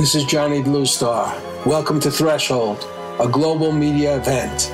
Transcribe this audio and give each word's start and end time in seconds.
This 0.00 0.14
is 0.14 0.24
Johnny 0.24 0.62
Bluestar. 0.62 1.28
Welcome 1.66 2.00
to 2.00 2.10
Threshold, 2.10 2.88
a 3.20 3.28
global 3.28 3.70
media 3.70 4.16
event. 4.16 4.70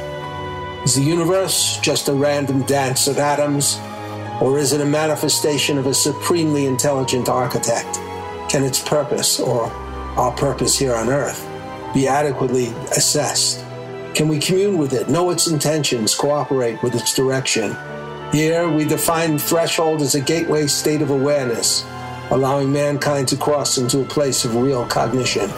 Is 0.84 0.95
the 0.95 1.02
universe 1.02 1.79
just 1.79 2.06
a 2.06 2.12
random 2.12 2.62
dance 2.62 3.09
of 3.09 3.19
atoms, 3.19 3.77
or 4.41 4.57
is 4.57 4.73
it 4.73 4.81
a 4.81 4.87
manifestation 4.87 5.79
of 5.79 5.87
a 5.87 5.95
supremely 5.95 6.67
intelligent 6.67 7.29
architect? 7.29 7.97
Can 8.49 8.62
its 8.62 8.81
purpose, 8.81 9.41
or 9.41 9.65
our 10.17 10.31
purpose 10.31 10.78
here 10.78 10.94
on 10.94 11.08
Earth, 11.08 11.45
be 11.93 12.06
adequately 12.06 12.69
assessed? 12.97 13.65
Can 14.15 14.29
we 14.29 14.38
commune 14.38 14.79
with 14.79 14.93
it, 14.93 15.08
know 15.08 15.31
its 15.31 15.49
intentions, 15.49 16.15
cooperate 16.15 16.80
with 16.84 16.95
its 16.95 17.12
direction? 17.16 17.77
Here, 18.30 18.69
we 18.69 18.84
define 18.84 19.38
threshold 19.38 20.02
as 20.02 20.15
a 20.15 20.20
gateway 20.20 20.69
state 20.69 21.02
of 21.02 21.11
awareness, 21.11 21.84
allowing 22.30 22.73
mankind 22.73 23.29
to 23.29 23.37
cross 23.37 23.79
into 23.79 24.01
a 24.01 24.05
place 24.05 24.45
of 24.45 24.56
real 24.56 24.84
cognition. 24.87 25.48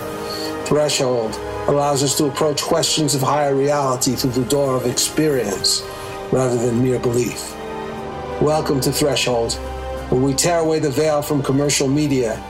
Threshold 0.65 1.34
allows 1.66 2.02
us 2.02 2.16
to 2.19 2.27
approach 2.27 2.62
questions 2.62 3.15
of 3.15 3.23
higher 3.23 3.55
reality 3.55 4.15
through 4.15 4.33
the 4.33 4.45
door 4.45 4.77
of 4.77 4.84
experience 4.84 5.83
rather 6.30 6.56
than 6.56 6.83
mere 6.83 6.98
belief. 6.98 7.55
Welcome 8.42 8.80
to 8.83 8.92
Threshold, 8.92 9.55
where 10.11 10.20
we 10.20 10.34
tear 10.34 10.59
away 10.59 10.78
the 10.78 10.91
veil 10.91 11.23
from 11.23 11.42
commercial 11.42 11.89
media, 11.89 12.42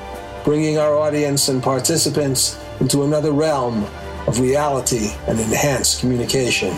bringing 0.45 0.79
our 0.79 0.97
audience 0.97 1.49
and 1.49 1.63
participants 1.63 2.59
into 2.81 3.05
another 3.05 3.31
realm 3.31 3.85
of 4.27 4.41
reality 4.41 5.11
and 5.29 5.39
enhanced 5.39 6.01
communication. 6.01 6.75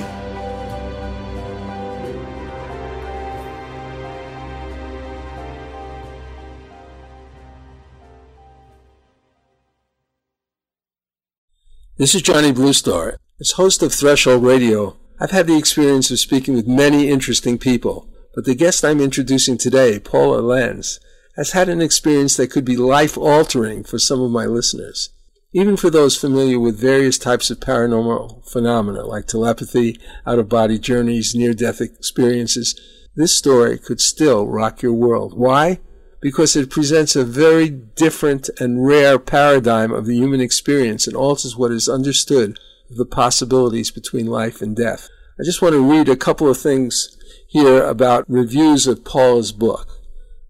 This 12.00 12.14
is 12.14 12.22
Johnny 12.22 12.50
Bluestar. 12.50 13.19
As 13.41 13.50
host 13.50 13.83
of 13.83 13.92
Threshold 13.92 14.42
Radio, 14.42 14.97
I've 15.20 15.33
had 15.33 15.47
the 15.47 15.58
experience 15.58 16.11
of 16.11 16.19
speaking 16.19 16.55
with 16.55 16.66
many 16.66 17.11
interesting 17.11 17.58
people, 17.58 18.08
but 18.34 18.47
the 18.47 18.55
guest 18.55 18.86
I'm 18.86 19.02
introducing 19.02 19.58
today, 19.58 19.98
Paula 19.98 20.41
Lenz, 20.41 20.98
has 21.36 21.52
had 21.52 21.69
an 21.69 21.83
experience 21.83 22.38
that 22.38 22.50
could 22.50 22.64
be 22.64 22.78
life 22.78 23.19
altering 23.19 23.84
for 23.84 23.98
some 23.98 24.22
of 24.22 24.30
my 24.30 24.47
listeners. 24.47 25.10
Even 25.52 25.77
for 25.77 25.91
those 25.91 26.16
familiar 26.16 26.58
with 26.58 26.80
various 26.80 27.19
types 27.19 27.50
of 27.50 27.60
paranormal 27.60 28.50
phenomena 28.50 29.05
like 29.05 29.27
telepathy, 29.27 30.00
out 30.27 30.38
of 30.38 30.48
body 30.48 30.78
journeys, 30.78 31.34
near 31.34 31.53
death 31.53 31.82
experiences, 31.82 32.80
this 33.14 33.36
story 33.36 33.77
could 33.77 34.00
still 34.00 34.47
rock 34.47 34.80
your 34.80 34.94
world. 34.94 35.36
Why? 35.36 35.80
Because 36.20 36.54
it 36.56 36.70
presents 36.70 37.16
a 37.16 37.24
very 37.24 37.70
different 37.70 38.50
and 38.58 38.86
rare 38.86 39.18
paradigm 39.18 39.92
of 39.92 40.06
the 40.06 40.16
human 40.16 40.40
experience 40.40 41.06
and 41.06 41.16
alters 41.16 41.56
what 41.56 41.72
is 41.72 41.88
understood 41.88 42.58
of 42.90 42.96
the 42.96 43.06
possibilities 43.06 43.90
between 43.90 44.26
life 44.26 44.60
and 44.60 44.76
death. 44.76 45.08
I 45.38 45.44
just 45.44 45.62
want 45.62 45.74
to 45.74 45.91
read 45.91 46.08
a 46.08 46.16
couple 46.16 46.48
of 46.48 46.58
things 46.58 47.16
here 47.48 47.82
about 47.82 48.28
reviews 48.28 48.86
of 48.86 49.04
Paula's 49.04 49.52
book, 49.52 49.88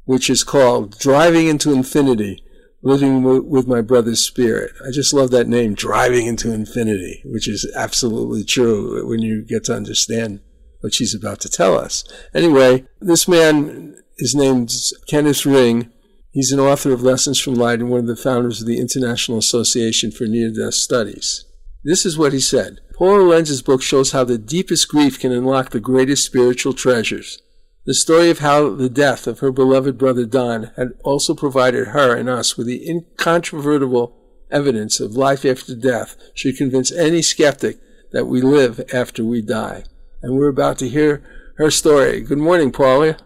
which 0.04 0.28
is 0.28 0.42
called 0.42 0.98
Driving 0.98 1.46
into 1.46 1.72
Infinity 1.72 2.42
Living 2.82 3.22
with 3.22 3.68
My 3.68 3.82
Brother's 3.82 4.26
Spirit. 4.26 4.72
I 4.86 4.90
just 4.90 5.12
love 5.12 5.30
that 5.30 5.46
name, 5.46 5.74
Driving 5.74 6.26
into 6.26 6.52
Infinity, 6.52 7.22
which 7.26 7.46
is 7.46 7.70
absolutely 7.76 8.42
true 8.42 9.06
when 9.06 9.20
you 9.20 9.44
get 9.44 9.64
to 9.64 9.76
understand 9.76 10.40
what 10.80 10.94
she's 10.94 11.14
about 11.14 11.40
to 11.40 11.48
tell 11.50 11.78
us. 11.78 12.04
Anyway, 12.34 12.86
this 13.00 13.28
man 13.28 13.96
his 14.20 14.34
name's 14.34 14.92
Kenneth 15.08 15.46
Ring. 15.46 15.90
He's 16.30 16.52
an 16.52 16.60
author 16.60 16.92
of 16.92 17.02
Lessons 17.02 17.40
from 17.40 17.54
Light 17.54 17.80
and 17.80 17.90
one 17.90 18.00
of 18.00 18.06
the 18.06 18.16
founders 18.16 18.60
of 18.60 18.66
the 18.66 18.78
International 18.78 19.38
Association 19.38 20.12
for 20.12 20.24
Near 20.24 20.52
Death 20.52 20.74
Studies. 20.74 21.46
This 21.82 22.04
is 22.04 22.18
what 22.18 22.34
he 22.34 22.40
said. 22.40 22.80
Paula 22.96 23.22
Lenz's 23.22 23.62
book 23.62 23.80
shows 23.80 24.12
how 24.12 24.24
the 24.24 24.36
deepest 24.36 24.88
grief 24.88 25.18
can 25.18 25.32
unlock 25.32 25.70
the 25.70 25.80
greatest 25.80 26.26
spiritual 26.26 26.74
treasures. 26.74 27.40
The 27.86 27.94
story 27.94 28.28
of 28.28 28.40
how 28.40 28.74
the 28.74 28.90
death 28.90 29.26
of 29.26 29.38
her 29.38 29.50
beloved 29.50 29.96
brother 29.96 30.26
Don 30.26 30.70
had 30.76 30.92
also 31.02 31.34
provided 31.34 31.88
her 31.88 32.14
and 32.14 32.28
us 32.28 32.58
with 32.58 32.66
the 32.66 32.86
incontrovertible 32.86 34.14
evidence 34.50 35.00
of 35.00 35.16
life 35.16 35.46
after 35.46 35.74
death 35.74 36.14
should 36.34 36.58
convince 36.58 36.92
any 36.92 37.22
skeptic 37.22 37.78
that 38.12 38.26
we 38.26 38.42
live 38.42 38.82
after 38.92 39.24
we 39.24 39.40
die. 39.40 39.84
And 40.22 40.36
we're 40.36 40.48
about 40.48 40.76
to 40.80 40.88
hear 40.90 41.22
her 41.56 41.70
story. 41.70 42.20
Good 42.20 42.38
morning, 42.38 42.70
Paula. 42.70 43.16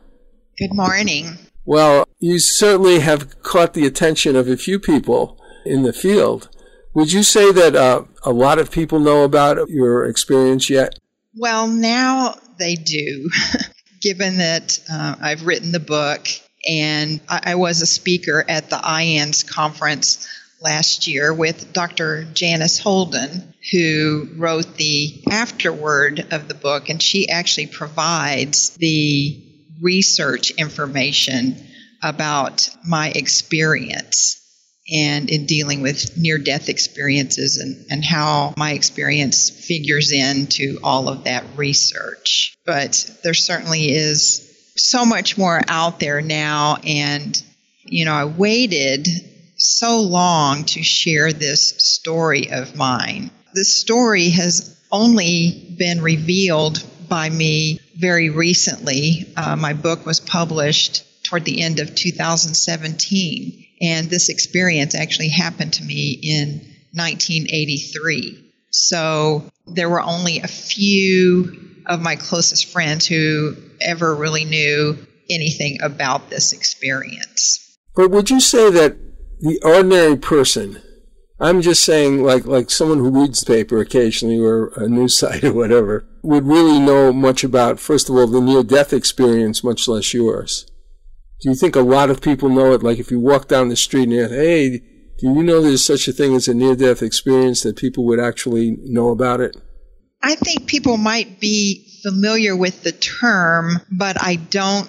Good 0.56 0.72
morning. 0.72 1.36
Well, 1.64 2.06
you 2.20 2.38
certainly 2.38 3.00
have 3.00 3.42
caught 3.42 3.74
the 3.74 3.86
attention 3.86 4.36
of 4.36 4.48
a 4.48 4.56
few 4.56 4.78
people 4.78 5.40
in 5.66 5.82
the 5.82 5.92
field. 5.92 6.48
Would 6.94 7.12
you 7.12 7.24
say 7.24 7.50
that 7.50 7.74
uh, 7.74 8.04
a 8.22 8.32
lot 8.32 8.60
of 8.60 8.70
people 8.70 9.00
know 9.00 9.24
about 9.24 9.68
your 9.68 10.04
experience 10.04 10.70
yet? 10.70 10.98
Well, 11.36 11.66
now 11.66 12.36
they 12.58 12.76
do, 12.76 13.28
given 14.00 14.38
that 14.38 14.78
uh, 14.88 15.16
I've 15.20 15.44
written 15.44 15.72
the 15.72 15.80
book 15.80 16.28
and 16.68 17.20
I-, 17.28 17.40
I 17.46 17.54
was 17.56 17.82
a 17.82 17.86
speaker 17.86 18.44
at 18.48 18.70
the 18.70 18.76
IANDS 18.76 19.46
conference 19.50 20.28
last 20.60 21.08
year 21.08 21.34
with 21.34 21.72
Dr. 21.72 22.24
Janice 22.32 22.78
Holden, 22.78 23.54
who 23.72 24.28
wrote 24.36 24.76
the 24.76 25.24
afterword 25.30 26.28
of 26.30 26.46
the 26.46 26.54
book, 26.54 26.88
and 26.90 27.02
she 27.02 27.28
actually 27.28 27.66
provides 27.66 28.70
the 28.76 29.42
research 29.80 30.50
information 30.52 31.56
about 32.02 32.68
my 32.86 33.10
experience 33.10 34.40
and 34.92 35.30
in 35.30 35.46
dealing 35.46 35.80
with 35.80 36.16
near 36.18 36.36
death 36.36 36.68
experiences 36.68 37.56
and, 37.56 37.86
and 37.90 38.04
how 38.04 38.52
my 38.56 38.72
experience 38.72 39.48
figures 39.48 40.12
into 40.12 40.78
all 40.82 41.08
of 41.08 41.24
that 41.24 41.44
research. 41.56 42.54
But 42.66 43.10
there 43.22 43.34
certainly 43.34 43.90
is 43.90 44.50
so 44.76 45.06
much 45.06 45.38
more 45.38 45.62
out 45.68 46.00
there 46.00 46.20
now. 46.20 46.76
And, 46.84 47.42
you 47.84 48.04
know, 48.04 48.12
I 48.12 48.26
waited 48.26 49.08
so 49.56 50.00
long 50.00 50.64
to 50.64 50.82
share 50.82 51.32
this 51.32 51.68
story 51.78 52.50
of 52.52 52.76
mine. 52.76 53.30
This 53.54 53.80
story 53.80 54.30
has 54.30 54.78
only 54.90 55.74
been 55.78 56.02
revealed 56.02 56.84
by 57.08 57.28
me 57.28 57.80
very 57.96 58.30
recently. 58.30 59.32
Uh, 59.36 59.56
my 59.56 59.72
book 59.72 60.06
was 60.06 60.20
published 60.20 61.04
toward 61.24 61.44
the 61.44 61.62
end 61.62 61.80
of 61.80 61.94
2017, 61.94 63.66
and 63.80 64.10
this 64.10 64.28
experience 64.28 64.94
actually 64.94 65.28
happened 65.28 65.74
to 65.74 65.84
me 65.84 66.18
in 66.22 66.48
1983. 66.92 68.52
So 68.70 69.44
there 69.66 69.88
were 69.88 70.02
only 70.02 70.40
a 70.40 70.48
few 70.48 71.82
of 71.86 72.00
my 72.00 72.16
closest 72.16 72.66
friends 72.66 73.06
who 73.06 73.56
ever 73.80 74.14
really 74.14 74.44
knew 74.44 74.98
anything 75.30 75.78
about 75.82 76.30
this 76.30 76.52
experience. 76.52 77.78
But 77.94 78.10
would 78.10 78.30
you 78.30 78.40
say 78.40 78.70
that 78.70 78.96
the 79.40 79.60
ordinary 79.62 80.16
person 80.16 80.80
I'm 81.40 81.62
just 81.62 81.82
saying, 81.82 82.22
like 82.22 82.46
like 82.46 82.70
someone 82.70 82.98
who 82.98 83.22
reads 83.22 83.40
the 83.40 83.52
paper 83.52 83.80
occasionally 83.80 84.38
or 84.38 84.68
a 84.76 84.88
news 84.88 85.18
site 85.18 85.44
or 85.44 85.52
whatever 85.52 86.06
would 86.24 86.46
really 86.46 86.80
know 86.80 87.12
much 87.12 87.44
about, 87.44 87.78
first 87.78 88.08
of 88.08 88.16
all, 88.16 88.26
the 88.26 88.40
near 88.40 88.62
death 88.62 88.92
experience, 88.92 89.62
much 89.62 89.86
less 89.86 90.14
yours. 90.14 90.66
Do 91.40 91.50
you 91.50 91.54
think 91.54 91.76
a 91.76 91.80
lot 91.80 92.08
of 92.08 92.22
people 92.22 92.48
know 92.48 92.72
it? 92.72 92.82
Like 92.82 92.98
if 92.98 93.10
you 93.10 93.20
walk 93.20 93.48
down 93.48 93.68
the 93.68 93.76
street 93.76 94.04
and 94.04 94.12
you 94.12 94.28
hey, 94.28 94.78
do 95.18 95.26
you 95.26 95.42
know 95.42 95.60
there's 95.60 95.84
such 95.84 96.08
a 96.08 96.12
thing 96.12 96.34
as 96.34 96.48
a 96.48 96.54
near 96.54 96.74
death 96.74 97.02
experience 97.02 97.62
that 97.62 97.76
people 97.76 98.06
would 98.06 98.18
actually 98.18 98.78
know 98.84 99.10
about 99.10 99.40
it? 99.40 99.56
I 100.22 100.36
think 100.36 100.66
people 100.66 100.96
might 100.96 101.38
be 101.40 101.86
familiar 102.02 102.56
with 102.56 102.82
the 102.82 102.92
term, 102.92 103.76
but 103.92 104.16
I 104.20 104.36
don't 104.36 104.88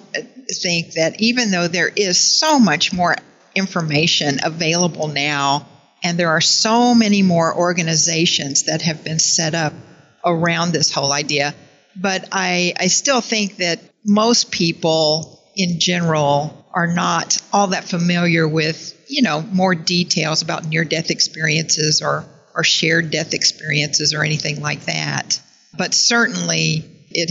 think 0.62 0.94
that 0.94 1.20
even 1.20 1.50
though 1.50 1.68
there 1.68 1.92
is 1.94 2.18
so 2.18 2.58
much 2.58 2.92
more 2.92 3.14
information 3.54 4.38
available 4.42 5.08
now 5.08 5.68
and 6.02 6.18
there 6.18 6.30
are 6.30 6.40
so 6.40 6.94
many 6.94 7.22
more 7.22 7.54
organizations 7.54 8.64
that 8.64 8.82
have 8.82 9.04
been 9.04 9.18
set 9.18 9.54
up 9.54 9.74
around 10.26 10.72
this 10.72 10.92
whole 10.92 11.12
idea. 11.12 11.54
But 11.94 12.28
I, 12.32 12.74
I 12.78 12.88
still 12.88 13.20
think 13.20 13.56
that 13.56 13.80
most 14.04 14.50
people 14.50 15.42
in 15.56 15.80
general 15.80 16.66
are 16.74 16.86
not 16.86 17.38
all 17.52 17.68
that 17.68 17.84
familiar 17.84 18.46
with, 18.46 18.94
you 19.08 19.22
know, 19.22 19.40
more 19.40 19.74
details 19.74 20.42
about 20.42 20.66
near 20.66 20.84
death 20.84 21.10
experiences 21.10 22.02
or, 22.02 22.26
or 22.54 22.64
shared 22.64 23.10
death 23.10 23.32
experiences 23.32 24.12
or 24.12 24.22
anything 24.22 24.60
like 24.60 24.84
that. 24.84 25.40
But 25.78 25.94
certainly 25.94 26.84
it, 27.10 27.30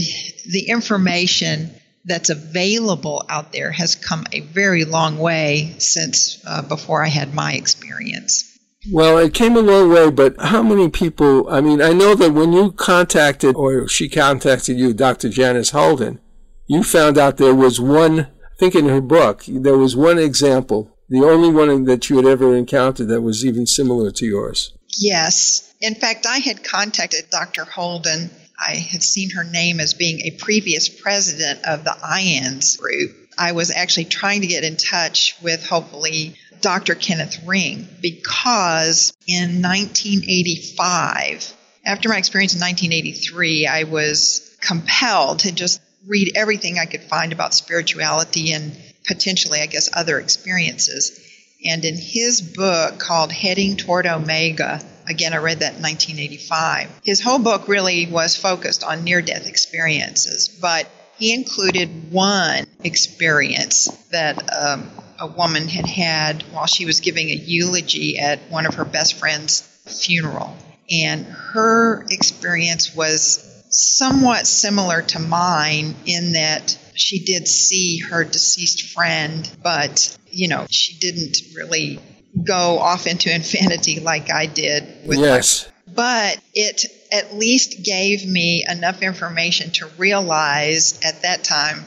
the 0.50 0.68
information 0.68 1.70
that's 2.04 2.30
available 2.30 3.24
out 3.28 3.52
there 3.52 3.70
has 3.70 3.94
come 3.94 4.24
a 4.32 4.40
very 4.40 4.84
long 4.84 5.18
way 5.18 5.74
since 5.78 6.42
uh, 6.46 6.62
before 6.62 7.04
I 7.04 7.08
had 7.08 7.34
my 7.34 7.52
experience. 7.52 8.55
Well, 8.92 9.18
it 9.18 9.34
came 9.34 9.56
a 9.56 9.60
long 9.60 9.90
way, 9.90 10.10
but 10.10 10.40
how 10.40 10.62
many 10.62 10.88
people? 10.88 11.48
I 11.48 11.60
mean, 11.60 11.82
I 11.82 11.92
know 11.92 12.14
that 12.14 12.32
when 12.32 12.52
you 12.52 12.72
contacted, 12.72 13.56
or 13.56 13.88
she 13.88 14.08
contacted 14.08 14.78
you, 14.78 14.92
Dr. 14.92 15.28
Janice 15.28 15.70
Holden, 15.70 16.20
you 16.66 16.82
found 16.82 17.18
out 17.18 17.36
there 17.36 17.54
was 17.54 17.80
one, 17.80 18.20
I 18.20 18.56
think 18.58 18.74
in 18.74 18.88
her 18.88 19.00
book, 19.00 19.44
there 19.46 19.78
was 19.78 19.96
one 19.96 20.18
example 20.18 20.96
the 21.08 21.24
only 21.24 21.50
one 21.50 21.84
that 21.84 22.10
you 22.10 22.16
had 22.16 22.26
ever 22.26 22.56
encountered 22.56 23.08
that 23.08 23.22
was 23.22 23.44
even 23.44 23.66
similar 23.66 24.10
to 24.10 24.26
yours. 24.26 24.72
Yes. 24.98 25.72
In 25.80 25.94
fact, 25.94 26.26
I 26.26 26.38
had 26.38 26.64
contacted 26.64 27.30
Dr. 27.30 27.64
Holden. 27.64 28.30
I 28.58 28.74
had 28.74 29.02
seen 29.02 29.30
her 29.30 29.44
name 29.44 29.78
as 29.78 29.94
being 29.94 30.20
a 30.20 30.36
previous 30.38 30.88
president 30.88 31.64
of 31.64 31.84
the 31.84 31.96
IANDS 32.02 32.78
group. 32.78 33.14
I 33.38 33.52
was 33.52 33.70
actually 33.70 34.06
trying 34.06 34.40
to 34.40 34.46
get 34.46 34.64
in 34.64 34.76
touch 34.76 35.36
with 35.42 35.64
hopefully 35.64 36.36
Dr. 36.66 36.96
Kenneth 36.96 37.46
Ring 37.46 37.86
because 38.02 39.12
in 39.28 39.62
1985, 39.62 41.54
after 41.84 42.08
my 42.08 42.16
experience 42.18 42.54
in 42.54 42.60
1983, 42.60 43.68
I 43.68 43.84
was 43.84 44.56
compelled 44.60 45.38
to 45.40 45.52
just 45.52 45.80
read 46.08 46.32
everything 46.34 46.80
I 46.80 46.86
could 46.86 47.04
find 47.04 47.32
about 47.32 47.54
spirituality 47.54 48.50
and 48.50 48.76
potentially, 49.06 49.60
I 49.60 49.66
guess, 49.66 49.88
other 49.94 50.18
experiences. 50.18 51.20
And 51.64 51.84
in 51.84 51.94
his 51.96 52.40
book 52.40 52.98
called 52.98 53.30
Heading 53.30 53.76
Toward 53.76 54.08
Omega, 54.08 54.80
again, 55.08 55.34
I 55.34 55.36
read 55.36 55.60
that 55.60 55.76
in 55.76 55.82
1985, 55.82 57.02
his 57.04 57.20
whole 57.20 57.38
book 57.38 57.68
really 57.68 58.06
was 58.06 58.34
focused 58.34 58.82
on 58.82 59.04
near 59.04 59.22
death 59.22 59.46
experiences, 59.46 60.48
but 60.48 60.90
he 61.16 61.32
included 61.32 62.10
one 62.10 62.66
experience 62.82 63.86
that 64.10 64.52
um, 64.52 64.90
a 65.18 65.26
woman 65.26 65.68
had 65.68 65.86
had 65.86 66.42
while 66.52 66.66
she 66.66 66.86
was 66.86 67.00
giving 67.00 67.28
a 67.30 67.34
eulogy 67.34 68.18
at 68.18 68.38
one 68.50 68.66
of 68.66 68.74
her 68.74 68.84
best 68.84 69.14
friend's 69.14 69.60
funeral. 69.86 70.56
And 70.90 71.26
her 71.26 72.04
experience 72.10 72.94
was 72.94 73.42
somewhat 73.70 74.46
similar 74.46 75.02
to 75.02 75.18
mine 75.18 75.94
in 76.06 76.32
that 76.32 76.78
she 76.94 77.24
did 77.24 77.46
see 77.48 77.98
her 77.98 78.24
deceased 78.24 78.94
friend, 78.94 79.50
but, 79.62 80.16
you 80.30 80.48
know, 80.48 80.66
she 80.70 80.98
didn't 80.98 81.38
really 81.54 82.00
go 82.42 82.78
off 82.78 83.06
into 83.06 83.34
infinity 83.34 84.00
like 84.00 84.30
I 84.30 84.46
did 84.46 85.06
with 85.06 85.18
yes. 85.18 85.66
My, 85.66 85.72
but 85.94 86.40
it 86.54 86.84
at 87.12 87.34
least 87.34 87.82
gave 87.82 88.26
me 88.26 88.64
enough 88.68 89.02
information 89.02 89.70
to 89.72 89.86
realize 89.98 90.98
at 91.02 91.22
that 91.22 91.44
time 91.44 91.84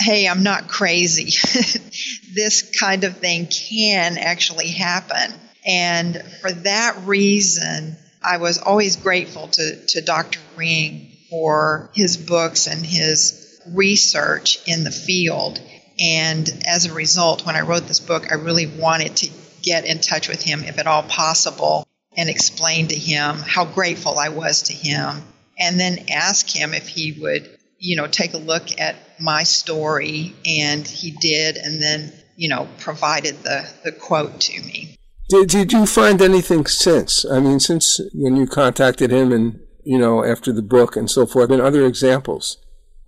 hey, 0.00 0.28
I'm 0.28 0.42
not 0.42 0.68
crazy. 0.68 1.24
this 2.34 2.78
kind 2.78 3.04
of 3.04 3.18
thing 3.18 3.46
can 3.46 4.18
actually 4.18 4.68
happen. 4.68 5.32
And 5.66 6.22
for 6.40 6.52
that 6.52 7.02
reason, 7.04 7.96
I 8.22 8.38
was 8.38 8.58
always 8.58 8.96
grateful 8.96 9.48
to, 9.48 9.86
to 9.86 10.00
Dr. 10.00 10.38
Ring 10.56 11.10
for 11.30 11.90
his 11.94 12.16
books 12.16 12.66
and 12.66 12.84
his 12.84 13.60
research 13.72 14.58
in 14.66 14.84
the 14.84 14.90
field. 14.90 15.60
And 16.00 16.48
as 16.66 16.86
a 16.86 16.94
result, 16.94 17.44
when 17.44 17.56
I 17.56 17.62
wrote 17.62 17.86
this 17.86 18.00
book, 18.00 18.30
I 18.30 18.36
really 18.36 18.66
wanted 18.66 19.16
to 19.16 19.30
get 19.62 19.84
in 19.84 20.00
touch 20.00 20.28
with 20.28 20.42
him, 20.42 20.62
if 20.62 20.78
at 20.78 20.86
all 20.86 21.02
possible, 21.02 21.86
and 22.16 22.28
explain 22.28 22.88
to 22.88 22.94
him 22.94 23.36
how 23.36 23.64
grateful 23.64 24.18
I 24.18 24.28
was 24.30 24.62
to 24.64 24.72
him, 24.72 25.22
and 25.58 25.78
then 25.78 26.06
ask 26.10 26.48
him 26.48 26.72
if 26.72 26.88
he 26.88 27.12
would, 27.20 27.57
you 27.78 27.96
know, 27.96 28.06
take 28.06 28.34
a 28.34 28.38
look 28.38 28.80
at 28.80 28.96
my 29.20 29.42
story. 29.42 30.34
And 30.46 30.86
he 30.86 31.12
did, 31.12 31.56
and 31.56 31.82
then, 31.82 32.12
you 32.36 32.48
know, 32.48 32.68
provided 32.78 33.42
the, 33.42 33.68
the 33.84 33.92
quote 33.92 34.40
to 34.42 34.60
me. 34.62 34.96
Did, 35.28 35.48
did 35.48 35.72
you 35.72 35.86
find 35.86 36.22
anything 36.22 36.66
since? 36.66 37.24
I 37.24 37.40
mean, 37.40 37.60
since 37.60 38.00
when 38.14 38.36
you 38.36 38.46
contacted 38.46 39.10
him 39.10 39.32
and, 39.32 39.60
you 39.84 39.98
know, 39.98 40.24
after 40.24 40.52
the 40.52 40.62
book 40.62 40.96
and 40.96 41.10
so 41.10 41.26
forth, 41.26 41.50
and 41.50 41.60
other 41.60 41.84
examples? 41.86 42.56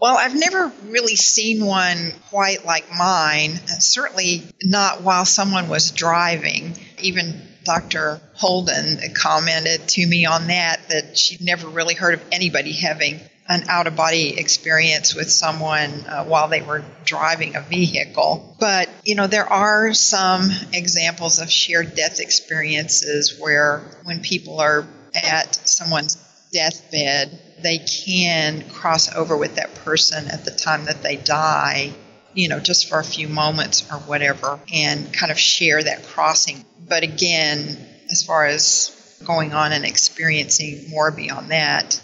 Well, 0.00 0.16
I've 0.16 0.34
never 0.34 0.72
really 0.86 1.16
seen 1.16 1.64
one 1.64 2.12
quite 2.30 2.64
like 2.64 2.86
mine, 2.96 3.56
certainly 3.80 4.44
not 4.62 5.02
while 5.02 5.26
someone 5.26 5.68
was 5.68 5.90
driving. 5.90 6.74
Even 6.98 7.42
Dr. 7.64 8.20
Holden 8.34 8.98
commented 9.14 9.86
to 9.88 10.06
me 10.06 10.24
on 10.24 10.46
that, 10.46 10.88
that 10.88 11.18
she'd 11.18 11.42
never 11.42 11.68
really 11.68 11.94
heard 11.94 12.14
of 12.14 12.24
anybody 12.32 12.72
having 12.72 13.20
an 13.50 13.64
out 13.68 13.88
of 13.88 13.96
body 13.96 14.38
experience 14.38 15.12
with 15.12 15.28
someone 15.28 15.90
uh, 16.06 16.24
while 16.24 16.46
they 16.46 16.62
were 16.62 16.84
driving 17.04 17.56
a 17.56 17.60
vehicle. 17.60 18.56
But, 18.60 18.88
you 19.04 19.16
know, 19.16 19.26
there 19.26 19.46
are 19.52 19.92
some 19.92 20.50
examples 20.72 21.40
of 21.40 21.50
shared 21.50 21.96
death 21.96 22.20
experiences 22.20 23.40
where 23.40 23.82
when 24.04 24.20
people 24.20 24.60
are 24.60 24.86
at 25.16 25.56
someone's 25.66 26.16
deathbed, 26.52 27.42
they 27.60 27.78
can 27.78 28.68
cross 28.70 29.12
over 29.12 29.36
with 29.36 29.56
that 29.56 29.74
person 29.84 30.28
at 30.28 30.44
the 30.44 30.52
time 30.52 30.84
that 30.84 31.02
they 31.02 31.16
die, 31.16 31.92
you 32.32 32.48
know, 32.48 32.60
just 32.60 32.88
for 32.88 33.00
a 33.00 33.04
few 33.04 33.28
moments 33.28 33.84
or 33.90 33.98
whatever, 33.98 34.60
and 34.72 35.12
kind 35.12 35.32
of 35.32 35.38
share 35.38 35.82
that 35.82 36.04
crossing. 36.04 36.64
But 36.88 37.02
again, 37.02 37.84
as 38.12 38.22
far 38.22 38.46
as 38.46 38.96
going 39.24 39.52
on 39.52 39.72
and 39.72 39.84
experiencing 39.84 40.88
more 40.88 41.10
beyond 41.10 41.50
that, 41.50 42.00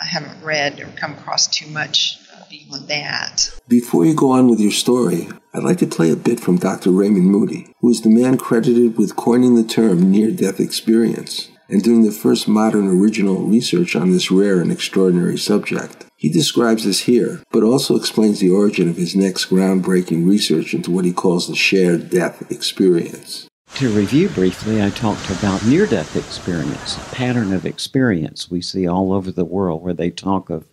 I 0.00 0.04
haven't 0.04 0.42
read 0.42 0.80
or 0.80 0.86
come 0.96 1.12
across 1.14 1.46
too 1.46 1.68
much 1.68 2.18
beyond 2.48 2.88
that. 2.88 3.50
Before 3.68 4.04
you 4.04 4.14
go 4.14 4.30
on 4.30 4.48
with 4.48 4.60
your 4.60 4.70
story, 4.70 5.28
I'd 5.52 5.64
like 5.64 5.78
to 5.78 5.86
play 5.86 6.10
a 6.10 6.16
bit 6.16 6.40
from 6.40 6.58
Dr. 6.58 6.90
Raymond 6.90 7.26
Moody, 7.26 7.74
who 7.80 7.90
is 7.90 8.02
the 8.02 8.10
man 8.10 8.38
credited 8.38 8.96
with 8.96 9.16
coining 9.16 9.54
the 9.54 9.64
term 9.64 10.10
near 10.10 10.30
death 10.30 10.60
experience 10.60 11.50
and 11.68 11.82
doing 11.82 12.02
the 12.02 12.12
first 12.12 12.48
modern 12.48 12.88
original 12.88 13.42
research 13.42 13.94
on 13.94 14.10
this 14.10 14.30
rare 14.30 14.60
and 14.60 14.72
extraordinary 14.72 15.36
subject. 15.36 16.06
He 16.16 16.28
describes 16.28 16.84
this 16.84 17.00
here, 17.00 17.42
but 17.52 17.62
also 17.62 17.94
explains 17.94 18.40
the 18.40 18.50
origin 18.50 18.88
of 18.88 18.96
his 18.96 19.14
next 19.14 19.46
groundbreaking 19.50 20.26
research 20.26 20.74
into 20.74 20.90
what 20.90 21.04
he 21.04 21.12
calls 21.12 21.46
the 21.46 21.54
shared 21.54 22.10
death 22.10 22.50
experience. 22.50 23.47
To 23.74 23.90
review 23.90 24.28
briefly, 24.30 24.82
I 24.82 24.90
talked 24.90 25.30
about 25.30 25.64
near 25.64 25.86
death 25.86 26.16
experience, 26.16 26.96
a 26.96 27.14
pattern 27.14 27.52
of 27.52 27.64
experience 27.64 28.50
we 28.50 28.60
see 28.60 28.88
all 28.88 29.12
over 29.12 29.30
the 29.30 29.44
world 29.44 29.82
where 29.82 29.94
they 29.94 30.10
talk 30.10 30.50
of 30.50 30.66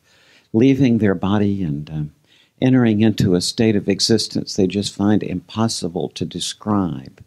leaving 0.53 0.97
their 0.97 1.13
body 1.13 1.61
and 1.61 1.89
um, 1.89 2.15
entering 2.61 3.01
into 3.01 3.35
a 3.35 3.41
state 3.41 3.75
of 3.75 3.87
existence 3.87 4.55
they 4.55 4.65
just 4.65 4.95
find 4.95 5.21
impossible 5.21 6.09
to 6.09 6.25
describe. 6.25 7.23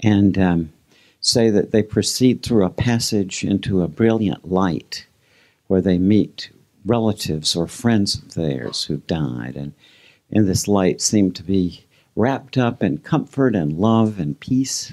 And 0.00 0.38
um, 0.38 0.72
say 1.20 1.50
that 1.50 1.72
they 1.72 1.82
proceed 1.82 2.42
through 2.42 2.64
a 2.64 2.70
passage 2.70 3.44
into 3.44 3.82
a 3.82 3.88
brilliant 3.88 4.50
light 4.50 5.06
where 5.66 5.80
they 5.80 5.98
meet 5.98 6.50
relatives 6.84 7.54
or 7.54 7.66
friends 7.66 8.16
of 8.16 8.34
theirs 8.34 8.84
who've 8.84 9.06
died. 9.06 9.56
And 9.56 9.72
in 10.30 10.46
this 10.46 10.66
light 10.66 11.00
seem 11.00 11.32
to 11.32 11.42
be 11.42 11.84
wrapped 12.16 12.58
up 12.58 12.82
in 12.82 12.98
comfort 12.98 13.54
and 13.54 13.78
love 13.78 14.18
and 14.18 14.38
peace. 14.38 14.92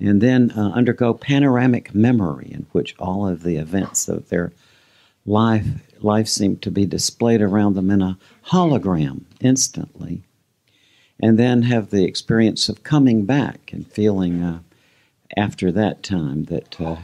And 0.00 0.20
then 0.20 0.50
uh, 0.52 0.70
undergo 0.70 1.12
panoramic 1.12 1.94
memory, 1.94 2.50
in 2.52 2.66
which 2.72 2.94
all 2.98 3.28
of 3.28 3.42
the 3.42 3.56
events 3.56 4.08
of 4.08 4.28
their 4.28 4.52
life, 5.26 5.66
life 6.00 6.28
seem 6.28 6.56
to 6.58 6.70
be 6.70 6.86
displayed 6.86 7.42
around 7.42 7.74
them 7.74 7.90
in 7.90 8.00
a 8.00 8.18
hologram 8.46 9.24
instantly. 9.40 10.22
And 11.22 11.38
then 11.38 11.62
have 11.62 11.90
the 11.90 12.04
experience 12.04 12.70
of 12.70 12.82
coming 12.82 13.26
back 13.26 13.72
and 13.72 13.86
feeling 13.86 14.42
uh, 14.42 14.60
after 15.36 15.70
that 15.72 16.02
time 16.02 16.44
that 16.44 16.80
uh, 16.80 16.96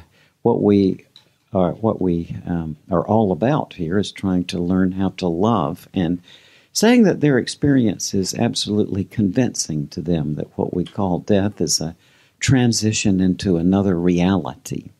what 0.43 0.63
we 0.63 1.05
are 1.53 1.73
what 1.73 2.01
we 2.01 2.37
um, 2.47 2.77
are 2.91 3.07
all 3.07 3.33
about 3.33 3.75
here 3.75 3.99
is 3.99 4.11
trying 4.11 4.45
to 4.45 4.59
learn 4.59 4.93
how 4.93 5.11
to 5.11 5.27
love 5.27 5.89
and 5.95 6.21
saying 6.77 7.05
that 7.05 7.23
their 7.23 7.39
experience 7.39 8.13
is 8.13 8.35
absolutely 8.35 9.03
convincing 9.03 9.89
to 9.89 10.03
them 10.03 10.35
that 10.35 10.59
what 10.59 10.75
we 10.75 10.85
call 10.85 11.21
death 11.21 11.59
is 11.59 11.81
a 11.81 11.97
transition 12.39 13.19
into 13.19 13.57
another 13.57 13.99
reality. 13.99 14.91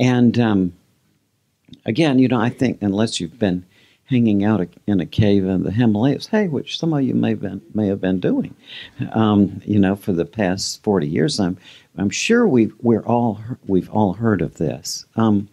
And 0.00 0.38
um, 0.38 0.72
again, 1.84 2.18
you 2.18 2.26
know, 2.26 2.40
I 2.40 2.48
think 2.48 2.78
unless 2.80 3.20
you've 3.20 3.38
been 3.38 3.66
hanging 4.06 4.44
out 4.44 4.66
in 4.86 4.98
a 4.98 5.04
cave 5.04 5.44
in 5.44 5.62
the 5.62 5.70
Himalayas, 5.70 6.26
hey, 6.26 6.48
which 6.48 6.78
some 6.78 6.94
of 6.94 7.02
you 7.02 7.12
may 7.12 7.30
have 7.30 7.42
been, 7.42 7.60
may 7.74 7.88
have 7.88 8.00
been 8.00 8.18
doing, 8.18 8.54
um, 9.12 9.60
you 9.66 9.78
know, 9.78 9.94
for 9.94 10.14
the 10.14 10.24
past 10.24 10.82
40 10.82 11.06
years, 11.06 11.38
I'm 11.38 11.58
I'm 11.98 12.08
sure 12.08 12.48
we've 12.48 12.72
we're 12.80 13.04
all 13.04 13.38
we've 13.66 13.90
all 13.90 14.14
heard 14.14 14.40
of 14.40 14.54
this. 14.54 15.04
Um, 15.16 15.50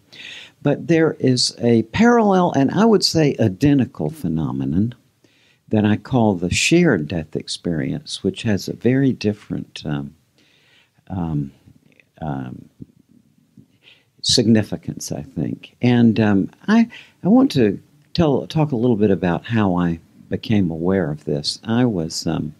but 0.61 0.87
there 0.87 1.17
is 1.19 1.53
a 1.59 1.83
parallel 1.83 2.53
and 2.53 2.71
I 2.71 2.85
would 2.85 3.03
say 3.03 3.35
identical 3.37 4.09
phenomenon 4.09 4.95
that 5.69 5.85
I 5.85 5.97
call 5.97 6.35
the 6.35 6.53
shared 6.53 7.07
death 7.07 7.35
experience, 7.35 8.23
which 8.23 8.43
has 8.43 8.67
a 8.67 8.73
very 8.73 9.13
different 9.13 9.83
um, 9.85 10.15
um, 11.07 11.51
um 12.21 12.69
significance, 14.21 15.11
I 15.11 15.21
think. 15.21 15.75
And 15.81 16.19
um, 16.19 16.51
I 16.67 16.89
I 17.23 17.27
want 17.27 17.51
to 17.51 17.79
tell 18.13 18.45
talk 18.47 18.71
a 18.71 18.75
little 18.75 18.97
bit 18.97 19.11
about 19.11 19.45
how 19.45 19.75
I 19.75 19.99
became 20.29 20.69
aware 20.69 21.11
of 21.11 21.25
this. 21.25 21.59
I 21.63 21.85
was 21.85 22.27
um, 22.27 22.53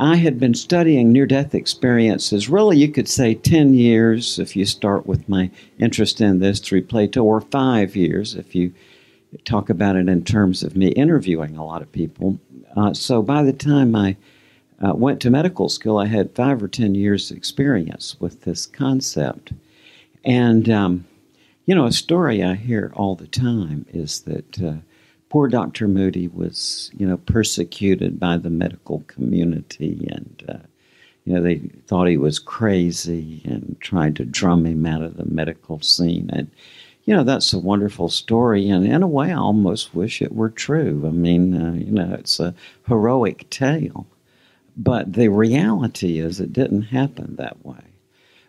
I 0.00 0.16
had 0.16 0.38
been 0.38 0.54
studying 0.54 1.10
near 1.10 1.26
death 1.26 1.56
experiences, 1.56 2.48
really, 2.48 2.78
you 2.78 2.88
could 2.88 3.08
say 3.08 3.34
10 3.34 3.74
years 3.74 4.38
if 4.38 4.54
you 4.54 4.64
start 4.64 5.06
with 5.06 5.28
my 5.28 5.50
interest 5.80 6.20
in 6.20 6.38
this 6.38 6.60
through 6.60 6.84
Plato, 6.84 7.24
or 7.24 7.40
five 7.40 7.96
years 7.96 8.36
if 8.36 8.54
you 8.54 8.72
talk 9.44 9.70
about 9.70 9.96
it 9.96 10.08
in 10.08 10.24
terms 10.24 10.62
of 10.62 10.76
me 10.76 10.88
interviewing 10.88 11.56
a 11.56 11.64
lot 11.64 11.82
of 11.82 11.92
people. 11.92 12.38
Uh, 12.76 12.94
so 12.94 13.22
by 13.22 13.42
the 13.42 13.52
time 13.52 13.94
I 13.94 14.16
uh, 14.84 14.94
went 14.94 15.20
to 15.20 15.30
medical 15.30 15.68
school, 15.68 15.98
I 15.98 16.06
had 16.06 16.34
five 16.34 16.62
or 16.62 16.68
ten 16.68 16.94
years' 16.94 17.30
experience 17.30 18.16
with 18.20 18.42
this 18.42 18.66
concept. 18.66 19.52
And, 20.24 20.68
um, 20.68 21.06
you 21.66 21.74
know, 21.74 21.84
a 21.84 21.92
story 21.92 22.42
I 22.42 22.54
hear 22.54 22.92
all 22.94 23.14
the 23.14 23.26
time 23.26 23.86
is 23.92 24.22
that 24.22 24.62
uh, 24.62 24.74
poor 25.28 25.48
Dr. 25.48 25.88
Moody 25.88 26.28
was, 26.28 26.90
you 26.96 27.06
know, 27.06 27.18
persecuted 27.18 28.18
by 28.18 28.36
the 28.36 28.50
medical 28.50 29.00
community 29.00 30.08
and, 30.10 30.44
uh, 30.48 30.66
you 31.24 31.34
know, 31.34 31.42
they 31.42 31.56
thought 31.86 32.08
he 32.08 32.16
was 32.16 32.38
crazy 32.38 33.42
and 33.44 33.76
tried 33.80 34.16
to 34.16 34.24
drum 34.24 34.64
him 34.64 34.86
out 34.86 35.02
of 35.02 35.18
the 35.18 35.26
medical 35.26 35.78
scene. 35.82 36.30
And, 36.32 36.50
you 37.08 37.16
know, 37.16 37.24
that's 37.24 37.54
a 37.54 37.58
wonderful 37.58 38.10
story. 38.10 38.68
And 38.68 38.86
in 38.86 39.02
a 39.02 39.08
way, 39.08 39.32
I 39.32 39.36
almost 39.36 39.94
wish 39.94 40.20
it 40.20 40.34
were 40.34 40.50
true. 40.50 41.04
I 41.06 41.10
mean, 41.10 41.54
uh, 41.54 41.72
you 41.72 41.90
know, 41.90 42.12
it's 42.12 42.38
a 42.38 42.54
heroic 42.86 43.48
tale. 43.48 44.06
But 44.76 45.14
the 45.14 45.28
reality 45.28 46.18
is, 46.18 46.38
it 46.38 46.52
didn't 46.52 46.82
happen 46.82 47.36
that 47.36 47.64
way. 47.64 47.80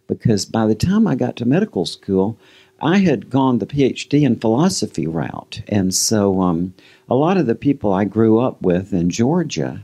Because 0.08 0.46
by 0.46 0.68
the 0.68 0.76
time 0.76 1.08
I 1.08 1.16
got 1.16 1.38
to 1.38 1.46
medical 1.46 1.86
school, 1.86 2.38
I 2.82 2.98
had 2.98 3.30
gone 3.30 3.60
the 3.60 3.66
PhD 3.66 4.24
in 4.24 4.36
philosophy 4.36 5.08
route. 5.08 5.62
And 5.70 5.96
so 5.96 6.42
um, 6.42 6.74
a 7.10 7.16
lot 7.16 7.38
of 7.38 7.46
the 7.46 7.56
people 7.56 7.94
I 7.94 8.04
grew 8.04 8.40
up 8.40 8.62
with 8.62 8.92
in 8.92 9.10
Georgia 9.10 9.82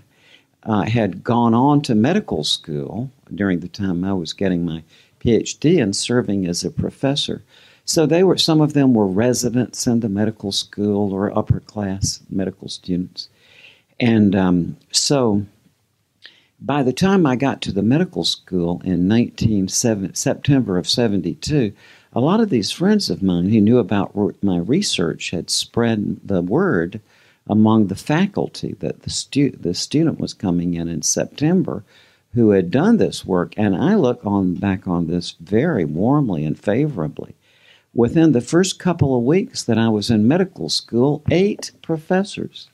uh, 0.64 0.82
had 0.82 1.24
gone 1.24 1.54
on 1.54 1.82
to 1.84 1.96
medical 1.96 2.44
school 2.44 3.10
during 3.34 3.62
the 3.62 3.70
time 3.70 4.04
I 4.04 4.12
was 4.12 4.34
getting 4.34 4.66
my 4.66 4.84
PhD 5.22 5.82
and 5.82 5.96
serving 5.96 6.46
as 6.46 6.66
a 6.66 6.70
professor. 6.70 7.42
So 7.86 8.08
they 8.08 8.24
were 8.24 8.38
some 8.38 8.62
of 8.62 8.74
them 8.74 8.94
were 8.94 9.08
residents 9.08 9.86
in 9.86 10.00
the 10.00 10.10
medical 10.10 10.52
school 10.52 11.14
or 11.14 11.38
upper 11.38 11.60
class 11.60 12.20
medical 12.30 12.68
students. 12.68 13.30
And 14.00 14.36
um, 14.36 14.78
so 14.92 15.46
by 16.60 16.82
the 16.82 16.94
time 16.94 17.26
I 17.26 17.36
got 17.36 17.62
to 17.62 17.72
the 17.72 17.84
medical 17.84 18.24
school 18.24 18.82
in 18.84 19.08
19, 19.08 19.68
September 19.68 20.78
of 20.78 20.90
72, 20.90 21.74
a 22.14 22.20
lot 22.20 22.40
of 22.40 22.50
these 22.50 22.72
friends 22.72 23.10
of 23.10 23.22
mine 23.22 23.50
who 23.50 23.62
knew 23.62 23.78
about 23.78 24.16
my 24.42 24.58
research 24.58 25.30
had 25.30 25.50
spread 25.50 26.18
the 26.24 26.42
word 26.42 27.02
among 27.48 27.88
the 27.88 27.96
faculty 27.96 28.74
that 28.80 29.04
the, 29.04 29.10
stu- 29.12 29.52
the 29.52 29.76
student 29.76 30.20
was 30.20 30.34
coming 30.34 30.74
in 30.74 30.88
in 30.88 31.04
September 31.04 31.84
who 32.34 32.50
had 32.50 32.72
done 32.72 32.98
this 32.98 33.26
work. 33.26 33.54
And 33.58 33.76
I 33.76 33.96
look 33.96 34.26
on 34.26 34.56
back 34.56 34.88
on 34.88 35.08
this 35.08 35.36
very 35.40 35.86
warmly 35.86 36.46
and 36.46 36.60
favorably. 36.60 37.36
Within 37.96 38.34
the 38.34 38.42
first 38.42 38.78
couple 38.78 39.18
of 39.18 39.24
weeks 39.24 39.64
that 39.64 39.78
I 39.78 39.88
was 39.88 40.12
in 40.12 40.28
medical 40.28 40.68
school, 40.68 41.24
eight 41.32 41.72
professors 41.82 42.70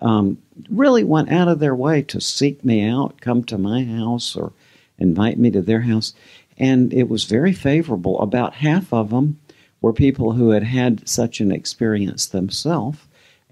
um, 0.00 0.38
really 0.70 1.04
went 1.04 1.30
out 1.30 1.48
of 1.48 1.58
their 1.58 1.74
way 1.74 2.00
to 2.04 2.18
seek 2.18 2.64
me 2.64 2.82
out, 2.88 3.20
come 3.20 3.44
to 3.44 3.58
my 3.58 3.84
house, 3.84 4.34
or 4.34 4.54
invite 4.98 5.38
me 5.38 5.50
to 5.50 5.60
their 5.60 5.82
house. 5.82 6.14
And 6.56 6.94
it 6.94 7.10
was 7.10 7.24
very 7.24 7.52
favorable. 7.52 8.18
About 8.20 8.54
half 8.54 8.90
of 8.90 9.10
them 9.10 9.38
were 9.82 9.92
people 9.92 10.32
who 10.32 10.48
had 10.50 10.62
had 10.62 11.06
such 11.06 11.40
an 11.40 11.52
experience 11.52 12.24
themselves 12.26 12.98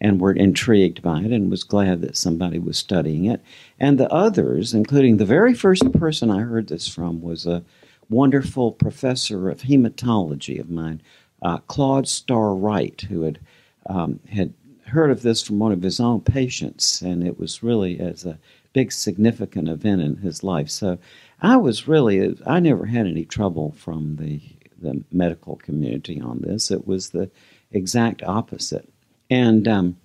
and 0.00 0.18
were 0.18 0.32
intrigued 0.32 1.02
by 1.02 1.20
it 1.20 1.30
and 1.30 1.50
was 1.50 1.62
glad 1.62 2.00
that 2.00 2.16
somebody 2.16 2.58
was 2.58 2.78
studying 2.78 3.26
it. 3.26 3.42
And 3.78 4.00
the 4.00 4.10
others, 4.10 4.72
including 4.72 5.18
the 5.18 5.26
very 5.26 5.52
first 5.52 5.92
person 5.92 6.30
I 6.30 6.40
heard 6.40 6.68
this 6.68 6.88
from, 6.88 7.20
was 7.20 7.44
a 7.44 7.62
wonderful 8.08 8.72
professor 8.72 9.50
of 9.50 9.62
hematology 9.62 10.60
of 10.60 10.70
mine, 10.70 11.00
uh, 11.42 11.58
Claude 11.58 12.08
Starr 12.08 12.54
Wright, 12.54 13.00
who 13.02 13.22
had 13.22 13.38
um, 13.86 14.20
had 14.30 14.54
heard 14.86 15.10
of 15.10 15.22
this 15.22 15.42
from 15.42 15.58
one 15.58 15.72
of 15.72 15.82
his 15.82 15.98
own 15.98 16.20
patients, 16.20 17.00
and 17.02 17.26
it 17.26 17.38
was 17.38 17.62
really 17.62 17.98
as 17.98 18.24
a 18.24 18.38
big 18.72 18.92
significant 18.92 19.68
event 19.68 20.00
in 20.00 20.16
his 20.16 20.42
life. 20.42 20.68
So 20.70 20.98
I 21.40 21.56
was 21.56 21.88
really, 21.88 22.36
I 22.46 22.60
never 22.60 22.86
had 22.86 23.06
any 23.06 23.24
trouble 23.24 23.72
from 23.72 24.16
the, 24.16 24.40
the 24.80 25.02
medical 25.10 25.56
community 25.56 26.20
on 26.20 26.40
this. 26.40 26.70
It 26.70 26.86
was 26.86 27.10
the 27.10 27.30
exact 27.72 28.22
opposite. 28.22 28.88
And 29.30 29.66
um, 29.66 29.96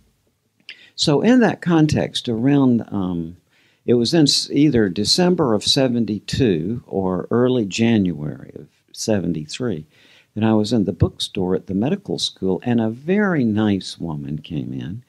so, 0.96 1.22
in 1.22 1.42
that 1.42 1.62
context, 1.62 2.30
around 2.30 2.84
um, 2.90 3.38
it 3.88 3.96
was 3.96 4.14
in 4.14 4.28
either 4.52 4.90
December 4.90 5.56
of 5.56 5.64
72 5.64 6.84
or 6.86 7.28
early 7.32 7.66
January 7.66 8.52
of 8.54 8.68
73 8.94 9.88
and 10.38 10.46
I 10.46 10.54
was 10.54 10.72
in 10.72 10.84
the 10.84 10.94
bookstore 10.94 11.56
at 11.56 11.66
the 11.66 11.74
medical 11.74 12.20
school, 12.20 12.62
and 12.64 12.80
a 12.80 12.92
very 12.92 13.44
nice 13.44 13.98
woman 13.98 14.38
came 14.38 14.72
in 14.72 15.04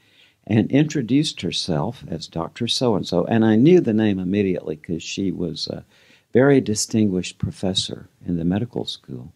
and 0.47 0.73
introduced 0.73 1.42
herself 1.42 2.02
as 2.08 2.26
Dr. 2.26 2.66
So 2.66 2.97
and 2.97 3.06
so. 3.06 3.26
And 3.26 3.44
I 3.44 3.54
knew 3.54 3.80
the 3.80 3.92
name 3.92 4.18
immediately 4.18 4.76
because 4.76 5.02
she 5.02 5.30
was 5.30 5.66
a 5.66 5.85
very 6.32 6.62
distinguished 6.62 7.37
professor 7.37 8.08
in 8.26 8.38
the 8.38 8.44
medical 8.47 8.87
school. 8.87 9.35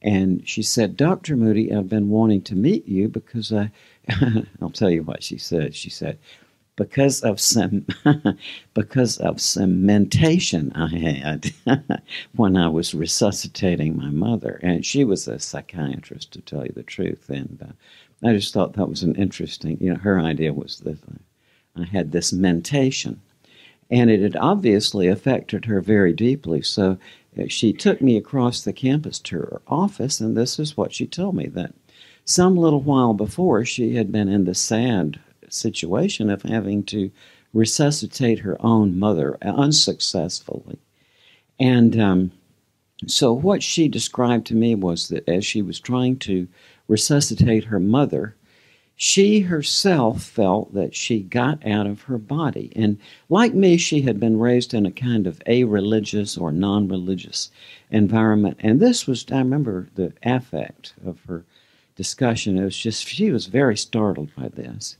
And 0.00 0.48
she 0.48 0.62
said, 0.62 0.96
Dr. 0.96 1.36
Moody, 1.36 1.74
I've 1.74 1.90
been 1.90 2.08
wanting 2.08 2.40
to 2.44 2.56
meet 2.56 2.88
you 2.88 3.08
because 3.08 3.52
I, 3.52 3.70
I'll 4.62 4.70
tell 4.70 4.90
you 4.90 5.02
what 5.02 5.22
she 5.22 5.36
said. 5.36 5.74
She 5.74 5.90
said, 5.90 6.18
because 6.76 7.20
of 7.20 7.38
some 7.38 7.86
because 8.74 9.18
of 9.18 9.40
some 9.40 9.84
mentation 9.84 10.72
I 10.74 10.96
had 10.96 11.52
when 12.36 12.56
I 12.56 12.68
was 12.68 12.94
resuscitating 12.94 13.96
my 13.96 14.08
mother, 14.08 14.58
and 14.62 14.84
she 14.84 15.04
was 15.04 15.28
a 15.28 15.38
psychiatrist 15.38 16.32
to 16.32 16.40
tell 16.40 16.64
you 16.64 16.72
the 16.74 16.82
truth, 16.82 17.28
and 17.28 17.58
uh, 17.62 18.26
I 18.26 18.32
just 18.32 18.54
thought 18.54 18.74
that 18.74 18.88
was 18.88 19.02
an 19.02 19.14
interesting. 19.16 19.76
You 19.80 19.90
know, 19.90 20.00
her 20.00 20.18
idea 20.18 20.52
was 20.52 20.80
that 20.80 20.98
I 21.76 21.84
had 21.84 22.12
this 22.12 22.32
mentation, 22.32 23.20
and 23.90 24.10
it 24.10 24.20
had 24.20 24.36
obviously 24.36 25.08
affected 25.08 25.66
her 25.66 25.80
very 25.80 26.14
deeply. 26.14 26.62
So 26.62 26.98
uh, 27.38 27.44
she 27.48 27.72
took 27.72 28.00
me 28.00 28.16
across 28.16 28.62
the 28.62 28.72
campus 28.72 29.18
to 29.20 29.36
her 29.36 29.62
office, 29.66 30.20
and 30.20 30.36
this 30.36 30.58
is 30.58 30.76
what 30.76 30.94
she 30.94 31.06
told 31.06 31.34
me 31.34 31.48
that 31.48 31.74
some 32.24 32.56
little 32.56 32.80
while 32.80 33.12
before 33.12 33.64
she 33.64 33.96
had 33.96 34.10
been 34.10 34.28
in 34.28 34.44
the 34.44 34.54
sad 34.54 35.18
situation 35.52 36.30
of 36.30 36.42
having 36.42 36.82
to 36.84 37.10
resuscitate 37.52 38.40
her 38.40 38.56
own 38.60 38.98
mother 38.98 39.36
unsuccessfully. 39.42 40.78
And 41.60 42.00
um, 42.00 42.32
so, 43.06 43.32
what 43.32 43.62
she 43.62 43.88
described 43.88 44.46
to 44.46 44.54
me 44.54 44.74
was 44.74 45.08
that 45.08 45.28
as 45.28 45.44
she 45.44 45.62
was 45.62 45.80
trying 45.80 46.18
to 46.20 46.48
resuscitate 46.88 47.64
her 47.64 47.80
mother, 47.80 48.36
she 48.94 49.40
herself 49.40 50.22
felt 50.22 50.72
that 50.74 50.94
she 50.94 51.20
got 51.20 51.66
out 51.66 51.86
of 51.86 52.02
her 52.02 52.18
body. 52.18 52.72
And 52.76 52.98
like 53.28 53.54
me, 53.54 53.76
she 53.76 54.02
had 54.02 54.20
been 54.20 54.38
raised 54.38 54.74
in 54.74 54.86
a 54.86 54.92
kind 54.92 55.26
of 55.26 55.42
a 55.46 55.64
religious 55.64 56.38
or 56.38 56.52
non 56.52 56.86
religious 56.88 57.50
environment. 57.90 58.58
And 58.60 58.78
this 58.78 59.06
was, 59.06 59.24
I 59.32 59.38
remember 59.38 59.88
the 59.94 60.12
affect 60.22 60.94
of 61.04 61.20
her 61.26 61.44
discussion. 61.96 62.58
It 62.58 62.64
was 62.64 62.76
just, 62.76 63.06
she 63.06 63.30
was 63.30 63.46
very 63.46 63.76
startled 63.76 64.30
by 64.36 64.48
this 64.48 64.96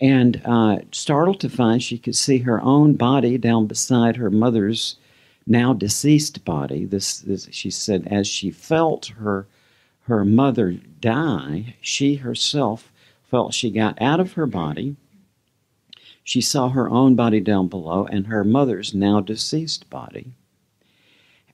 and 0.00 0.40
uh, 0.44 0.78
startled 0.92 1.40
to 1.40 1.48
find 1.48 1.82
she 1.82 1.98
could 1.98 2.16
see 2.16 2.38
her 2.38 2.60
own 2.60 2.94
body 2.94 3.36
down 3.36 3.66
beside 3.66 4.16
her 4.16 4.30
mother's 4.30 4.96
now 5.46 5.72
deceased 5.72 6.44
body. 6.44 6.84
This, 6.84 7.18
this, 7.18 7.48
she 7.50 7.70
said, 7.70 8.06
as 8.10 8.26
she 8.26 8.50
felt 8.50 9.06
her 9.18 9.46
her 10.02 10.24
mother 10.24 10.72
die, 10.72 11.74
she 11.82 12.14
herself 12.14 12.90
felt 13.30 13.52
she 13.52 13.70
got 13.70 14.00
out 14.00 14.20
of 14.20 14.32
her 14.32 14.46
body. 14.46 14.96
She 16.24 16.40
saw 16.40 16.70
her 16.70 16.88
own 16.88 17.14
body 17.14 17.40
down 17.40 17.68
below 17.68 18.06
and 18.06 18.26
her 18.26 18.42
mother's 18.42 18.94
now 18.94 19.20
deceased 19.20 19.88
body. 19.90 20.32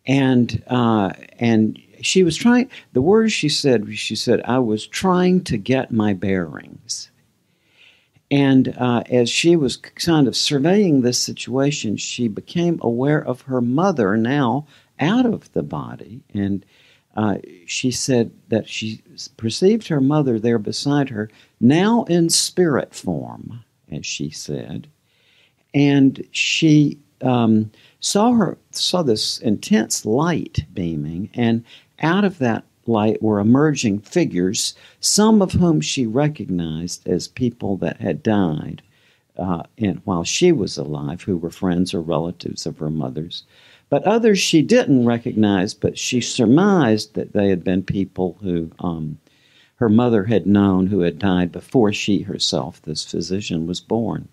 And 0.07 0.63
uh, 0.69 1.15
and 1.41 1.81
she 2.01 2.23
was 2.23 2.37
trying. 2.37 2.71
The 2.93 3.03
words 3.03 3.33
she 3.33 3.49
said, 3.49 3.97
she 3.97 4.15
said, 4.15 4.43
"I 4.45 4.59
was 4.59 4.87
trying 4.87 5.43
to 5.45 5.57
get 5.57 5.91
my 5.91 6.13
bearings." 6.13 7.11
And 8.31 8.75
uh, 8.79 9.03
as 9.11 9.29
she 9.29 9.55
was 9.55 9.77
kind 9.77 10.27
of 10.27 10.37
surveying 10.37 11.03
this 11.03 11.19
situation, 11.19 11.97
she 11.97 12.29
became 12.29 12.79
aware 12.83 13.25
of 13.25 13.43
her 13.43 13.61
mother 13.61 14.17
now 14.17 14.67
out 14.99 15.27
of 15.27 15.53
the 15.53 15.63
body. 15.63 16.23
And 16.33 16.65
uh, 17.17 17.37
she 17.67 17.91
said 17.91 18.33
that 18.49 18.69
she 18.69 19.03
perceived 19.37 19.89
her 19.89 20.01
mother 20.01 20.39
there 20.39 20.59
beside 20.59 21.11
her, 21.11 21.31
now 21.61 22.05
in 22.05 22.29
spirit 22.29 22.95
form, 22.95 23.65
as 23.91 24.05
she 24.05 24.31
said. 24.31 24.89
And 25.73 26.27
she 26.33 26.99
um, 27.21 27.71
saw 28.01 28.33
her 28.33 28.59
saw 28.71 29.03
this 29.03 29.39
intense 29.39 30.05
light 30.05 30.65
beaming, 30.73 31.31
and 31.35 31.65
out 32.01 32.25
of 32.25 32.39
that 32.39 32.65
light 32.87 33.23
were 33.23 33.39
emerging 33.39 34.01
figures, 34.01 34.75
some 35.01 35.41
of 35.43 35.53
whom 35.53 35.81
she 35.81 36.07
recognized 36.07 37.09
as 37.09 37.29
people 37.29 37.77
that 37.79 38.01
had 38.01 38.23
died 38.23 38.83
uh, 39.39 39.63
in, 39.77 40.01
while 40.05 40.25
she 40.25 40.53
was 40.53 40.77
alive, 40.77 41.23
who 41.23 41.37
were 41.37 41.51
friends 41.51 41.95
or 41.95 42.01
relatives 42.01 42.67
of 42.67 42.79
her 42.79 42.91
mother's. 42.91 43.45
But 43.91 44.05
others 44.05 44.39
she 44.39 44.63
didn't 44.63 45.05
recognize, 45.07 45.75
but 45.75 45.99
she 45.99 46.21
surmised 46.21 47.15
that 47.15 47.33
they 47.33 47.49
had 47.49 47.63
been 47.63 47.83
people 47.83 48.39
who 48.43 48.71
um, 48.79 49.19
her 49.77 49.89
mother 49.89 50.25
had 50.25 50.47
known 50.47 50.87
who 50.87 51.01
had 51.01 51.19
died 51.19 51.53
before 51.53 51.93
she 51.93 52.23
herself, 52.23 52.81
this 52.83 53.05
physician, 53.05 53.67
was 53.67 53.81
born. 53.81 54.29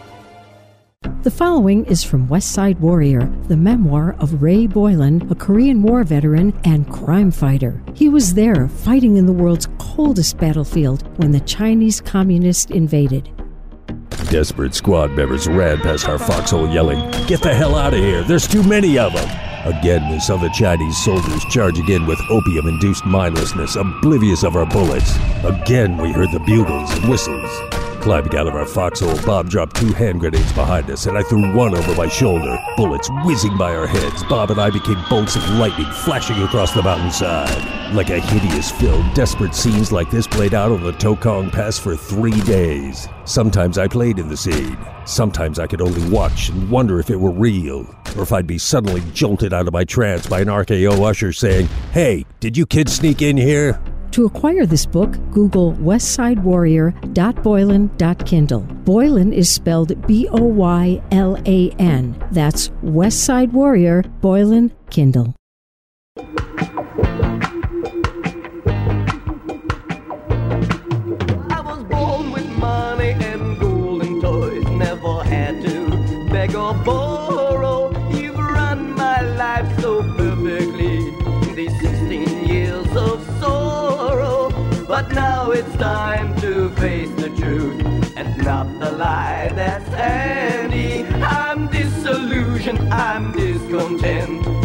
The 1.23 1.31
following 1.31 1.85
is 1.87 2.05
from 2.05 2.29
West 2.29 2.53
Side 2.53 2.79
Warrior, 2.81 3.31
the 3.49 3.57
memoir 3.57 4.15
of 4.19 4.43
Ray 4.43 4.67
Boylan, 4.67 5.31
a 5.31 5.35
Korean 5.35 5.83
War 5.83 6.05
veteran 6.05 6.59
and 6.65 6.91
crime 6.91 7.31
fighter. 7.31 7.83
He 7.95 8.09
was 8.09 8.33
there 8.35 8.69
fighting 8.69 9.19
in 9.19 9.27
the 9.27 9.33
world's 9.33 9.69
coldest 9.79 10.39
battlefield 10.39 11.07
when 11.19 11.33
the 11.33 11.41
Chinese 11.41 12.01
communists 12.01 12.71
invaded. 12.71 13.29
Desperate 14.31 14.75
squad 14.75 15.13
members 15.13 15.47
ran 15.47 15.79
past 15.81 16.09
our 16.09 16.19
foxhole 16.19 16.69
yelling, 16.69 16.99
Get 17.27 17.43
the 17.43 17.55
hell 17.55 17.77
out 17.77 17.95
of 17.95 18.01
here! 18.01 18.23
There's 18.25 18.49
too 18.49 18.63
many 18.63 18.99
of 18.99 19.13
them! 19.13 19.29
Again, 19.65 20.11
we 20.11 20.21
saw 20.21 20.37
the 20.37 20.51
Chinese 20.51 20.97
soldiers 21.05 21.45
charging 21.51 21.89
in 21.89 22.07
with 22.07 22.21
opium 22.31 22.67
induced 22.67 23.07
mindlessness, 23.07 23.77
oblivious 23.77 24.43
of 24.43 24.57
our 24.57 24.67
bullets. 24.67 25.17
Again, 25.45 25.97
we 25.97 26.13
heard 26.13 26.33
the 26.33 26.41
bugles 26.41 26.91
and 26.91 27.09
whistles. 27.09 27.84
Climbing 28.05 28.37
out 28.37 28.47
of 28.47 28.55
our 28.55 28.67
foxhole, 28.67 29.17
Bob 29.25 29.49
dropped 29.49 29.77
two 29.77 29.91
hand 29.95 30.21
grenades 30.21 30.53
behind 30.53 30.91
us, 30.91 31.07
and 31.07 31.17
I 31.17 31.23
threw 31.23 31.55
one 31.55 31.75
over 31.75 31.95
my 31.95 32.07
shoulder. 32.07 32.55
Bullets 32.77 33.09
whizzing 33.25 33.57
by 33.57 33.75
our 33.75 33.87
heads, 33.87 34.23
Bob 34.25 34.51
and 34.51 34.61
I 34.61 34.69
became 34.69 35.03
bolts 35.09 35.37
of 35.37 35.49
lightning 35.53 35.91
flashing 35.91 36.37
across 36.43 36.75
the 36.75 36.83
mountainside. 36.83 37.95
Like 37.95 38.11
a 38.11 38.21
hideous 38.21 38.71
film, 38.71 39.11
desperate 39.15 39.55
scenes 39.55 39.91
like 39.91 40.11
this 40.11 40.27
played 40.27 40.53
out 40.53 40.71
on 40.71 40.83
the 40.83 40.93
Toktong 40.93 41.51
Pass 41.51 41.79
for 41.79 41.97
three 41.97 42.39
days. 42.43 43.09
Sometimes 43.25 43.79
I 43.79 43.89
played 43.89 44.19
in 44.19 44.29
the 44.29 44.37
scene. 44.37 44.77
Sometimes 45.07 45.59
I 45.59 45.67
could 45.67 45.81
only 45.81 46.07
watch 46.11 46.51
and 46.51 46.71
wonder 46.71 47.01
if 47.01 47.09
it 47.09 47.17
were 47.17 47.31
real, 47.31 47.87
or 48.19 48.25
if 48.25 48.35
I'd 48.35 48.47
be 48.47 48.59
suddenly 48.59 49.01
jolted 49.15 49.55
out 49.55 49.67
of 49.67 49.73
my 49.73 49.85
trance 49.85 50.27
by 50.27 50.43
an 50.43 50.49
RKO 50.49 51.09
usher 51.09 51.33
saying, 51.33 51.69
Hey, 51.93 52.27
did 52.41 52.55
you 52.55 52.67
kids 52.67 52.93
sneak 52.93 53.23
in 53.23 53.39
here? 53.39 53.81
To 54.15 54.25
acquire 54.27 54.65
this 54.65 54.87
book, 54.87 55.19
Google 55.33 55.73
westsidewarrior.boylan.kindle. 55.73 58.61
Boylan 58.61 59.33
is 59.33 59.51
spelled 59.51 60.07
B 60.07 60.29
O 60.29 60.45
Y 60.45 61.03
L 61.11 61.37
A 61.47 61.71
N. 61.81 62.15
That's 62.31 62.69
Westside 62.85 63.51
Warrior, 63.51 64.05
Boylan, 64.21 64.71
Kindle. 64.89 65.35
It's 85.75 85.83
time 85.83 86.37
to 86.41 86.71
face 86.77 87.11
the 87.17 87.31
truth 87.31 87.83
and 88.17 88.37
not 88.45 88.67
the 88.79 88.93
lie 88.93 89.51
that's 89.55 89.89
handy. 89.89 91.05
I'm 91.23 91.69
disillusioned, 91.69 92.93
I'm 92.93 93.33
discontent. 93.33 94.64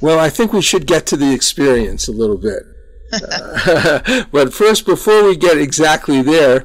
Well, 0.00 0.18
I 0.18 0.30
think 0.30 0.52
we 0.52 0.62
should 0.62 0.86
get 0.86 1.04
to 1.06 1.16
the 1.16 1.32
experience 1.34 2.08
a 2.08 2.12
little 2.12 2.38
bit. 2.38 2.62
Uh, 3.12 4.24
but 4.32 4.54
first, 4.54 4.86
before 4.86 5.24
we 5.24 5.36
get 5.36 5.58
exactly 5.58 6.22
there, 6.22 6.64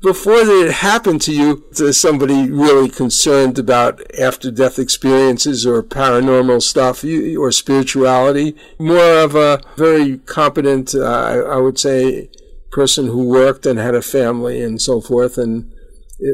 before 0.00 0.38
it 0.38 0.72
happened 0.72 1.20
to 1.22 1.32
you, 1.32 1.64
to 1.74 1.92
somebody 1.92 2.50
really 2.50 2.88
concerned 2.88 3.58
about 3.58 4.00
after 4.18 4.50
death 4.50 4.78
experiences 4.78 5.66
or 5.66 5.82
paranormal 5.82 6.62
stuff 6.62 7.04
or 7.04 7.50
spirituality, 7.50 8.54
more 8.78 9.18
of 9.18 9.34
a 9.34 9.60
very 9.76 10.18
competent, 10.18 10.94
uh, 10.94 11.44
I, 11.48 11.56
would 11.56 11.78
say, 11.78 12.30
person 12.70 13.06
who 13.06 13.28
worked 13.28 13.66
and 13.66 13.78
had 13.78 13.94
a 13.94 14.02
family 14.02 14.62
and 14.62 14.80
so 14.80 15.00
forth. 15.00 15.36
And 15.36 15.72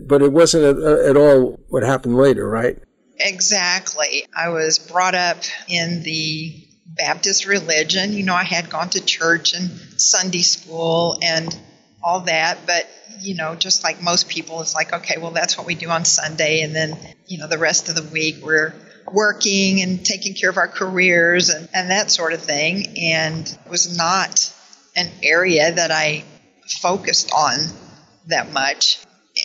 but 0.06 0.22
it 0.22 0.32
wasn't 0.32 0.64
at, 0.64 0.78
at 0.78 1.16
all 1.16 1.60
what 1.68 1.82
happened 1.82 2.16
later, 2.16 2.48
right? 2.48 2.78
Exactly. 3.18 4.26
I 4.36 4.48
was 4.48 4.78
brought 4.78 5.14
up 5.14 5.38
in 5.68 6.02
the 6.02 6.66
Baptist 6.96 7.46
religion. 7.46 8.12
You 8.12 8.24
know, 8.24 8.34
I 8.34 8.44
had 8.44 8.68
gone 8.68 8.90
to 8.90 9.04
church 9.04 9.54
and 9.54 9.70
Sunday 10.00 10.42
school 10.42 11.18
and 11.22 11.56
all 12.02 12.20
that, 12.20 12.58
but 12.66 12.88
you 13.20 13.34
know, 13.34 13.54
just 13.54 13.82
like 13.82 14.02
most 14.02 14.28
people, 14.28 14.60
it's 14.60 14.74
like, 14.74 14.92
okay, 14.92 15.16
well, 15.18 15.30
that's 15.30 15.56
what 15.56 15.66
we 15.66 15.74
do 15.74 15.88
on 15.88 16.04
Sunday, 16.04 16.62
and 16.62 16.74
then 16.74 16.96
you 17.26 17.38
know, 17.38 17.48
the 17.48 17.58
rest 17.58 17.88
of 17.88 17.94
the 17.94 18.02
week 18.02 18.36
we're 18.42 18.74
working 19.12 19.82
and 19.82 20.04
taking 20.04 20.34
care 20.34 20.50
of 20.50 20.56
our 20.56 20.68
careers 20.68 21.50
and, 21.50 21.68
and 21.74 21.90
that 21.90 22.10
sort 22.10 22.32
of 22.32 22.42
thing. 22.42 22.98
And 22.98 23.46
it 23.46 23.70
was 23.70 23.96
not 23.96 24.52
an 24.96 25.08
area 25.22 25.72
that 25.72 25.90
I 25.90 26.24
focused 26.80 27.32
on 27.32 27.58
that 28.28 28.52
much 28.52 29.04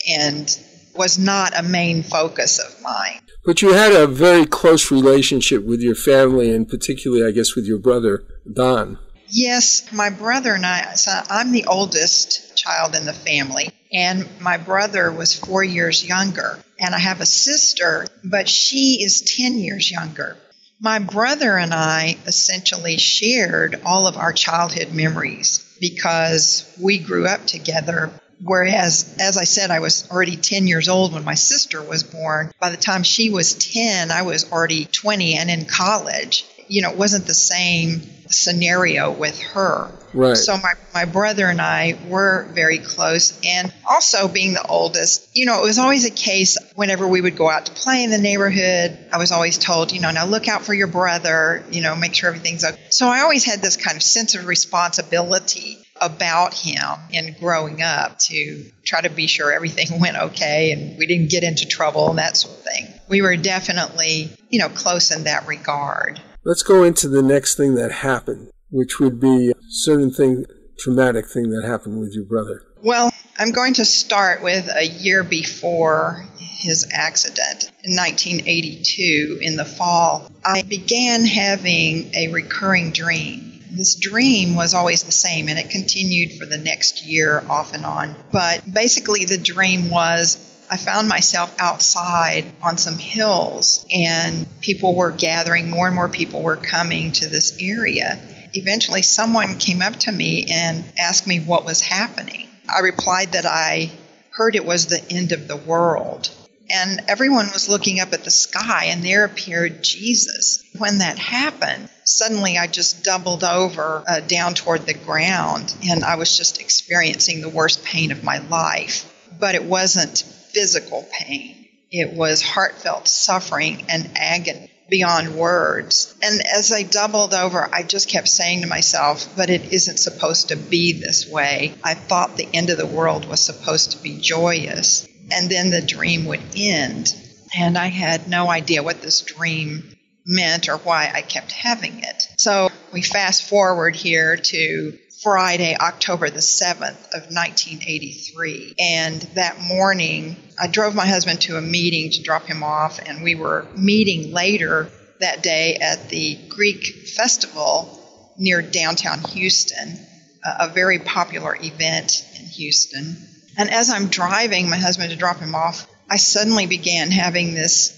and 0.09 0.59
was 0.95 1.17
not 1.17 1.57
a 1.57 1.63
main 1.63 2.03
focus 2.03 2.59
of 2.59 2.81
mine. 2.81 3.19
But 3.45 3.61
you 3.61 3.73
had 3.73 3.93
a 3.93 4.05
very 4.05 4.45
close 4.45 4.91
relationship 4.91 5.65
with 5.65 5.81
your 5.81 5.95
family, 5.95 6.53
and 6.53 6.67
particularly, 6.67 7.25
I 7.25 7.31
guess, 7.31 7.55
with 7.55 7.65
your 7.65 7.79
brother, 7.79 8.23
Don. 8.51 8.99
Yes, 9.31 9.91
my 9.91 10.09
brother 10.09 10.55
and 10.55 10.65
I, 10.65 10.95
so 10.95 11.11
I'm 11.29 11.51
the 11.51 11.65
oldest 11.65 12.57
child 12.57 12.95
in 12.95 13.05
the 13.05 13.13
family, 13.13 13.69
and 13.93 14.27
my 14.41 14.57
brother 14.57 15.11
was 15.11 15.35
four 15.35 15.63
years 15.63 16.03
younger. 16.03 16.57
And 16.79 16.95
I 16.95 16.99
have 16.99 17.21
a 17.21 17.25
sister, 17.25 18.07
but 18.23 18.49
she 18.49 19.03
is 19.03 19.35
10 19.37 19.57
years 19.57 19.91
younger. 19.91 20.37
My 20.79 20.99
brother 20.99 21.57
and 21.57 21.73
I 21.73 22.17
essentially 22.25 22.97
shared 22.97 23.81
all 23.85 24.07
of 24.07 24.17
our 24.17 24.31
childhood 24.31 24.93
memories 24.93 25.63
because 25.79 26.63
we 26.81 26.97
grew 26.97 27.27
up 27.27 27.45
together. 27.45 28.11
Whereas, 28.41 29.15
as 29.19 29.37
I 29.37 29.43
said, 29.43 29.71
I 29.71 29.81
was 29.81 30.09
already 30.09 30.37
10 30.37 30.67
years 30.67 30.87
old 30.87 31.13
when 31.13 31.25
my 31.25 31.33
sister 31.33 31.81
was 31.83 32.03
born. 32.03 32.51
By 32.61 32.69
the 32.69 32.77
time 32.77 33.03
she 33.03 33.29
was 33.29 33.55
10, 33.55 34.09
I 34.09 34.21
was 34.21 34.49
already 34.51 34.85
20 34.85 35.35
and 35.35 35.51
in 35.51 35.65
college. 35.65 36.45
You 36.69 36.81
know, 36.81 36.91
it 36.91 36.97
wasn't 36.97 37.27
the 37.27 37.33
same 37.33 38.01
scenario 38.29 39.11
with 39.11 39.39
her. 39.41 39.91
Right. 40.13 40.37
So 40.37 40.57
my, 40.57 40.73
my 40.93 41.05
brother 41.05 41.47
and 41.47 41.61
I 41.61 41.99
were 42.07 42.47
very 42.53 42.79
close. 42.79 43.39
And 43.45 43.73
also 43.87 44.27
being 44.27 44.53
the 44.53 44.65
oldest, 44.65 45.29
you 45.33 45.45
know, 45.45 45.61
it 45.61 45.65
was 45.65 45.79
always 45.79 46.05
a 46.05 46.11
case 46.11 46.57
whenever 46.75 47.07
we 47.07 47.21
would 47.21 47.35
go 47.35 47.49
out 47.49 47.67
to 47.67 47.71
play 47.71 48.03
in 48.03 48.09
the 48.09 48.17
neighborhood, 48.17 48.97
I 49.11 49.17
was 49.17 49.31
always 49.31 49.57
told, 49.57 49.91
you 49.91 50.01
know, 50.01 50.11
now 50.11 50.25
look 50.25 50.47
out 50.47 50.63
for 50.63 50.73
your 50.73 50.87
brother, 50.87 51.63
you 51.71 51.81
know, 51.81 51.95
make 51.95 52.15
sure 52.15 52.29
everything's 52.29 52.63
okay. 52.63 52.79
So 52.89 53.07
I 53.07 53.21
always 53.21 53.45
had 53.45 53.61
this 53.61 53.77
kind 53.77 53.95
of 53.95 54.03
sense 54.03 54.35
of 54.35 54.45
responsibility 54.45 55.79
about 56.01 56.53
him 56.53 56.83
in 57.11 57.35
growing 57.39 57.81
up 57.81 58.17
to 58.19 58.65
try 58.85 59.01
to 59.01 59.09
be 59.09 59.27
sure 59.27 59.51
everything 59.51 59.99
went 59.99 60.17
okay 60.17 60.71
and 60.71 60.97
we 60.97 61.05
didn't 61.05 61.29
get 61.29 61.43
into 61.43 61.67
trouble 61.67 62.09
and 62.09 62.19
that 62.19 62.37
sort 62.37 62.57
of 62.57 62.63
thing. 62.63 62.87
We 63.07 63.21
were 63.21 63.35
definitely, 63.35 64.31
you 64.49 64.59
know, 64.59 64.69
close 64.69 65.11
in 65.11 65.25
that 65.25 65.47
regard. 65.47 66.21
Let's 66.45 66.63
go 66.63 66.83
into 66.83 67.09
the 67.09 67.21
next 67.21 67.55
thing 67.55 67.75
that 67.75 67.91
happened, 67.91 68.51
which 68.69 68.99
would 68.99 69.19
be 69.19 69.51
a 69.51 69.55
certain 69.69 70.11
thing, 70.11 70.45
traumatic 70.77 71.27
thing 71.27 71.49
that 71.49 71.67
happened 71.67 71.99
with 71.99 72.13
your 72.13 72.23
brother. 72.23 72.61
Well, 72.81 73.11
I'm 73.37 73.51
going 73.51 73.73
to 73.75 73.85
start 73.85 74.41
with 74.41 74.69
a 74.73 74.87
year 74.87 75.23
before 75.23 76.25
his 76.37 76.87
accident 76.93 77.71
in 77.83 77.95
1982 77.95 79.39
in 79.41 79.57
the 79.57 79.65
fall. 79.65 80.31
I 80.45 80.61
began 80.61 81.25
having 81.25 82.15
a 82.15 82.29
recurring 82.31 82.91
dream. 82.91 83.61
This 83.71 83.95
dream 83.95 84.55
was 84.55 84.73
always 84.73 85.03
the 85.03 85.11
same 85.11 85.49
and 85.49 85.59
it 85.59 85.69
continued 85.69 86.39
for 86.39 86.45
the 86.45 86.57
next 86.57 87.05
year 87.05 87.43
off 87.49 87.73
and 87.73 87.85
on. 87.85 88.15
But 88.31 88.63
basically, 88.71 89.25
the 89.25 89.37
dream 89.37 89.89
was 89.89 90.37
I 90.71 90.77
found 90.77 91.09
myself 91.09 91.55
outside 91.57 92.45
on 92.61 92.77
some 92.77 92.99
hills 92.99 93.85
and 93.91 94.45
people 94.61 94.95
were 94.95 95.11
gathering, 95.11 95.69
more 95.69 95.87
and 95.87 95.95
more 95.95 96.09
people 96.09 96.43
were 96.43 96.57
coming 96.57 97.11
to 97.13 97.27
this 97.27 97.57
area. 97.59 98.19
Eventually, 98.53 99.01
someone 99.01 99.57
came 99.57 99.81
up 99.81 99.95
to 99.97 100.11
me 100.11 100.45
and 100.51 100.83
asked 100.97 101.25
me 101.25 101.39
what 101.39 101.65
was 101.65 101.81
happening. 101.81 102.47
I 102.67 102.81
replied 102.81 103.31
that 103.31 103.45
I 103.47 103.91
heard 104.31 104.55
it 104.55 104.65
was 104.65 104.85
the 104.85 105.03
end 105.11 105.31
of 105.31 105.47
the 105.47 105.57
world. 105.57 106.29
And 106.71 107.01
everyone 107.07 107.47
was 107.51 107.67
looking 107.67 107.99
up 107.99 108.13
at 108.13 108.23
the 108.23 108.29
sky, 108.29 108.85
and 108.85 109.03
there 109.03 109.25
appeared 109.25 109.83
Jesus. 109.83 110.63
When 110.77 110.99
that 110.99 111.17
happened, 111.17 111.89
suddenly 112.03 112.59
I 112.59 112.67
just 112.67 113.03
doubled 113.03 113.43
over 113.43 114.03
uh, 114.07 114.19
down 114.19 114.53
toward 114.53 114.85
the 114.85 114.93
ground, 114.93 115.73
and 115.83 116.03
I 116.03 116.15
was 116.15 116.37
just 116.37 116.61
experiencing 116.61 117.41
the 117.41 117.49
worst 117.49 117.83
pain 117.83 118.11
of 118.11 118.23
my 118.23 118.37
life. 118.37 119.11
But 119.39 119.55
it 119.55 119.63
wasn't 119.63 120.23
physical 120.53 121.07
pain, 121.11 121.67
it 121.91 122.13
was 122.13 122.41
heartfelt 122.41 123.07
suffering 123.07 123.85
and 123.89 124.11
agony 124.15 124.69
beyond 124.89 125.35
words. 125.35 126.13
And 126.21 126.41
as 126.41 126.71
I 126.71 126.83
doubled 126.83 127.33
over, 127.33 127.67
I 127.71 127.83
just 127.83 128.09
kept 128.09 128.27
saying 128.27 128.61
to 128.61 128.67
myself, 128.67 129.27
but 129.35 129.49
it 129.49 129.71
isn't 129.71 129.97
supposed 129.97 130.49
to 130.49 130.55
be 130.55 130.93
this 130.93 131.27
way. 131.27 131.75
I 131.83 131.93
thought 131.93 132.37
the 132.37 132.49
end 132.53 132.69
of 132.69 132.77
the 132.77 132.85
world 132.85 133.25
was 133.25 133.39
supposed 133.39 133.91
to 133.91 134.03
be 134.03 134.19
joyous 134.19 135.07
and 135.31 135.49
then 135.49 135.69
the 135.69 135.81
dream 135.81 136.25
would 136.25 136.41
end. 136.55 137.13
And 137.57 137.77
I 137.77 137.87
had 137.87 138.27
no 138.27 138.49
idea 138.49 138.83
what 138.83 139.01
this 139.01 139.21
dream 139.21 139.95
meant 140.25 140.69
or 140.69 140.77
why 140.77 141.11
I 141.13 141.21
kept 141.21 141.51
having 141.51 142.03
it. 142.03 142.27
So 142.37 142.69
we 142.91 143.01
fast 143.01 143.43
forward 143.43 143.95
here 143.95 144.35
to 144.35 144.97
Friday, 145.21 145.75
October 145.75 146.29
the 146.29 146.39
7th 146.39 147.13
of 147.13 147.23
1983. 147.27 148.75
And 148.79 149.21
that 149.35 149.59
morning, 149.59 150.37
I 150.57 150.67
drove 150.67 150.95
my 150.95 151.05
husband 151.05 151.41
to 151.41 151.57
a 151.57 151.61
meeting 151.61 152.11
to 152.11 152.23
drop 152.23 152.45
him 152.45 152.63
off, 152.63 152.99
and 153.05 153.21
we 153.21 153.35
were 153.35 153.67
meeting 153.75 154.31
later 154.31 154.89
that 155.19 155.43
day 155.43 155.75
at 155.75 156.07
the 156.07 156.39
Greek 156.47 156.85
festival 157.15 157.99
near 158.37 158.61
downtown 158.61 159.19
Houston, 159.19 159.99
a 160.43 160.69
very 160.69 160.99
popular 160.99 161.57
event 161.59 162.25
in 162.39 162.45
Houston. 162.45 163.17
And 163.57 163.69
as 163.69 163.89
I'm 163.89 164.07
driving 164.07 164.69
my 164.69 164.77
husband 164.77 165.11
to 165.11 165.17
drop 165.17 165.39
him 165.39 165.53
off, 165.53 165.85
I 166.09 166.15
suddenly 166.15 166.65
began 166.65 167.11
having 167.11 167.53
this 167.53 167.93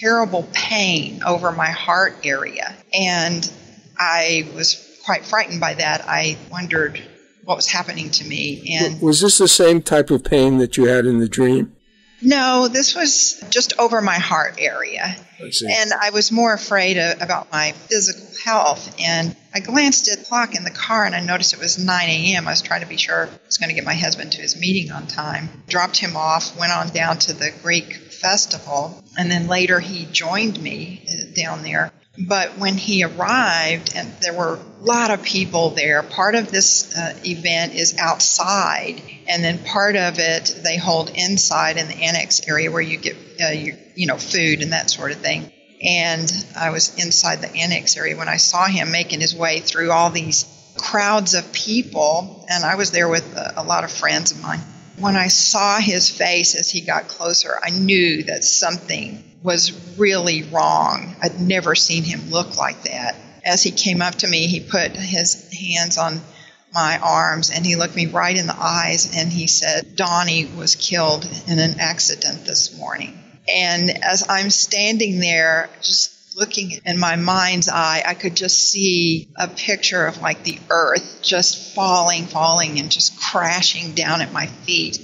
terrible 0.00 0.48
pain 0.52 1.22
over 1.22 1.52
my 1.52 1.70
heart 1.70 2.16
area. 2.24 2.74
And 2.92 3.48
I 3.96 4.50
was 4.56 4.83
quite 5.04 5.24
frightened 5.24 5.60
by 5.60 5.74
that. 5.74 6.04
I 6.06 6.36
wondered 6.50 7.00
what 7.44 7.56
was 7.56 7.68
happening 7.68 8.10
to 8.10 8.24
me. 8.24 8.76
And 8.80 9.00
Was 9.00 9.20
this 9.20 9.38
the 9.38 9.48
same 9.48 9.82
type 9.82 10.10
of 10.10 10.24
pain 10.24 10.58
that 10.58 10.76
you 10.76 10.86
had 10.86 11.06
in 11.06 11.18
the 11.18 11.28
dream? 11.28 11.74
no, 12.24 12.68
this 12.68 12.94
was 12.94 13.44
just 13.50 13.78
over 13.78 14.00
my 14.00 14.16
heart 14.16 14.56
area. 14.58 15.14
I. 15.38 15.50
And 15.68 15.92
I 15.92 16.10
was 16.10 16.32
more 16.32 16.54
afraid 16.54 16.96
of, 16.96 17.20
about 17.20 17.52
my 17.52 17.72
physical 17.72 18.26
health. 18.42 18.94
And 18.98 19.36
I 19.54 19.60
glanced 19.60 20.08
at 20.08 20.20
the 20.20 20.24
clock 20.24 20.54
in 20.54 20.64
the 20.64 20.70
car 20.70 21.04
and 21.04 21.14
I 21.14 21.20
noticed 21.20 21.52
it 21.52 21.58
was 21.58 21.78
9 21.78 22.08
a.m. 22.08 22.48
I 22.48 22.52
was 22.52 22.62
trying 22.62 22.80
to 22.80 22.86
be 22.86 22.96
sure 22.96 23.26
I 23.26 23.46
was 23.46 23.58
going 23.58 23.68
to 23.68 23.74
get 23.74 23.84
my 23.84 23.94
husband 23.94 24.32
to 24.32 24.40
his 24.40 24.58
meeting 24.58 24.90
on 24.90 25.06
time. 25.06 25.48
Dropped 25.68 25.98
him 25.98 26.16
off, 26.16 26.58
went 26.58 26.72
on 26.72 26.88
down 26.88 27.18
to 27.20 27.32
the 27.34 27.52
Greek 27.62 27.94
festival, 27.94 29.04
and 29.18 29.30
then 29.30 29.46
later 29.46 29.80
he 29.80 30.06
joined 30.06 30.60
me 30.60 31.04
uh, 31.08 31.34
down 31.34 31.62
there. 31.62 31.92
But 32.16 32.58
when 32.58 32.76
he 32.76 33.02
arrived, 33.02 33.92
and 33.96 34.12
there 34.20 34.34
were 34.34 34.54
a 34.54 34.84
lot 34.84 35.10
of 35.10 35.22
people 35.22 35.70
there, 35.70 36.02
part 36.02 36.36
of 36.36 36.50
this 36.50 36.96
uh, 36.96 37.14
event 37.24 37.74
is 37.74 37.96
outside, 37.98 39.02
and 39.26 39.42
then 39.42 39.58
part 39.64 39.96
of 39.96 40.18
it 40.18 40.60
they 40.62 40.76
hold 40.76 41.10
inside 41.10 41.76
in 41.76 41.88
the 41.88 42.04
annex 42.04 42.40
area 42.46 42.70
where 42.70 42.82
you 42.82 42.98
get 42.98 43.16
uh, 43.42 43.48
your, 43.48 43.76
you 43.96 44.06
know 44.06 44.16
food 44.16 44.62
and 44.62 44.72
that 44.72 44.90
sort 44.90 45.10
of 45.10 45.18
thing. 45.18 45.50
And 45.82 46.32
I 46.56 46.70
was 46.70 46.96
inside 47.02 47.40
the 47.40 47.52
annex 47.52 47.96
area 47.96 48.16
when 48.16 48.28
I 48.28 48.36
saw 48.36 48.66
him 48.66 48.92
making 48.92 49.20
his 49.20 49.34
way 49.34 49.58
through 49.58 49.90
all 49.90 50.10
these 50.10 50.46
crowds 50.76 51.34
of 51.34 51.52
people, 51.52 52.46
and 52.48 52.64
I 52.64 52.76
was 52.76 52.92
there 52.92 53.08
with 53.08 53.36
a, 53.36 53.54
a 53.56 53.64
lot 53.64 53.82
of 53.82 53.90
friends 53.90 54.30
of 54.30 54.40
mine. 54.40 54.60
When 54.98 55.16
I 55.16 55.26
saw 55.26 55.80
his 55.80 56.08
face 56.10 56.54
as 56.54 56.70
he 56.70 56.80
got 56.80 57.08
closer, 57.08 57.58
I 57.60 57.70
knew 57.70 58.22
that 58.24 58.44
something 58.44 59.23
was 59.44 59.98
really 59.98 60.42
wrong. 60.42 61.14
I'd 61.22 61.38
never 61.38 61.74
seen 61.74 62.02
him 62.02 62.30
look 62.30 62.56
like 62.56 62.82
that. 62.84 63.14
As 63.44 63.62
he 63.62 63.70
came 63.70 64.00
up 64.00 64.16
to 64.16 64.26
me, 64.26 64.46
he 64.46 64.60
put 64.60 64.96
his 64.96 65.52
hands 65.52 65.98
on 65.98 66.22
my 66.72 66.98
arms 66.98 67.50
and 67.50 67.64
he 67.64 67.76
looked 67.76 67.94
me 67.94 68.06
right 68.06 68.36
in 68.36 68.46
the 68.46 68.56
eyes 68.58 69.14
and 69.14 69.30
he 69.30 69.46
said, 69.46 69.94
Donnie 69.96 70.46
was 70.46 70.74
killed 70.74 71.28
in 71.46 71.58
an 71.58 71.78
accident 71.78 72.46
this 72.46 72.76
morning. 72.76 73.20
And 73.54 74.02
as 74.02 74.24
I'm 74.28 74.48
standing 74.48 75.20
there, 75.20 75.68
just 75.82 76.36
looking 76.36 76.80
in 76.86 76.98
my 76.98 77.16
mind's 77.16 77.68
eye, 77.68 78.02
I 78.04 78.14
could 78.14 78.34
just 78.34 78.70
see 78.70 79.28
a 79.36 79.46
picture 79.46 80.06
of 80.06 80.22
like 80.22 80.42
the 80.42 80.58
earth 80.70 81.20
just 81.20 81.74
falling, 81.74 82.24
falling, 82.24 82.80
and 82.80 82.90
just 82.90 83.20
crashing 83.20 83.92
down 83.92 84.22
at 84.22 84.32
my 84.32 84.46
feet. 84.46 84.98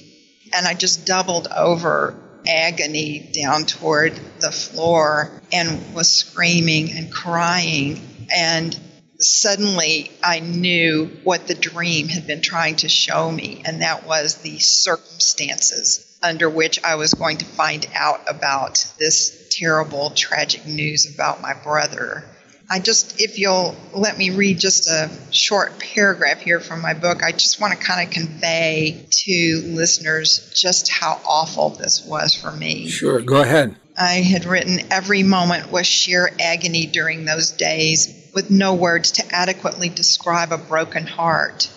And 0.55 0.67
I 0.67 0.73
just 0.73 1.07
doubled 1.07 1.47
over 1.55 2.17
agony 2.47 3.31
down 3.33 3.65
toward 3.65 4.15
the 4.41 4.51
floor 4.51 5.31
and 5.53 5.95
was 5.95 6.13
screaming 6.13 6.93
and 6.93 7.13
crying. 7.13 8.27
And 8.35 8.79
suddenly 9.19 10.11
I 10.23 10.41
knew 10.41 11.11
what 11.25 11.47
the 11.47 11.55
dream 11.55 12.09
had 12.09 12.27
been 12.27 12.43
trying 12.43 12.77
to 12.77 12.89
show 12.89 13.31
me, 13.31 13.63
and 13.65 13.83
that 13.83 14.07
was 14.07 14.37
the 14.37 14.59
circumstances 14.59 16.07
under 16.23 16.51
which 16.51 16.83
I 16.85 16.97
was 16.97 17.15
going 17.15 17.39
to 17.39 17.45
find 17.45 17.87
out 17.95 18.21
about 18.29 18.87
this 18.99 19.49
terrible, 19.51 20.11
tragic 20.11 20.67
news 20.67 21.13
about 21.13 21.41
my 21.41 21.55
brother. 21.55 22.25
I 22.73 22.79
just, 22.79 23.21
if 23.21 23.37
you'll 23.37 23.75
let 23.93 24.17
me 24.17 24.31
read 24.31 24.61
just 24.61 24.89
a 24.89 25.11
short 25.33 25.81
paragraph 25.81 26.39
here 26.39 26.61
from 26.61 26.81
my 26.81 26.95
book, 26.95 27.25
I 27.25 27.33
just 27.33 27.61
want 27.61 27.77
to 27.77 27.85
kind 27.85 28.07
of 28.07 28.15
convey 28.15 29.07
to 29.11 29.63
listeners 29.67 30.53
just 30.55 30.89
how 30.89 31.21
awful 31.27 31.71
this 31.71 32.07
was 32.07 32.33
for 32.33 32.53
me. 32.53 32.87
Sure, 32.89 33.21
go 33.23 33.43
ahead. 33.43 33.75
I 33.99 34.21
had 34.21 34.45
written 34.45 34.93
every 34.93 35.25
moment 35.25 35.73
was 35.73 35.89
sheer 35.89 36.31
agony 36.39 36.87
during 36.87 37.25
those 37.25 37.51
days, 37.51 38.31
with 38.35 38.53
no 38.53 38.75
words 38.75 39.11
to 39.13 39.35
adequately 39.35 39.89
describe 39.89 40.53
a 40.53 40.59
broken 40.59 41.09
heart. 41.09 41.69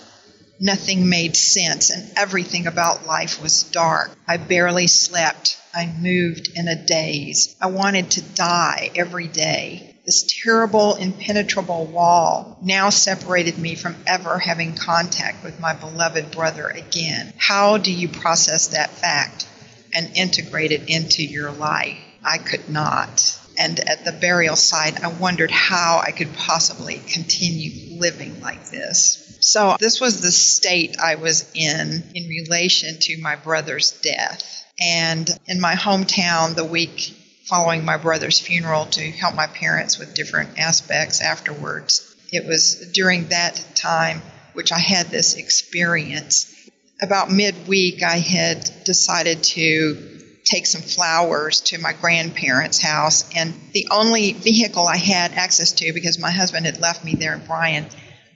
Nothing 0.60 1.10
made 1.10 1.36
sense, 1.36 1.90
and 1.90 2.12
everything 2.16 2.68
about 2.68 3.08
life 3.08 3.42
was 3.42 3.64
dark. 3.64 4.12
I 4.28 4.38
barely 4.38 4.86
slept. 4.86 5.58
I 5.74 5.92
moved 6.00 6.52
in 6.56 6.68
a 6.68 6.86
daze. 6.86 7.56
I 7.60 7.68
wanted 7.68 8.12
to 8.12 8.22
die 8.22 8.92
every 8.96 9.28
day. 9.28 9.93
This 10.06 10.26
terrible, 10.44 10.96
impenetrable 10.96 11.86
wall 11.86 12.58
now 12.62 12.90
separated 12.90 13.58
me 13.58 13.76
from 13.76 13.96
ever 14.06 14.38
having 14.38 14.76
contact 14.76 15.46
with 15.46 15.62
my 15.62 15.74
beloved 15.74 16.32
brother 16.32 16.68
again. 16.68 17.34
How 17.38 17.78
do 17.78 17.90
you 17.90 18.10
process 18.10 18.68
that 18.68 18.90
fact 18.90 19.48
and 19.94 20.18
integrate 20.18 20.74
it 20.74 20.90
into 20.90 21.24
your 21.24 21.52
life? 21.52 21.98
I 22.22 22.38
could 22.38 22.68
not. 22.68 23.40
And 23.58 23.80
at 23.80 24.04
the 24.04 24.12
burial 24.12 24.58
site, 24.58 25.02
I 25.02 25.08
wondered 25.08 25.52
how 25.52 26.02
I 26.06 26.12
could 26.12 26.34
possibly 26.34 27.00
continue 27.08 27.98
living 27.98 28.42
like 28.42 28.72
this. 28.72 29.38
So, 29.40 29.78
this 29.80 30.02
was 30.02 30.20
the 30.20 30.32
state 30.32 30.98
I 31.00 31.16
was 31.16 31.50
in 31.54 32.04
in 32.14 32.28
relation 32.28 32.98
to 33.00 33.22
my 33.22 33.38
brother's 33.38 33.92
death. 34.02 34.66
And 34.82 35.30
in 35.48 35.62
my 35.62 35.76
hometown, 35.76 36.56
the 36.56 36.66
week 36.66 37.16
following 37.46 37.84
my 37.84 37.98
brother's 37.98 38.40
funeral, 38.40 38.86
to 38.86 39.12
help 39.12 39.36
my 39.36 39.48
parents 39.48 40.00
with 40.00 40.14
different 40.14 40.58
aspects 40.58 41.22
afterwards, 41.22 42.16
it 42.32 42.46
was 42.46 42.92
during 42.94 43.28
that 43.28 43.64
time 43.76 44.22
which 44.54 44.72
I 44.72 44.80
had 44.80 45.08
this 45.08 45.36
experience. 45.36 46.54
About 47.02 47.32
midweek, 47.32 48.04
I 48.04 48.18
had 48.18 48.70
decided 48.86 49.44
to 49.44 50.20
take 50.46 50.66
some 50.66 50.82
flowers 50.82 51.62
to 51.62 51.78
my 51.80 51.94
grandparents' 51.94 52.82
house, 52.82 53.26
and 53.36 53.54
the 53.74 53.88
only 53.92 54.34
vehicle 54.34 54.88
I 54.88 54.98
had 54.98 55.34
access 55.34 55.72
to, 55.74 55.94
because 55.94 56.20
my 56.20 56.32
husband 56.32 56.66
had 56.66 56.80
left 56.80 57.04
me 57.04 57.16
there 57.16 57.34
in 57.34 57.46
Bryan, 57.46 57.88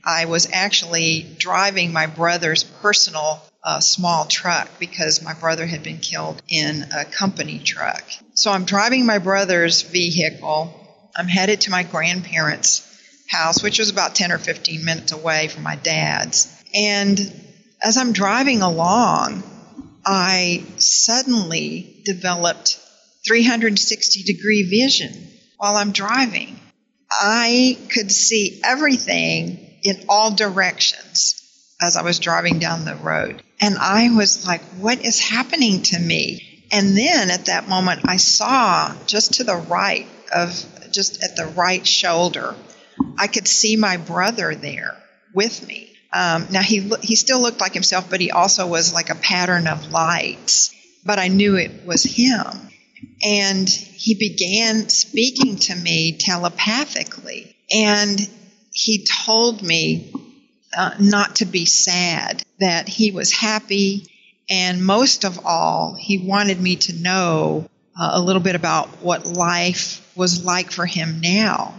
I 0.04 0.26
was 0.26 0.50
actually 0.52 1.36
driving 1.38 1.92
my 1.92 2.08
brother's 2.08 2.64
personal 2.64 3.42
a 3.68 3.82
small 3.82 4.24
truck 4.26 4.70
because 4.80 5.22
my 5.22 5.34
brother 5.34 5.66
had 5.66 5.84
been 5.84 5.98
killed 5.98 6.42
in 6.48 6.86
a 6.96 7.04
company 7.04 7.60
truck. 7.60 8.02
So 8.34 8.50
I'm 8.50 8.64
driving 8.64 9.06
my 9.06 9.20
brother's 9.20 9.82
vehicle. 9.82 10.74
I'm 11.18 11.28
headed 11.28 11.62
to 11.62 11.72
my 11.72 11.84
grandparents' 11.84 12.82
house, 13.30 13.62
which 13.62 13.78
was 13.78 13.90
about 13.90 14.16
10 14.16 14.32
or 14.32 14.38
15 14.38 14.86
minutes 14.86 15.12
away 15.12 15.50
from 15.50 15.64
my 15.64 15.76
dad's. 15.76 16.48
And 16.74 17.20
as 17.84 17.98
I'm 17.98 18.14
driving 18.14 18.62
along, 18.62 19.44
I 20.06 20.64
suddenly 20.78 22.02
developed 22.06 22.80
360 23.26 24.24
degree 24.24 24.64
vision 24.64 25.12
while 25.58 25.76
I'm 25.76 25.92
driving. 25.92 26.58
I 27.12 27.78
could 27.90 28.14
see 28.14 28.62
everything 28.64 29.60
in 29.84 30.06
all 30.08 30.32
directions 30.32 31.47
as 31.82 31.96
I 31.98 32.02
was 32.04 32.20
driving 32.20 32.60
down 32.60 32.86
the 32.86 32.96
road. 32.96 33.44
And 33.60 33.78
I 33.78 34.16
was 34.16 34.46
like, 34.46 34.62
what 34.80 35.04
is 35.04 35.20
happening 35.20 35.84
to 35.84 36.00
me? 36.00 36.66
And 36.72 36.98
then 36.98 37.32
at 37.32 37.46
that 37.46 37.70
moment, 37.70 38.02
I 38.06 38.18
saw 38.18 38.96
just 39.06 39.36
to 39.36 39.44
the 39.44 39.56
right 39.56 40.08
of, 40.34 40.64
just 40.92 41.24
at 41.24 41.36
the 41.36 41.46
right 41.46 41.86
shoulder, 41.86 42.56
I 43.18 43.28
could 43.28 43.48
see 43.48 43.76
my 43.76 43.98
brother 43.98 44.56
there 44.56 44.98
with 45.34 45.66
me. 45.68 45.94
Um, 46.14 46.48
now 46.52 46.62
he 46.62 46.80
he 47.02 47.16
still 47.16 47.42
looked 47.42 47.60
like 47.60 47.74
himself, 47.74 48.10
but 48.10 48.22
he 48.22 48.32
also 48.32 48.66
was 48.66 48.94
like 48.94 49.10
a 49.10 49.16
pattern 49.16 49.68
of 49.68 49.92
lights. 49.92 50.74
But 51.06 51.20
I 51.20 51.28
knew 51.28 51.56
it 51.56 51.86
was 51.86 52.04
him, 52.04 52.70
and 53.24 53.70
he 53.70 54.16
began 54.16 54.90
speaking 54.90 55.58
to 55.58 55.76
me 55.76 56.18
telepathically, 56.18 57.56
and 57.72 58.20
he 58.72 59.06
told 59.26 59.62
me 59.62 60.12
uh, 60.76 60.92
not 61.00 61.38
to 61.38 61.46
be 61.46 61.66
sad, 61.66 62.44
that 62.60 62.88
he 62.88 63.12
was 63.12 63.32
happy, 63.32 64.08
and 64.50 64.86
most 64.86 65.24
of 65.24 65.46
all, 65.46 65.96
he 66.00 66.18
wanted 66.18 66.60
me 66.60 66.78
to 66.78 66.94
know 66.94 67.70
uh, 68.00 68.12
a 68.14 68.22
little 68.22 68.42
bit 68.42 68.56
about 68.56 69.02
what 69.02 69.26
life 69.26 70.06
was 70.16 70.44
like 70.44 70.72
for 70.72 70.86
him 70.86 71.20
now. 71.22 71.74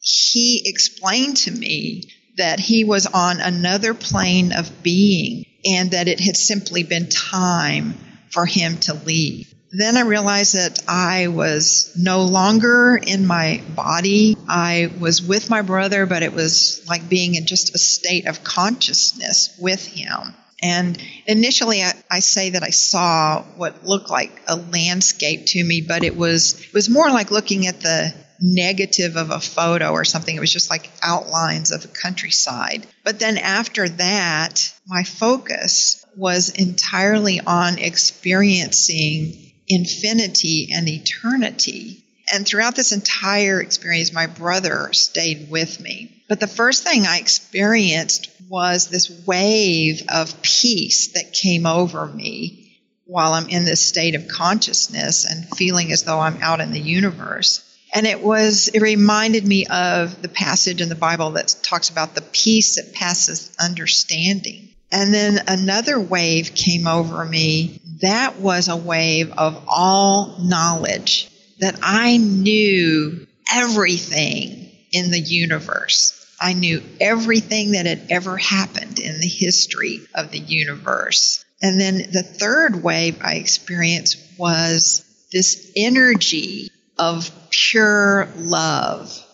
He 0.00 0.62
explained 0.66 1.38
to 1.38 1.50
me 1.50 2.10
that 2.36 2.60
he 2.60 2.84
was 2.84 3.06
on 3.06 3.40
another 3.40 3.94
plane 3.94 4.52
of 4.52 4.82
being 4.82 5.46
and 5.64 5.90
that 5.90 6.08
it 6.08 6.20
had 6.20 6.36
simply 6.36 6.82
been 6.82 7.08
time 7.08 7.94
for 8.30 8.46
him 8.46 8.76
to 8.78 8.94
leave. 8.94 9.52
Then 9.72 9.96
I 9.96 10.02
realized 10.02 10.54
that 10.54 10.80
I 10.88 11.28
was 11.28 11.92
no 11.96 12.22
longer 12.22 12.96
in 12.96 13.26
my 13.26 13.62
body. 13.74 14.36
I 14.48 14.92
was 14.98 15.22
with 15.22 15.50
my 15.50 15.62
brother, 15.62 16.06
but 16.06 16.22
it 16.22 16.32
was 16.32 16.84
like 16.88 17.08
being 17.08 17.34
in 17.34 17.46
just 17.46 17.74
a 17.74 17.78
state 17.78 18.26
of 18.26 18.44
consciousness 18.44 19.56
with 19.58 19.86
him. 19.86 20.34
And 20.62 20.98
initially, 21.26 21.82
I, 21.82 21.92
I, 22.10 22.20
say 22.20 22.50
that 22.50 22.62
I 22.62 22.70
saw 22.70 23.42
what 23.56 23.84
looked 23.84 24.08
like 24.08 24.40
a 24.46 24.56
landscape 24.56 25.46
to 25.46 25.62
me, 25.62 25.82
but 25.82 26.02
it 26.02 26.16
was 26.16 26.58
it 26.60 26.72
was 26.72 26.88
more 26.88 27.10
like 27.10 27.30
looking 27.30 27.66
at 27.66 27.80
the 27.80 28.14
negative 28.40 29.16
of 29.16 29.30
a 29.30 29.40
photo 29.40 29.90
or 29.90 30.04
something. 30.04 30.34
It 30.34 30.40
was 30.40 30.52
just 30.52 30.70
like 30.70 30.90
outlines 31.02 31.72
of 31.72 31.84
a 31.84 31.88
countryside. 31.88 32.86
But 33.04 33.18
then 33.18 33.38
after 33.38 33.88
that, 33.88 34.72
my 34.86 35.04
focus 35.04 36.04
was 36.16 36.50
entirely 36.50 37.40
on 37.40 37.78
experiencing 37.78 39.45
infinity 39.68 40.70
and 40.72 40.88
eternity. 40.88 42.02
And 42.32 42.46
throughout 42.46 42.74
this 42.74 42.92
entire 42.92 43.60
experience, 43.60 44.12
my 44.12 44.26
brother 44.26 44.92
stayed 44.92 45.48
with 45.50 45.80
me. 45.80 46.24
But 46.28 46.40
the 46.40 46.48
first 46.48 46.82
thing 46.82 47.06
I 47.06 47.18
experienced 47.18 48.30
was 48.48 48.88
this 48.88 49.10
wave 49.26 50.02
of 50.08 50.42
peace 50.42 51.12
that 51.12 51.32
came 51.32 51.66
over 51.66 52.06
me 52.06 52.80
while 53.04 53.32
I'm 53.32 53.48
in 53.48 53.64
this 53.64 53.86
state 53.86 54.16
of 54.16 54.26
consciousness 54.26 55.24
and 55.24 55.48
feeling 55.56 55.92
as 55.92 56.02
though 56.02 56.18
I'm 56.18 56.42
out 56.42 56.60
in 56.60 56.72
the 56.72 56.80
universe. 56.80 57.62
And 57.94 58.06
it 58.06 58.20
was, 58.20 58.68
it 58.68 58.82
reminded 58.82 59.46
me 59.46 59.66
of 59.66 60.20
the 60.20 60.28
passage 60.28 60.80
in 60.80 60.88
the 60.88 60.96
Bible 60.96 61.30
that 61.32 61.54
talks 61.62 61.88
about 61.88 62.14
the 62.14 62.22
peace 62.22 62.76
that 62.76 62.92
passes 62.92 63.54
understanding. 63.60 64.68
And 64.92 65.12
then 65.12 65.40
another 65.48 65.98
wave 65.98 66.54
came 66.54 66.86
over 66.86 67.24
me 67.24 67.80
that 68.02 68.40
was 68.40 68.68
a 68.68 68.76
wave 68.76 69.32
of 69.32 69.64
all 69.66 70.36
knowledge 70.40 71.30
that 71.60 71.78
I 71.82 72.18
knew 72.18 73.26
everything 73.52 74.70
in 74.92 75.10
the 75.10 75.20
universe. 75.20 76.12
I 76.40 76.52
knew 76.52 76.82
everything 77.00 77.72
that 77.72 77.86
had 77.86 78.08
ever 78.10 78.36
happened 78.36 78.98
in 78.98 79.20
the 79.20 79.28
history 79.28 80.00
of 80.14 80.30
the 80.30 80.38
universe. 80.38 81.44
And 81.62 81.80
then 81.80 81.96
the 82.12 82.22
third 82.22 82.82
wave 82.82 83.18
I 83.22 83.36
experienced 83.36 84.18
was 84.38 85.02
this 85.32 85.72
energy 85.74 86.70
of 86.98 87.30
pure 87.50 88.28
love. 88.36 89.25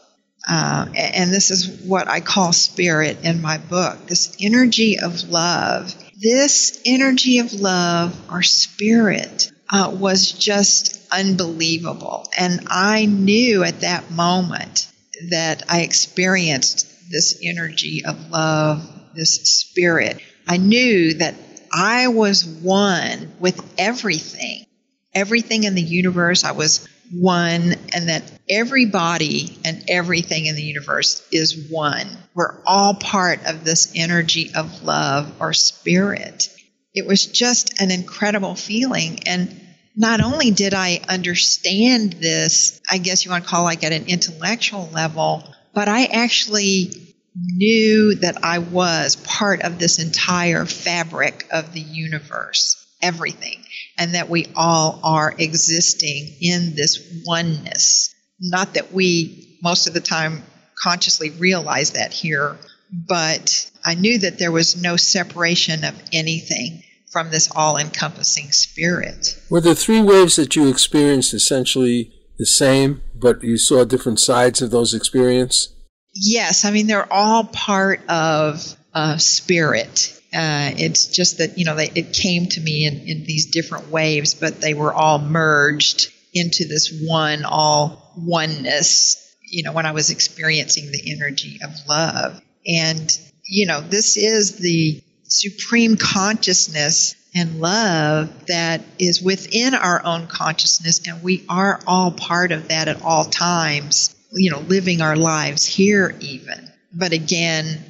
Uh, 0.49 0.87
and 0.95 1.33
this 1.33 1.51
is 1.51 1.83
what 1.87 2.09
I 2.09 2.21
call 2.21 2.53
spirit 2.53 3.25
in 3.25 3.41
my 3.41 3.59
book 3.59 4.07
this 4.07 4.37
energy 4.41 4.99
of 4.99 5.29
love. 5.29 5.95
This 6.21 6.81
energy 6.85 7.39
of 7.39 7.53
love 7.53 8.17
or 8.31 8.43
spirit 8.43 9.51
uh, 9.71 9.95
was 9.99 10.33
just 10.33 11.01
unbelievable. 11.11 12.29
And 12.39 12.67
I 12.69 13.07
knew 13.07 13.65
at 13.65 13.81
that 13.81 14.11
moment 14.11 14.89
that 15.31 15.65
I 15.69 15.81
experienced 15.81 16.89
this 17.11 17.41
energy 17.43 18.05
of 18.05 18.31
love, 18.31 18.89
this 19.15 19.35
spirit. 19.43 20.21
I 20.47 20.57
knew 20.57 21.15
that 21.15 21.35
I 21.73 22.09
was 22.09 22.45
one 22.45 23.33
with 23.41 23.61
everything, 23.79 24.67
everything 25.15 25.65
in 25.65 25.75
the 25.75 25.83
universe. 25.83 26.45
I 26.45 26.53
was 26.53 26.89
one, 27.13 27.75
and 27.95 28.09
that 28.09 28.25
everybody 28.49 29.59
and 29.65 29.85
everything 29.89 30.47
in 30.47 30.57
the 30.57 30.63
universe 30.63 31.27
is 31.31 31.69
one. 31.71 32.07
We're 32.35 32.63
all 32.65 32.95
part 32.95 33.45
of 33.47 33.65
this 33.65 33.93
energy 33.95 34.51
of 34.55 34.83
love 34.83 35.33
or 35.41 35.53
spirit. 35.53 36.49
It 36.95 37.07
was 37.07 37.27
just 37.27 37.81
an 37.81 37.91
incredible 37.91 38.55
feeling. 38.55 39.21
And 39.27 39.61
not 39.97 40.23
only 40.23 40.51
did 40.51 40.75
I 40.75 41.01
understand 41.09 42.15
this, 42.15 42.81
I 42.91 42.99
guess 42.99 43.25
you 43.25 43.31
want 43.31 43.45
to 43.45 43.51
call 43.51 43.65
like 43.65 43.85
at 43.85 43.93
an 43.93 44.07
intellectual 44.07 44.89
level, 44.93 45.45
but 45.75 45.89
I 45.89 46.05
actually 46.05 46.93
knew 47.35 48.15
that 48.17 48.45
I 48.45 48.59
was 48.59 49.17
part 49.17 49.63
of 49.63 49.79
this 49.79 49.99
entire 49.99 50.67
fabric 50.67 51.47
of 51.51 51.73
the 51.73 51.81
universe, 51.81 52.82
everything, 53.03 53.65
and 53.99 54.15
that 54.15 54.31
we 54.31 54.47
all 54.57 55.01
are 55.03 55.35
existing 55.37 56.37
in 56.41 56.75
this 56.75 57.23
oneness. 57.27 58.15
Not 58.41 58.75
that 58.75 58.93
we, 58.93 59.59
most 59.63 59.87
of 59.87 59.95
the 59.95 60.01
time, 60.01 60.43
consciously 60.81 61.31
realize 61.31 61.93
that 61.93 62.13
here, 62.13 62.57
but 62.91 63.71
I 63.85 63.95
knew 63.95 64.19
that 64.19 64.39
there 64.39 64.53
was 64.53 64.81
no 64.81 64.97
separation 64.97 65.85
of 65.85 66.01
anything 66.13 66.83
from 67.11 67.31
this 67.31 67.51
all 67.55 67.77
encompassing 67.77 68.51
spirit. 68.53 69.39
Were 69.51 69.61
the 69.61 69.75
three 69.75 70.01
waves 70.01 70.37
that 70.37 70.57
you 70.57 70.69
experienced 70.69 71.35
essentially 71.35 72.11
the 72.39 72.47
same, 72.47 73.03
but 73.15 73.43
you 73.43 73.59
saw 73.59 73.85
different 73.85 74.19
sides 74.19 74.63
of 74.63 74.71
those 74.71 74.95
experiences? 74.95 75.75
Yes, 76.15 76.65
I 76.65 76.71
mean, 76.71 76.87
they're 76.87 77.11
all 77.13 77.45
part 77.45 78.01
of 78.09 78.77
uh, 78.95 79.17
spirit. 79.19 80.19
Uh, 80.35 80.73
it's 80.79 81.07
just 81.09 81.39
that, 81.39 81.59
you 81.59 81.65
know, 81.65 81.75
they, 81.75 81.91
it 81.95 82.15
came 82.15 82.47
to 82.47 82.61
me 82.61 82.87
in, 82.87 83.01
in 83.07 83.25
these 83.25 83.51
different 83.51 83.91
waves, 83.91 84.35
but 84.35 84.61
they 84.61 84.73
were 84.73 84.93
all 84.93 85.19
merged 85.19 86.11
into 86.33 86.67
this 86.67 87.03
one, 87.07 87.45
all 87.45 88.13
oneness, 88.17 89.37
you 89.43 89.63
know, 89.63 89.73
when 89.73 89.85
I 89.85 89.93
was 89.93 90.11
experiencing 90.11 90.91
the 90.91 91.13
energy 91.13 91.59
of 91.63 91.71
love. 91.87 92.41
And, 92.67 93.19
you 93.45 93.67
know, 93.67 93.81
this 93.83 94.17
is 94.17 94.57
the 94.57 95.03
supreme 95.25 95.97
consciousness 95.97 97.15
and 97.35 97.61
love 97.61 98.47
that 98.47 98.83
is 98.99 99.23
within 99.23 99.75
our 99.75 100.05
own 100.05 100.27
consciousness, 100.27 101.07
and 101.07 101.23
we 101.23 101.45
are 101.49 101.81
all 101.87 102.11
part 102.11 102.53
of 102.53 102.69
that 102.69 102.89
at 102.89 103.03
all 103.03 103.25
times, 103.25 104.15
you 104.33 104.51
know, 104.51 104.61
living 104.61 105.01
our 105.01 105.17
lives 105.17 105.65
here, 105.65 106.15
even. 106.21 106.71
But 106.93 107.13
again, 107.13 107.83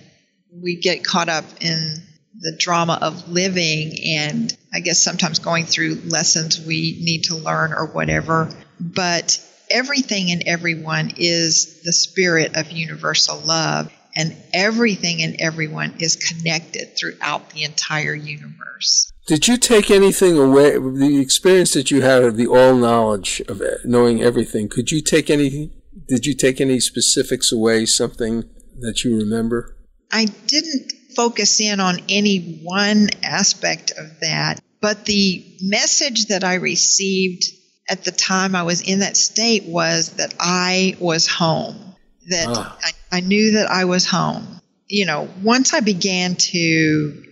we 0.52 0.76
get 0.76 1.04
caught 1.04 1.28
up 1.28 1.44
in 1.60 2.02
the 2.38 2.56
drama 2.58 2.98
of 3.00 3.28
living, 3.28 3.92
and 4.16 4.56
I 4.72 4.80
guess 4.80 5.02
sometimes 5.02 5.38
going 5.38 5.66
through 5.66 5.96
lessons 6.06 6.60
we 6.60 6.98
need 7.00 7.24
to 7.24 7.36
learn 7.36 7.72
or 7.72 7.86
whatever. 7.86 8.48
But 8.80 9.40
everything 9.70 10.30
and 10.30 10.42
everyone 10.46 11.12
is 11.16 11.82
the 11.82 11.92
spirit 11.92 12.56
of 12.56 12.70
universal 12.70 13.38
love 13.38 13.92
and 14.14 14.36
everything 14.52 15.22
and 15.22 15.36
everyone 15.40 15.94
is 15.98 16.16
connected 16.16 16.96
throughout 16.96 17.50
the 17.50 17.64
entire 17.64 18.14
universe. 18.14 19.10
Did 19.26 19.48
you 19.48 19.56
take 19.56 19.90
anything 19.90 20.36
away? 20.36 20.72
The 20.72 21.20
experience 21.20 21.72
that 21.74 21.90
you 21.90 22.02
had 22.02 22.22
of 22.22 22.36
the 22.36 22.46
all 22.46 22.74
knowledge 22.74 23.40
of 23.48 23.62
knowing 23.84 24.22
everything, 24.22 24.68
could 24.68 24.90
you 24.90 25.00
take 25.00 25.30
any? 25.30 25.70
Did 26.08 26.26
you 26.26 26.34
take 26.34 26.60
any 26.60 26.80
specifics 26.80 27.52
away? 27.52 27.86
Something 27.86 28.44
that 28.80 29.04
you 29.04 29.16
remember? 29.16 29.76
I 30.10 30.26
didn't 30.46 30.92
focus 31.14 31.60
in 31.60 31.80
on 31.80 31.98
any 32.08 32.60
one 32.62 33.08
aspect 33.22 33.92
of 33.92 34.20
that, 34.20 34.60
but 34.80 35.04
the 35.04 35.44
message 35.62 36.26
that 36.26 36.44
I 36.44 36.54
received 36.54 37.44
at 37.88 38.04
the 38.04 38.12
time 38.12 38.54
I 38.54 38.62
was 38.62 38.80
in 38.80 39.00
that 39.00 39.16
state 39.16 39.64
was 39.64 40.10
that 40.10 40.34
I 40.38 40.96
was 41.00 41.26
home 41.26 41.92
that. 42.28 42.48
I, 42.48 42.92
I 43.12 43.20
knew 43.20 43.52
that 43.52 43.70
I 43.70 43.84
was 43.84 44.06
home. 44.06 44.60
You 44.88 45.06
know, 45.06 45.28
once 45.42 45.74
I 45.74 45.80
began 45.80 46.36
to 46.36 47.24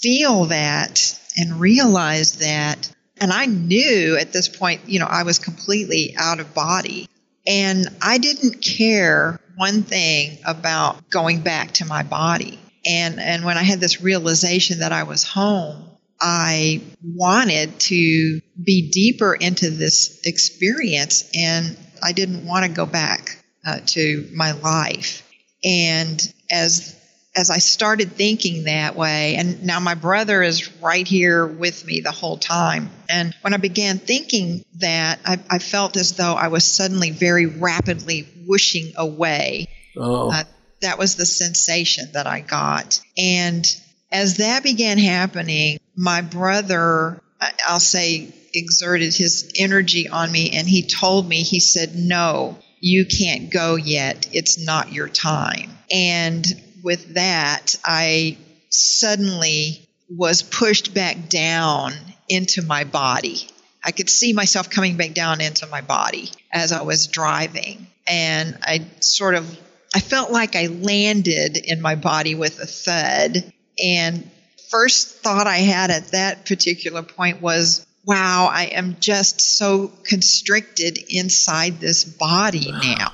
feel 0.00 0.46
that 0.46 1.18
and 1.36 1.60
realize 1.60 2.38
that, 2.38 2.90
and 3.20 3.32
I 3.32 3.46
knew 3.46 4.16
at 4.16 4.32
this 4.32 4.48
point, 4.48 4.82
you 4.86 4.98
know, 4.98 5.06
I 5.06 5.22
was 5.22 5.38
completely 5.38 6.14
out 6.16 6.40
of 6.40 6.54
body. 6.54 7.08
And 7.46 7.86
I 8.00 8.18
didn't 8.18 8.62
care 8.62 9.40
one 9.56 9.82
thing 9.82 10.38
about 10.46 11.10
going 11.10 11.40
back 11.40 11.72
to 11.72 11.84
my 11.84 12.02
body. 12.02 12.58
And, 12.86 13.20
and 13.20 13.44
when 13.44 13.56
I 13.56 13.62
had 13.62 13.80
this 13.80 14.00
realization 14.00 14.80
that 14.80 14.92
I 14.92 15.04
was 15.04 15.24
home, 15.24 15.84
I 16.20 16.82
wanted 17.02 17.78
to 17.80 18.40
be 18.62 18.90
deeper 18.90 19.34
into 19.34 19.70
this 19.70 20.20
experience 20.24 21.30
and 21.34 21.76
I 22.02 22.12
didn't 22.12 22.46
want 22.46 22.66
to 22.66 22.70
go 22.70 22.86
back 22.86 23.42
uh, 23.66 23.80
to 23.86 24.28
my 24.32 24.52
life. 24.52 25.22
And 25.64 26.34
as 26.50 26.94
as 27.36 27.50
I 27.50 27.58
started 27.58 28.12
thinking 28.12 28.64
that 28.64 28.94
way, 28.94 29.34
and 29.34 29.64
now 29.64 29.80
my 29.80 29.94
brother 29.94 30.42
is 30.42 30.70
right 30.80 31.06
here 31.06 31.44
with 31.44 31.84
me 31.84 32.00
the 32.00 32.12
whole 32.12 32.38
time. 32.38 32.90
And 33.08 33.34
when 33.40 33.54
I 33.54 33.56
began 33.56 33.98
thinking 33.98 34.64
that, 34.78 35.18
I, 35.24 35.40
I 35.50 35.58
felt 35.58 35.96
as 35.96 36.12
though 36.12 36.34
I 36.34 36.46
was 36.48 36.64
suddenly 36.64 37.10
very 37.10 37.46
rapidly 37.46 38.28
whooshing 38.46 38.92
away. 38.96 39.66
Oh. 39.96 40.30
Uh, 40.30 40.44
that 40.84 40.98
was 40.98 41.16
the 41.16 41.26
sensation 41.26 42.10
that 42.12 42.26
I 42.26 42.40
got. 42.40 43.00
And 43.18 43.66
as 44.12 44.36
that 44.36 44.62
began 44.62 44.98
happening, 44.98 45.78
my 45.96 46.20
brother, 46.20 47.20
I'll 47.66 47.80
say, 47.80 48.32
exerted 48.54 49.14
his 49.14 49.52
energy 49.56 50.08
on 50.08 50.30
me 50.30 50.50
and 50.56 50.68
he 50.68 50.82
told 50.82 51.28
me, 51.28 51.42
he 51.42 51.58
said, 51.60 51.96
No, 51.96 52.58
you 52.80 53.06
can't 53.06 53.50
go 53.50 53.74
yet. 53.74 54.28
It's 54.32 54.64
not 54.64 54.92
your 54.92 55.08
time. 55.08 55.70
And 55.90 56.46
with 56.82 57.14
that, 57.14 57.76
I 57.84 58.38
suddenly 58.70 59.88
was 60.08 60.42
pushed 60.42 60.94
back 60.94 61.28
down 61.28 61.92
into 62.28 62.62
my 62.62 62.84
body. 62.84 63.48
I 63.82 63.90
could 63.90 64.08
see 64.08 64.32
myself 64.32 64.70
coming 64.70 64.96
back 64.96 65.14
down 65.14 65.40
into 65.40 65.66
my 65.66 65.80
body 65.80 66.30
as 66.52 66.72
I 66.72 66.82
was 66.82 67.06
driving. 67.06 67.86
And 68.06 68.56
I 68.62 68.86
sort 69.00 69.34
of 69.34 69.58
I 69.94 70.00
felt 70.00 70.30
like 70.30 70.56
I 70.56 70.66
landed 70.66 71.56
in 71.56 71.80
my 71.80 71.94
body 71.94 72.34
with 72.34 72.58
a 72.60 72.66
thud. 72.66 73.52
And 73.82 74.28
first 74.70 75.22
thought 75.22 75.46
I 75.46 75.58
had 75.58 75.90
at 75.90 76.08
that 76.08 76.46
particular 76.46 77.02
point 77.02 77.40
was, 77.40 77.86
wow, 78.04 78.50
I 78.52 78.64
am 78.64 78.96
just 78.98 79.40
so 79.40 79.92
constricted 80.04 80.98
inside 81.08 81.80
this 81.80 82.04
body 82.04 82.72
now. 82.82 83.12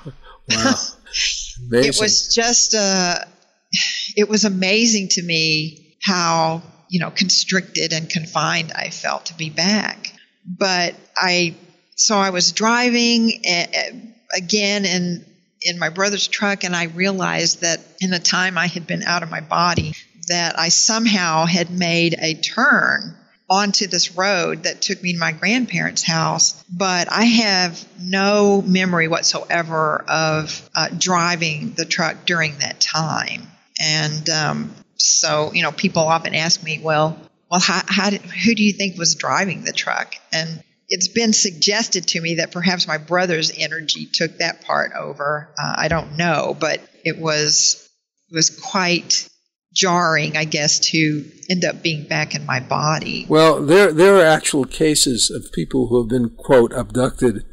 wow. 0.49 0.75
it 1.73 1.99
was 2.01 2.35
just 2.35 2.75
uh, 2.75 3.17
it 4.17 4.29
was 4.29 4.45
amazing 4.45 5.09
to 5.09 5.23
me 5.23 5.97
how, 6.03 6.63
you 6.89 7.01
know, 7.01 7.11
constricted 7.11 7.93
and 7.93 8.09
confined 8.09 8.73
I 8.73 8.91
felt 8.91 9.27
to 9.27 9.35
be 9.35 9.51
back. 9.51 10.13
But 10.47 10.95
I, 11.17 11.57
so 11.95 12.17
I 12.17 12.31
was 12.31 12.53
driving 12.53 13.45
again 14.35 14.85
in, 14.87 15.25
in 15.63 15.79
my 15.79 15.89
brother's 15.89 16.29
truck 16.29 16.65
and 16.65 16.75
I 16.75 16.85
realized 16.85 17.61
that 17.61 17.81
in 18.01 18.11
the 18.11 18.19
time 18.19 18.57
I 18.57 18.67
had 18.67 18.87
been 18.87 19.03
out 19.03 19.23
of 19.23 19.31
my 19.31 19.41
body, 19.41 19.95
that 20.29 20.59
I 20.59 20.69
somehow 20.69 21.45
had 21.47 21.71
made 21.71 22.17
a 22.21 22.35
turn 22.35 23.17
onto 23.49 23.89
this 23.89 24.17
road 24.17 24.63
that 24.63 24.81
took 24.81 25.03
me 25.03 25.13
to 25.13 25.19
my 25.19 25.33
grandparents' 25.33 26.05
house, 26.05 26.63
but 26.71 27.11
I 27.11 27.25
have 27.25 27.85
no 28.01 28.63
memory 28.63 29.09
whatsoever 29.09 30.05
of 30.07 30.71
uh, 30.75 30.89
driving 30.97 31.73
the 31.73 31.85
truck 31.85 32.25
during 32.25 32.59
that 32.59 32.81
time. 32.81 33.49
And 33.81 34.31
um, 34.31 34.75
so, 34.97 35.53
you 35.53 35.63
know, 35.63 35.73
people 35.73 36.03
often 36.03 36.35
ask 36.37 36.63
me, 36.63 36.81
well, 36.81 37.19
well, 37.51 37.61
how, 37.61 37.83
how 37.87 38.11
did, 38.11 38.21
who 38.21 38.55
do 38.55 38.63
you 38.63 38.73
think 38.73 38.97
was 38.97 39.17
driving 39.17 39.65
the 39.65 39.73
truck? 39.73 40.15
And 40.33 40.63
it's 40.91 41.09
been 41.09 41.33
suggested 41.33 42.09
to 42.09 42.21
me 42.21 42.37
that 42.37 42.53
perhaps 42.53 42.87
my 42.87 42.99
brother's 42.99 43.53
energy 43.57 44.09
took 44.13 44.39
that 44.39 44.63
part 44.63 44.93
over. 44.99 45.55
Uh, 45.59 45.75
I 45.77 45.89
don't 45.89 46.17
know, 46.17 46.57
but 46.59 46.81
it 47.05 47.19
was 47.19 47.89
it 48.31 48.35
was 48.35 48.51
quite 48.51 49.29
jarring, 49.73 50.37
I 50.37 50.45
guess, 50.45 50.81
to 50.91 51.25
end 51.49 51.65
up 51.65 51.83
being 51.83 52.09
back 52.09 52.35
in 52.35 52.45
my 52.45 52.61
body. 52.61 53.25
Well, 53.29 53.65
there 53.65 53.93
there 53.93 54.17
are 54.17 54.25
actual 54.25 54.65
cases 54.65 55.31
of 55.31 55.53
people 55.53 55.87
who 55.87 56.01
have 56.01 56.09
been 56.09 56.31
quote 56.31 56.73
abducted, 56.73 57.45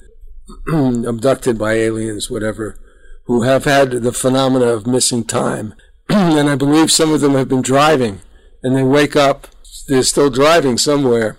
abducted 0.68 1.58
by 1.60 1.74
aliens, 1.74 2.30
whatever, 2.30 2.80
who 3.26 3.44
have 3.44 3.66
had 3.66 3.92
the 3.92 4.12
phenomena 4.12 4.66
of 4.66 4.88
missing 4.88 5.24
time. 5.24 5.76
and 6.10 6.50
I 6.50 6.56
believe 6.56 6.92
some 6.92 7.14
of 7.14 7.22
them 7.22 7.34
have 7.34 7.50
been 7.50 7.62
driving 7.62 8.22
and 8.64 8.76
they 8.76 8.84
wake 8.84 9.16
up, 9.16 9.48
they're 9.88 10.04
still 10.04 10.30
driving 10.30 10.78
somewhere. 10.78 11.38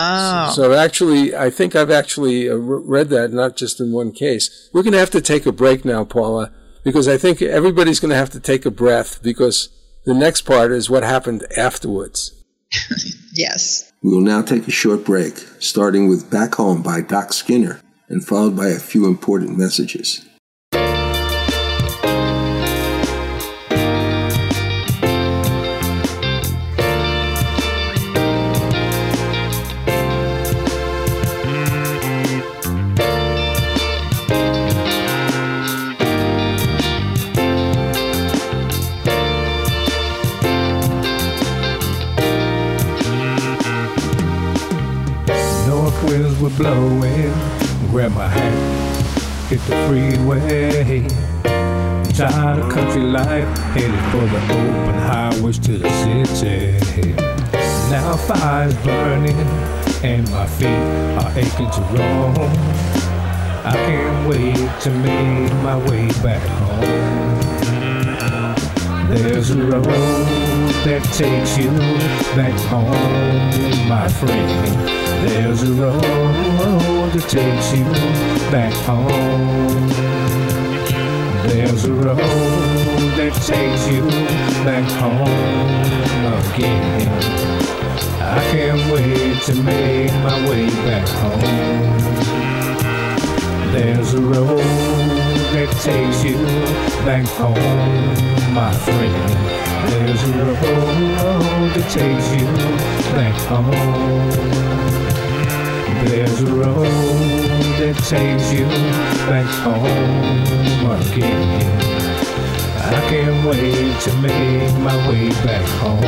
Oh. 0.00 0.52
So 0.54 0.72
actually, 0.74 1.34
I 1.34 1.50
think 1.50 1.74
I've 1.74 1.90
actually 1.90 2.48
uh, 2.48 2.54
read 2.54 3.08
that, 3.08 3.32
not 3.32 3.56
just 3.56 3.80
in 3.80 3.90
one 3.90 4.12
case. 4.12 4.70
We're 4.72 4.84
going 4.84 4.92
to 4.92 4.98
have 4.98 5.10
to 5.10 5.20
take 5.20 5.44
a 5.44 5.52
break 5.52 5.84
now, 5.84 6.04
Paula, 6.04 6.52
because 6.84 7.08
I 7.08 7.18
think 7.18 7.42
everybody's 7.42 7.98
going 7.98 8.10
to 8.10 8.16
have 8.16 8.30
to 8.30 8.40
take 8.40 8.64
a 8.64 8.70
breath 8.70 9.20
because 9.22 9.70
the 10.04 10.14
next 10.14 10.42
part 10.42 10.70
is 10.70 10.88
what 10.88 11.02
happened 11.02 11.44
afterwards. 11.56 12.32
yes. 13.34 13.92
We 14.00 14.12
will 14.12 14.20
now 14.20 14.42
take 14.42 14.68
a 14.68 14.70
short 14.70 15.04
break, 15.04 15.36
starting 15.58 16.08
with 16.08 16.30
Back 16.30 16.54
Home 16.54 16.80
by 16.80 17.00
Doc 17.00 17.32
Skinner 17.32 17.80
and 18.08 18.24
followed 18.24 18.56
by 18.56 18.68
a 18.68 18.78
few 18.78 19.04
important 19.04 19.58
messages. 19.58 20.24
Blowing. 46.58 47.32
Grab 47.90 48.12
my 48.12 48.26
hat, 48.26 48.52
hit 49.48 49.60
the 49.60 49.76
freeway. 49.86 51.06
Tired 52.12 52.58
of 52.58 52.70
country 52.72 53.02
life, 53.02 53.48
headed 53.72 54.04
for 54.10 54.26
the 54.26 54.40
open 54.58 54.98
highways 55.06 55.58
to 55.60 55.78
the 55.78 55.88
city. 56.34 57.12
Now 57.92 58.16
fire's 58.16 58.74
burning, 58.84 59.38
and 60.02 60.28
my 60.32 60.46
feet 60.46 60.66
are 61.22 61.32
aching 61.38 61.70
to 61.70 61.80
roam. 61.94 62.34
I 63.64 63.72
can't 63.72 64.28
wait 64.28 64.80
to 64.82 64.90
make 64.90 65.52
my 65.62 65.76
way 65.88 66.08
back 66.24 66.42
home. 66.58 67.38
There's 69.08 69.50
a 69.50 69.62
road 69.62 69.84
that 70.84 71.02
takes 71.14 71.56
you 71.56 71.70
back 72.36 72.58
home, 72.68 73.88
my 73.88 74.08
friend. 74.08 75.07
There's 75.26 75.62
a 75.62 75.72
road 75.72 77.12
that 77.12 77.28
takes 77.28 77.72
you 77.72 77.84
back 78.50 78.72
home. 78.86 79.88
There's 81.48 81.84
a 81.84 81.92
road 81.92 82.18
that 83.16 83.34
takes 83.44 83.88
you 83.90 84.02
back 84.64 84.88
home 84.92 85.28
again. 86.38 87.08
I 88.20 88.40
can't 88.52 88.92
wait 88.92 89.42
to 89.42 89.54
make 89.62 90.12
my 90.22 90.48
way 90.48 90.70
back 90.86 91.08
home. 91.08 91.98
There's 93.72 94.14
a 94.14 94.20
road 94.20 94.60
that 95.52 95.70
takes 95.82 96.22
you 96.24 96.36
back 97.04 97.26
home, 97.26 98.54
my 98.54 98.72
friend. 98.72 99.58
There's 99.90 100.22
a 100.22 100.32
road 100.44 101.70
that 101.74 101.88
takes 101.90 102.32
you 102.34 102.97
back 103.12 103.34
home. 103.42 103.70
There's 106.06 106.40
a 106.42 106.46
road 106.46 106.86
that 107.78 107.96
takes 108.08 108.52
you 108.52 108.66
back 109.26 109.46
home 109.64 110.90
again. 111.00 111.78
I 112.76 113.10
can't 113.10 113.46
wait 113.46 114.00
to 114.00 114.12
make 114.16 114.72
my 114.80 114.96
way 115.08 115.28
back 115.44 115.66
home. 115.80 116.02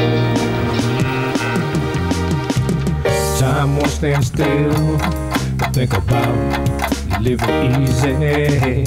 Time 3.38 3.76
won't 3.76 3.90
stand 3.90 4.24
still. 4.24 4.98
Think 5.72 5.94
about 5.94 7.20
living 7.20 7.82
easy. 7.82 8.84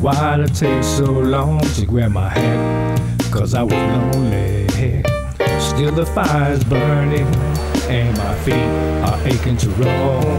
Why 0.00 0.36
did 0.36 0.50
it 0.50 0.54
take 0.54 0.84
so 0.84 1.04
long 1.04 1.60
to 1.60 1.86
grab 1.86 2.12
my 2.12 2.28
hat? 2.28 3.00
Cause 3.30 3.54
I 3.54 3.62
was 3.62 3.72
lonely. 3.72 4.59
Still 5.70 5.92
the 5.92 6.04
fire's 6.04 6.64
burning 6.64 7.28
and 7.88 8.16
my 8.18 8.34
feet 8.44 8.70
are 9.06 9.18
aching 9.26 9.56
to 9.56 9.68
roll. 9.70 10.36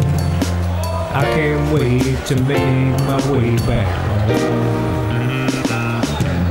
I 1.13 1.23
can't 1.33 1.73
wait 1.73 2.25
to 2.27 2.35
make 2.43 2.99
my 3.07 3.31
way 3.31 3.55
back 3.65 3.87
home. 4.27 4.91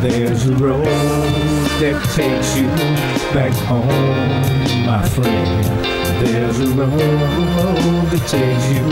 There's 0.00 0.46
a 0.46 0.54
road 0.56 0.84
that 1.78 2.02
takes 2.14 2.56
you 2.56 2.68
back 3.34 3.52
home, 3.68 3.86
my 4.86 5.06
friend. 5.10 5.64
There's 6.26 6.58
a 6.60 6.66
road 6.68 6.90
that 8.10 8.26
takes 8.28 8.66
you 8.72 8.84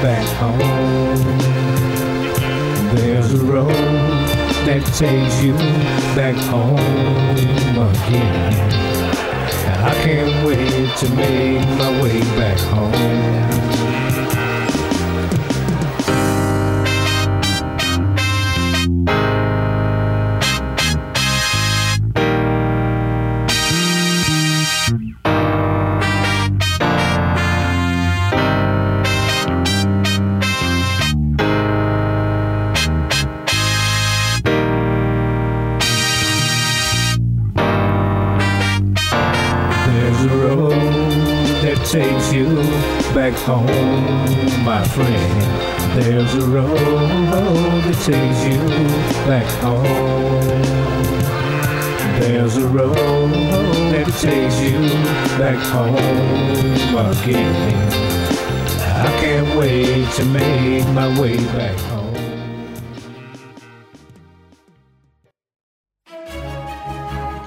back 0.00 0.26
home. 0.38 1.24
There's 2.94 3.34
a 3.34 3.44
road 3.44 3.68
that 4.64 4.82
takes 4.94 5.42
you 5.42 5.54
back 6.14 6.36
home 6.36 6.78
again. 7.76 8.93
I 9.66 9.94
can't 10.04 10.46
wait 10.46 10.96
to 10.98 11.08
make 11.14 11.66
my 11.78 12.02
way 12.02 12.20
back 12.36 12.58
home. 12.60 13.53
Home, 43.44 43.66
my 44.64 44.82
friend. 44.88 46.02
There's 46.02 46.34
a 46.34 46.46
road 46.46 46.76
that 46.76 47.94
takes 48.02 48.40
you 48.48 48.58
back 49.28 49.46
home. 49.60 49.84
There's 52.20 52.56
a 52.56 52.66
road 52.66 53.30
that 53.92 54.06
takes 54.18 54.60
you 54.60 54.78
back 55.38 55.58
home 55.72 55.96
again. 57.12 57.92
I 59.06 59.20
can't 59.20 59.58
wait 59.58 60.08
to 60.12 60.24
make 60.24 60.88
my 60.88 61.20
way 61.20 61.36
back 61.36 61.78
home. 61.80 61.93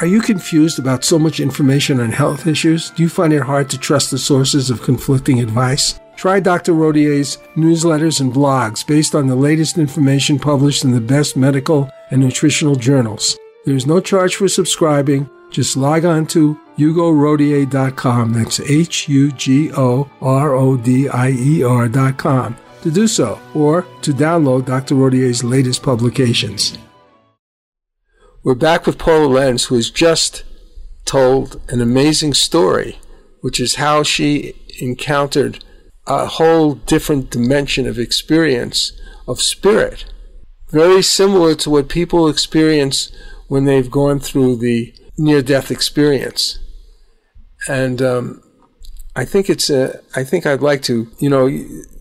Are 0.00 0.06
you 0.06 0.20
confused 0.22 0.78
about 0.78 1.04
so 1.04 1.18
much 1.18 1.40
information 1.40 2.00
on 2.00 2.12
health 2.12 2.46
issues? 2.46 2.88
Do 2.90 3.02
you 3.02 3.10
find 3.10 3.34
it 3.34 3.42
hard 3.42 3.68
to 3.70 3.78
trust 3.78 4.10
the 4.10 4.18
sources 4.18 4.70
of 4.70 4.82
conflicting 4.82 5.40
advice? 5.40 6.00
Try 6.20 6.38
Dr. 6.38 6.74
Rodier's 6.74 7.38
newsletters 7.56 8.20
and 8.20 8.30
blogs 8.30 8.86
based 8.86 9.14
on 9.14 9.26
the 9.26 9.34
latest 9.34 9.78
information 9.78 10.38
published 10.38 10.84
in 10.84 10.90
the 10.90 11.00
best 11.00 11.34
medical 11.34 11.90
and 12.10 12.20
nutritional 12.20 12.74
journals. 12.74 13.38
There 13.64 13.74
is 13.74 13.86
no 13.86 14.00
charge 14.00 14.36
for 14.36 14.46
subscribing. 14.46 15.30
Just 15.50 15.78
log 15.78 16.04
on 16.04 16.26
to 16.26 16.60
hugorodier.com. 16.76 18.34
That's 18.34 18.60
H 18.60 19.08
U 19.08 19.32
G 19.32 19.72
O 19.72 20.10
R 20.20 20.54
O 20.54 20.76
D 20.76 21.08
I 21.08 21.30
E 21.30 21.62
R.com 21.62 22.54
to 22.82 22.90
do 22.90 23.08
so 23.08 23.40
or 23.54 23.86
to 24.02 24.12
download 24.12 24.66
Dr. 24.66 24.96
Rodier's 24.96 25.42
latest 25.42 25.82
publications. 25.82 26.76
We're 28.42 28.54
back 28.54 28.84
with 28.84 28.98
Paula 28.98 29.24
Lenz, 29.24 29.64
who 29.64 29.76
has 29.76 29.88
just 29.88 30.44
told 31.06 31.62
an 31.70 31.80
amazing 31.80 32.34
story, 32.34 32.98
which 33.40 33.58
is 33.58 33.76
how 33.76 34.02
she 34.02 34.52
encountered 34.80 35.64
a 36.10 36.26
whole 36.26 36.74
different 36.74 37.30
dimension 37.30 37.86
of 37.86 37.98
experience 37.98 38.92
of 39.28 39.40
spirit, 39.40 40.04
very 40.70 41.02
similar 41.02 41.54
to 41.54 41.70
what 41.70 41.88
people 41.88 42.28
experience 42.28 43.12
when 43.46 43.64
they've 43.64 43.90
gone 43.90 44.18
through 44.18 44.56
the 44.56 44.92
near 45.16 45.40
death 45.40 45.70
experience. 45.70 46.58
And 47.68 48.02
um, 48.02 48.42
I 49.14 49.24
think 49.24 49.48
it's 49.48 49.70
a, 49.70 50.00
I 50.16 50.24
think 50.24 50.46
I'd 50.46 50.62
like 50.62 50.82
to, 50.82 51.08
you 51.18 51.28
know, 51.28 51.48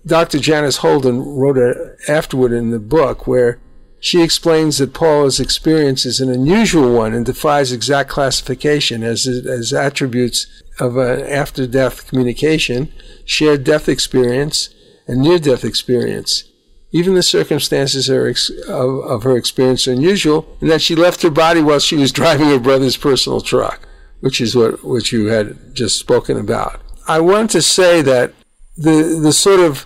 Dr. 0.06 0.40
Janice 0.40 0.78
Holden 0.78 1.22
wrote 1.22 1.58
a, 1.58 1.96
afterword 2.08 2.52
in 2.52 2.72
the 2.72 2.80
book 2.80 3.28
where 3.28 3.60
she 4.00 4.24
explains 4.24 4.78
that 4.78 4.94
Paula's 4.94 5.40
experience 5.40 6.06
is 6.06 6.22
an 6.22 6.32
unusual 6.32 6.94
one 6.94 7.14
and 7.14 7.26
defies 7.26 7.72
exact 7.72 8.10
classification 8.10 9.04
as, 9.04 9.28
as 9.28 9.74
attributes 9.74 10.48
of 10.80 10.96
an 10.98 11.22
after 11.22 11.68
death 11.68 12.08
communication, 12.08 12.92
shared 13.30 13.64
death 13.64 13.88
experience, 13.88 14.70
and 15.08 15.22
near 15.22 15.38
death 15.38 15.64
experience. 15.64 16.44
Even 16.92 17.14
the 17.14 17.22
circumstances 17.22 18.10
of, 18.10 19.24
her 19.24 19.38
experience 19.38 19.88
are 19.88 19.92
unusual 19.92 20.58
in 20.60 20.68
that 20.68 20.82
she 20.82 20.96
left 20.96 21.22
her 21.22 21.30
body 21.30 21.62
while 21.62 21.80
she 21.80 21.96
was 21.96 22.12
driving 22.20 22.48
her 22.48 22.60
brother's 22.60 22.98
personal 22.98 23.40
truck, 23.40 23.88
which 24.22 24.42
is 24.42 24.56
what, 24.56 24.84
what 24.84 25.12
you 25.12 25.28
had 25.28 25.76
just 25.76 26.00
spoken 26.00 26.38
about. 26.38 26.82
I 27.08 27.20
want 27.20 27.52
to 27.52 27.62
say 27.62 28.02
that 28.02 28.34
the, 28.76 29.20
the 29.22 29.34
sort 29.34 29.60
of 29.60 29.86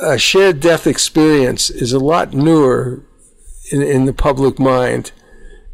uh, 0.00 0.16
shared 0.16 0.60
death 0.60 0.86
experience 0.86 1.68
is 1.68 1.92
a 1.92 1.98
lot 1.98 2.32
newer 2.32 3.04
in, 3.70 3.82
in 3.82 4.06
the 4.06 4.14
public 4.14 4.58
mind 4.58 5.12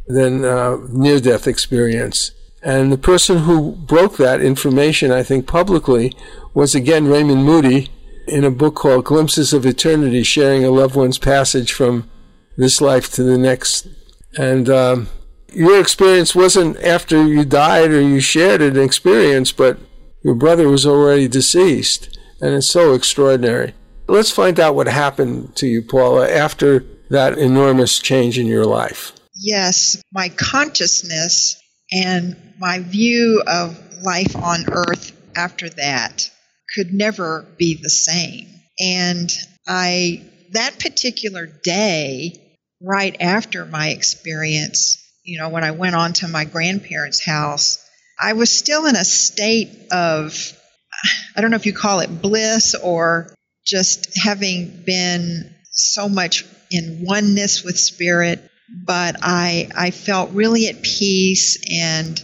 than 0.09 0.45
uh, 0.45 0.79
near 0.89 1.21
death 1.21 1.47
experience. 1.47 2.33
And 2.65 2.91
the 2.91 2.99
person 2.99 3.39
who 3.39 3.73
broke 3.73 4.17
that 4.17 4.41
information, 4.41 5.12
I 5.12 5.23
think, 5.23 5.47
publicly 5.47 6.17
was 6.55 6.75
again 6.75 7.07
Raymond 7.07 7.45
Moody 7.45 7.91
in 8.27 8.43
a 8.43 8.51
book 8.51 8.75
called 8.75 9.05
Glimpses 9.05 9.53
of 9.53 9.67
Eternity, 9.67 10.23
sharing 10.23 10.65
a 10.65 10.71
loved 10.71 10.97
one's 10.97 11.19
passage 11.19 11.73
from 11.73 12.11
this 12.57 12.81
life 12.81 13.12
to 13.12 13.23
the 13.23 13.37
next. 13.37 13.87
And 14.39 14.71
um, 14.71 15.09
your 15.53 15.79
experience 15.79 16.35
wasn't 16.35 16.79
after 16.79 17.27
you 17.27 17.45
died 17.45 17.91
or 17.91 18.01
you 18.01 18.21
shared 18.21 18.62
an 18.62 18.81
experience, 18.81 19.53
but 19.53 19.79
your 20.23 20.35
brother 20.35 20.69
was 20.69 20.87
already 20.87 21.29
deceased. 21.29 22.19
And 22.41 22.55
it's 22.55 22.67
so 22.71 22.95
extraordinary. 22.95 23.75
Let's 24.09 24.31
find 24.31 24.59
out 24.59 24.75
what 24.75 24.87
happened 24.87 25.55
to 25.57 25.67
you, 25.67 25.83
Paula, 25.83 26.29
after 26.31 26.85
that 27.11 27.39
enormous 27.39 27.99
change 27.99 28.39
in 28.39 28.47
your 28.47 28.65
life? 28.65 29.12
Yes, 29.35 30.03
my 30.12 30.29
consciousness 30.31 31.61
and 31.95 32.36
my 32.59 32.80
view 32.80 33.42
of 33.47 33.78
life 34.03 34.36
on 34.36 34.64
earth 34.72 35.12
after 35.36 35.68
that 35.68 36.30
could 36.74 36.92
never 36.92 37.47
be 37.57 37.78
the 37.80 37.90
same. 37.90 38.49
And 38.80 39.30
I, 39.66 40.24
that 40.53 40.78
particular 40.80 41.47
day, 41.47 42.40
right 42.80 43.16
after 43.20 43.64
my 43.64 43.90
experience, 43.90 44.99
you 45.24 45.38
know, 45.38 45.49
when 45.49 45.64
I 45.64 45.70
went 45.70 45.95
on 45.95 46.12
to 46.14 46.28
my 46.28 46.45
grandparents' 46.45 47.24
house, 47.24 47.78
I 48.20 48.34
was 48.34 48.51
still 48.51 48.86
in 48.86 48.97
a 48.97 49.05
state 49.05 49.70
of, 49.90 50.53
I 51.36 51.40
don't 51.40 51.51
know 51.51 51.57
if 51.57 51.66
you 51.66 51.72
call 51.72 52.01
it 52.01 52.22
bliss 52.22 52.74
or 52.74 53.34
just 53.64 54.18
having 54.22 54.82
been 54.84 55.55
so 55.70 56.09
much 56.09 56.45
in 56.70 57.05
oneness 57.07 57.62
with 57.64 57.78
spirit, 57.78 58.40
but 58.69 59.17
I 59.23 59.69
I 59.77 59.91
felt 59.91 60.31
really 60.33 60.69
at 60.69 60.83
peace 60.83 61.59
and 61.71 62.23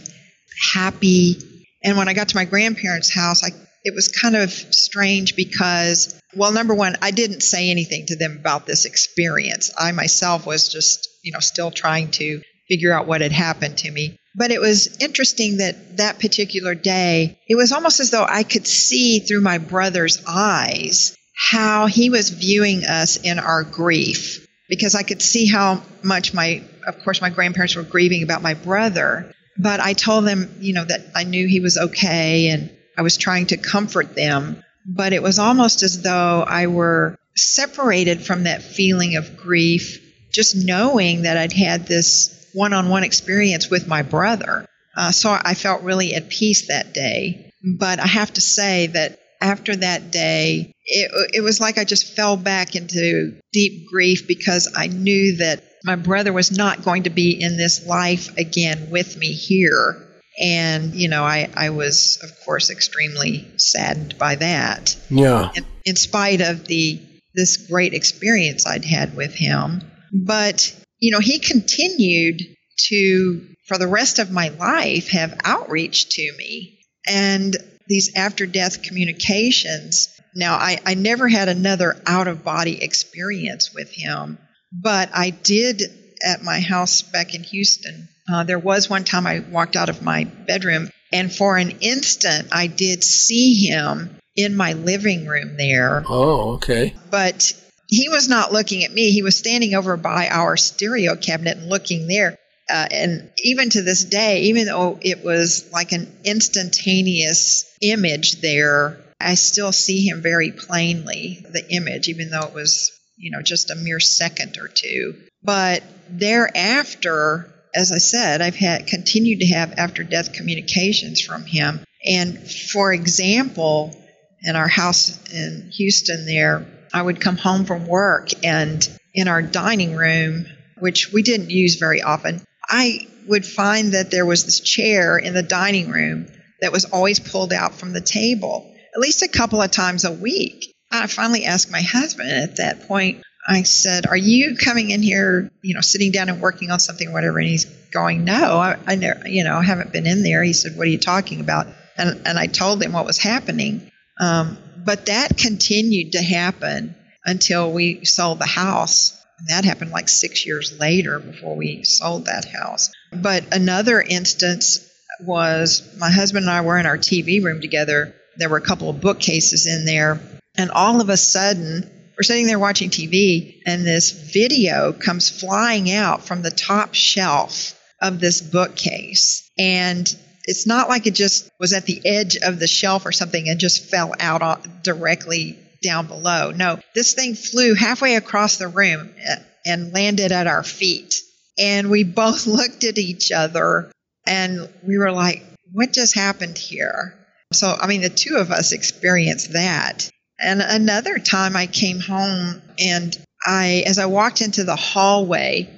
happy. 0.73 1.37
And 1.83 1.97
when 1.97 2.07
I 2.07 2.13
got 2.13 2.29
to 2.29 2.35
my 2.35 2.45
grandparents' 2.45 3.13
house, 3.13 3.43
I 3.43 3.49
it 3.83 3.95
was 3.95 4.07
kind 4.09 4.35
of 4.35 4.51
strange 4.51 5.35
because 5.35 6.19
well, 6.35 6.51
number 6.51 6.73
one, 6.73 6.95
I 7.01 7.11
didn't 7.11 7.41
say 7.41 7.69
anything 7.69 8.05
to 8.07 8.15
them 8.15 8.37
about 8.39 8.65
this 8.65 8.85
experience. 8.85 9.71
I 9.77 9.91
myself 9.91 10.45
was 10.45 10.69
just, 10.69 11.09
you 11.23 11.33
know, 11.33 11.39
still 11.39 11.71
trying 11.71 12.11
to 12.11 12.41
figure 12.69 12.93
out 12.93 13.07
what 13.07 13.21
had 13.21 13.33
happened 13.33 13.79
to 13.79 13.91
me. 13.91 14.17
But 14.35 14.51
it 14.51 14.61
was 14.61 14.97
interesting 15.01 15.57
that 15.57 15.97
that 15.97 16.19
particular 16.19 16.73
day, 16.73 17.37
it 17.49 17.55
was 17.55 17.73
almost 17.73 17.99
as 17.99 18.11
though 18.11 18.25
I 18.27 18.43
could 18.43 18.65
see 18.65 19.19
through 19.19 19.41
my 19.41 19.57
brother's 19.57 20.23
eyes 20.25 21.17
how 21.35 21.87
he 21.87 22.09
was 22.09 22.29
viewing 22.29 22.85
us 22.85 23.17
in 23.17 23.39
our 23.39 23.63
grief 23.63 24.40
because 24.71 24.95
I 24.95 25.03
could 25.03 25.21
see 25.21 25.47
how 25.47 25.83
much 26.01 26.33
my, 26.33 26.63
of 26.87 27.03
course, 27.03 27.19
my 27.19 27.29
grandparents 27.29 27.75
were 27.75 27.83
grieving 27.83 28.23
about 28.23 28.41
my 28.41 28.53
brother. 28.53 29.33
But 29.57 29.81
I 29.81 29.91
told 29.91 30.23
them, 30.23 30.49
you 30.61 30.71
know, 30.73 30.85
that 30.85 31.01
I 31.13 31.25
knew 31.25 31.45
he 31.45 31.59
was 31.59 31.77
okay 31.77 32.47
and 32.47 32.71
I 32.97 33.01
was 33.01 33.17
trying 33.17 33.47
to 33.47 33.57
comfort 33.57 34.15
them. 34.15 34.63
But 34.85 35.11
it 35.11 35.21
was 35.21 35.39
almost 35.39 35.83
as 35.83 36.01
though 36.01 36.45
I 36.47 36.67
were 36.67 37.19
separated 37.35 38.25
from 38.25 38.45
that 38.45 38.63
feeling 38.63 39.17
of 39.17 39.35
grief, 39.35 39.99
just 40.31 40.55
knowing 40.55 41.23
that 41.23 41.37
I'd 41.37 41.51
had 41.51 41.85
this 41.85 42.49
one 42.53 42.71
on 42.71 42.87
one 42.87 43.03
experience 43.03 43.69
with 43.69 43.89
my 43.89 44.03
brother. 44.03 44.65
Uh, 44.95 45.11
so 45.11 45.37
I 45.37 45.53
felt 45.53 45.83
really 45.83 46.15
at 46.15 46.29
peace 46.29 46.69
that 46.69 46.93
day. 46.93 47.51
But 47.61 47.99
I 47.99 48.07
have 48.07 48.31
to 48.33 48.41
say 48.41 48.87
that 48.87 49.19
after 49.41 49.75
that 49.75 50.11
day, 50.11 50.73
it, 50.85 51.11
it 51.33 51.41
was 51.41 51.59
like 51.59 51.77
I 51.77 51.83
just 51.83 52.15
fell 52.15 52.37
back 52.37 52.75
into 52.75 53.39
deep 53.51 53.87
grief 53.89 54.27
because 54.27 54.71
I 54.75 54.87
knew 54.87 55.37
that 55.37 55.63
my 55.83 55.95
brother 55.95 56.31
was 56.31 56.55
not 56.55 56.83
going 56.83 57.03
to 57.03 57.09
be 57.09 57.41
in 57.41 57.57
this 57.57 57.85
life 57.85 58.37
again 58.37 58.89
with 58.91 59.17
me 59.17 59.33
here. 59.33 60.07
And, 60.39 60.95
you 60.95 61.09
know, 61.09 61.23
I, 61.23 61.49
I 61.55 61.71
was, 61.71 62.19
of 62.23 62.29
course, 62.45 62.69
extremely 62.69 63.47
saddened 63.57 64.17
by 64.17 64.35
that. 64.35 64.95
Yeah. 65.09 65.51
In, 65.55 65.65
in 65.85 65.95
spite 65.95 66.41
of 66.41 66.65
the 66.65 67.01
this 67.33 67.57
great 67.57 67.93
experience 67.93 68.67
I'd 68.67 68.85
had 68.85 69.15
with 69.15 69.33
him. 69.33 69.81
But, 70.13 70.75
you 70.99 71.11
know, 71.11 71.19
he 71.19 71.39
continued 71.39 72.41
to, 72.89 73.47
for 73.67 73.77
the 73.77 73.87
rest 73.87 74.19
of 74.19 74.31
my 74.31 74.49
life, 74.49 75.09
have 75.11 75.39
outreach 75.43 76.09
to 76.09 76.33
me. 76.37 76.79
And 77.07 77.55
these 77.91 78.15
after 78.15 78.45
death 78.45 78.83
communications. 78.83 80.07
Now, 80.33 80.55
I, 80.55 80.79
I 80.85 80.93
never 80.93 81.27
had 81.27 81.49
another 81.49 82.01
out 82.05 82.29
of 82.29 82.41
body 82.41 82.81
experience 82.81 83.73
with 83.73 83.91
him, 83.91 84.37
but 84.71 85.09
I 85.13 85.31
did 85.31 85.83
at 86.25 86.41
my 86.41 86.61
house 86.61 87.01
back 87.01 87.35
in 87.35 87.43
Houston. 87.43 88.07
Uh, 88.31 88.45
there 88.45 88.59
was 88.59 88.89
one 88.89 89.03
time 89.03 89.27
I 89.27 89.39
walked 89.39 89.75
out 89.75 89.89
of 89.89 90.01
my 90.01 90.23
bedroom, 90.23 90.89
and 91.11 91.33
for 91.33 91.57
an 91.57 91.79
instant, 91.81 92.47
I 92.53 92.67
did 92.67 93.03
see 93.03 93.67
him 93.67 94.15
in 94.37 94.55
my 94.55 94.71
living 94.71 95.25
room 95.25 95.57
there. 95.57 96.05
Oh, 96.07 96.53
okay. 96.53 96.95
But 97.09 97.51
he 97.87 98.07
was 98.07 98.29
not 98.29 98.53
looking 98.53 98.85
at 98.85 98.93
me. 98.93 99.11
He 99.11 99.21
was 99.21 99.35
standing 99.35 99.75
over 99.75 99.97
by 99.97 100.29
our 100.29 100.55
stereo 100.55 101.17
cabinet 101.17 101.57
and 101.57 101.67
looking 101.67 102.07
there 102.07 102.37
uh, 102.71 102.87
and 102.89 103.29
even 103.43 103.69
to 103.69 103.81
this 103.81 104.05
day, 104.05 104.43
even 104.43 104.65
though 104.65 104.97
it 105.01 105.23
was 105.23 105.69
like 105.73 105.91
an 105.91 106.07
instantaneous 106.23 107.65
image 107.81 108.41
there, 108.41 108.97
I 109.19 109.35
still 109.35 109.71
see 109.71 110.07
him 110.07 110.21
very 110.21 110.51
plainly, 110.51 111.45
the 111.51 111.67
image, 111.69 112.09
even 112.09 112.29
though 112.29 112.47
it 112.47 112.53
was, 112.53 112.91
you 113.17 113.31
know, 113.31 113.41
just 113.41 113.71
a 113.71 113.75
mere 113.75 113.99
second 113.99 114.57
or 114.57 114.67
two. 114.67 115.15
But 115.43 115.83
thereafter, 116.09 117.53
as 117.75 117.91
I 117.91 117.97
said, 117.97 118.41
I've 118.41 118.55
had 118.55 118.87
continued 118.87 119.39
to 119.39 119.53
have 119.53 119.73
after 119.77 120.03
death 120.03 120.33
communications 120.33 121.21
from 121.21 121.45
him. 121.45 121.81
And 122.05 122.49
for 122.51 122.93
example, 122.93 123.95
in 124.43 124.55
our 124.55 124.67
house 124.67 125.19
in 125.31 125.69
Houston 125.71 126.25
there, 126.25 126.65
I 126.93 127.01
would 127.01 127.21
come 127.21 127.37
home 127.37 127.65
from 127.65 127.87
work 127.87 128.29
and 128.43 128.87
in 129.13 129.27
our 129.27 129.41
dining 129.41 129.95
room, 129.95 130.45
which 130.79 131.11
we 131.11 131.21
didn't 131.21 131.51
use 131.51 131.75
very 131.75 132.01
often, 132.01 132.41
I 132.67 133.07
would 133.27 133.45
find 133.45 133.93
that 133.93 134.09
there 134.09 134.25
was 134.25 134.45
this 134.45 134.59
chair 134.59 135.17
in 135.17 135.33
the 135.33 135.43
dining 135.43 135.89
room 135.89 136.27
that 136.61 136.71
was 136.71 136.85
always 136.85 137.19
pulled 137.19 137.53
out 137.53 137.73
from 137.73 137.93
the 137.93 138.01
table 138.01 138.71
at 138.93 138.99
least 138.99 139.21
a 139.21 139.27
couple 139.27 139.61
of 139.61 139.71
times 139.71 140.05
a 140.05 140.11
week. 140.11 140.75
I 140.91 141.07
finally 141.07 141.45
asked 141.45 141.71
my 141.71 141.81
husband 141.81 142.29
at 142.29 142.57
that 142.57 142.87
point, 142.87 143.23
I 143.47 143.63
said, 143.63 144.05
Are 144.05 144.17
you 144.17 144.57
coming 144.57 144.91
in 144.91 145.01
here, 145.01 145.49
you 145.61 145.73
know, 145.73 145.81
sitting 145.81 146.11
down 146.11 146.29
and 146.29 146.41
working 146.41 146.69
on 146.69 146.79
something 146.79 147.07
or 147.07 147.13
whatever? 147.13 147.39
And 147.39 147.47
he's 147.47 147.65
going, 147.65 148.25
No, 148.25 148.57
I, 148.57 148.77
I 148.85 148.95
never, 148.95 149.27
you 149.27 149.43
know, 149.43 149.59
haven't 149.61 149.93
been 149.93 150.05
in 150.05 150.23
there. 150.23 150.43
He 150.43 150.53
said, 150.53 150.75
What 150.75 150.87
are 150.87 150.91
you 150.91 150.99
talking 150.99 151.39
about? 151.39 151.67
And, 151.97 152.21
and 152.25 152.37
I 152.37 152.47
told 152.47 152.83
him 152.83 152.93
what 152.93 153.05
was 153.05 153.17
happening. 153.17 153.89
Um, 154.19 154.57
but 154.83 155.07
that 155.07 155.37
continued 155.37 156.13
to 156.13 156.21
happen 156.21 156.95
until 157.25 157.71
we 157.71 158.05
sold 158.05 158.39
the 158.39 158.45
house. 158.45 159.17
And 159.39 159.47
that 159.49 159.65
happened 159.65 159.91
like 159.91 160.09
six 160.09 160.45
years 160.45 160.77
later 160.79 161.19
before 161.19 161.55
we 161.55 161.83
sold 161.83 162.25
that 162.25 162.45
house. 162.45 162.91
But 163.11 163.55
another 163.55 164.01
instance 164.01 164.87
was 165.19 165.95
my 165.97 166.09
husband 166.09 166.45
and 166.45 166.51
I 166.51 166.61
were 166.61 166.77
in 166.77 166.85
our 166.85 166.97
TV 166.97 167.43
room 167.43 167.61
together. 167.61 168.15
There 168.37 168.49
were 168.49 168.57
a 168.57 168.61
couple 168.61 168.89
of 168.89 169.01
bookcases 169.01 169.67
in 169.67 169.85
there. 169.85 170.19
And 170.57 170.71
all 170.71 171.01
of 171.01 171.09
a 171.09 171.17
sudden, 171.17 171.89
we're 172.17 172.23
sitting 172.23 172.47
there 172.47 172.59
watching 172.59 172.89
TV, 172.89 173.61
and 173.65 173.85
this 173.85 174.11
video 174.11 174.93
comes 174.93 175.29
flying 175.29 175.91
out 175.91 176.23
from 176.23 176.41
the 176.41 176.51
top 176.51 176.93
shelf 176.93 177.79
of 178.01 178.19
this 178.19 178.41
bookcase. 178.41 179.49
And 179.57 180.07
it's 180.45 180.67
not 180.67 180.89
like 180.89 181.07
it 181.07 181.13
just 181.13 181.49
was 181.59 181.73
at 181.73 181.85
the 181.85 182.01
edge 182.03 182.37
of 182.37 182.59
the 182.59 182.67
shelf 182.67 183.05
or 183.05 183.11
something 183.11 183.47
and 183.47 183.59
just 183.59 183.89
fell 183.89 184.13
out 184.19 184.83
directly 184.83 185.57
down 185.81 186.07
below. 186.07 186.51
No, 186.51 186.79
this 186.93 187.13
thing 187.13 187.35
flew 187.35 187.73
halfway 187.75 188.15
across 188.15 188.57
the 188.57 188.67
room 188.67 189.13
eh, 189.23 189.35
and 189.65 189.93
landed 189.93 190.31
at 190.31 190.47
our 190.47 190.63
feet. 190.63 191.15
And 191.57 191.89
we 191.89 192.03
both 192.23 192.47
looked 192.47 192.83
at 192.83 192.97
each 192.97 193.31
other 193.31 193.91
and 194.25 194.69
we 194.85 194.97
were 194.97 195.11
like, 195.11 195.43
what 195.71 195.93
just 195.93 196.15
happened 196.15 196.57
here? 196.57 197.17
So, 197.53 197.75
I 197.79 197.87
mean, 197.87 198.01
the 198.01 198.09
two 198.09 198.37
of 198.37 198.51
us 198.51 198.71
experienced 198.71 199.53
that. 199.53 200.09
And 200.39 200.61
another 200.61 201.17
time 201.19 201.55
I 201.55 201.67
came 201.67 201.99
home 201.99 202.61
and 202.79 203.17
I, 203.45 203.83
as 203.85 203.99
I 203.99 204.05
walked 204.05 204.41
into 204.41 204.63
the 204.63 204.75
hallway, 204.75 205.69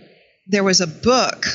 there 0.47 0.63
was 0.63 0.81
a 0.81 0.87
book 0.87 1.45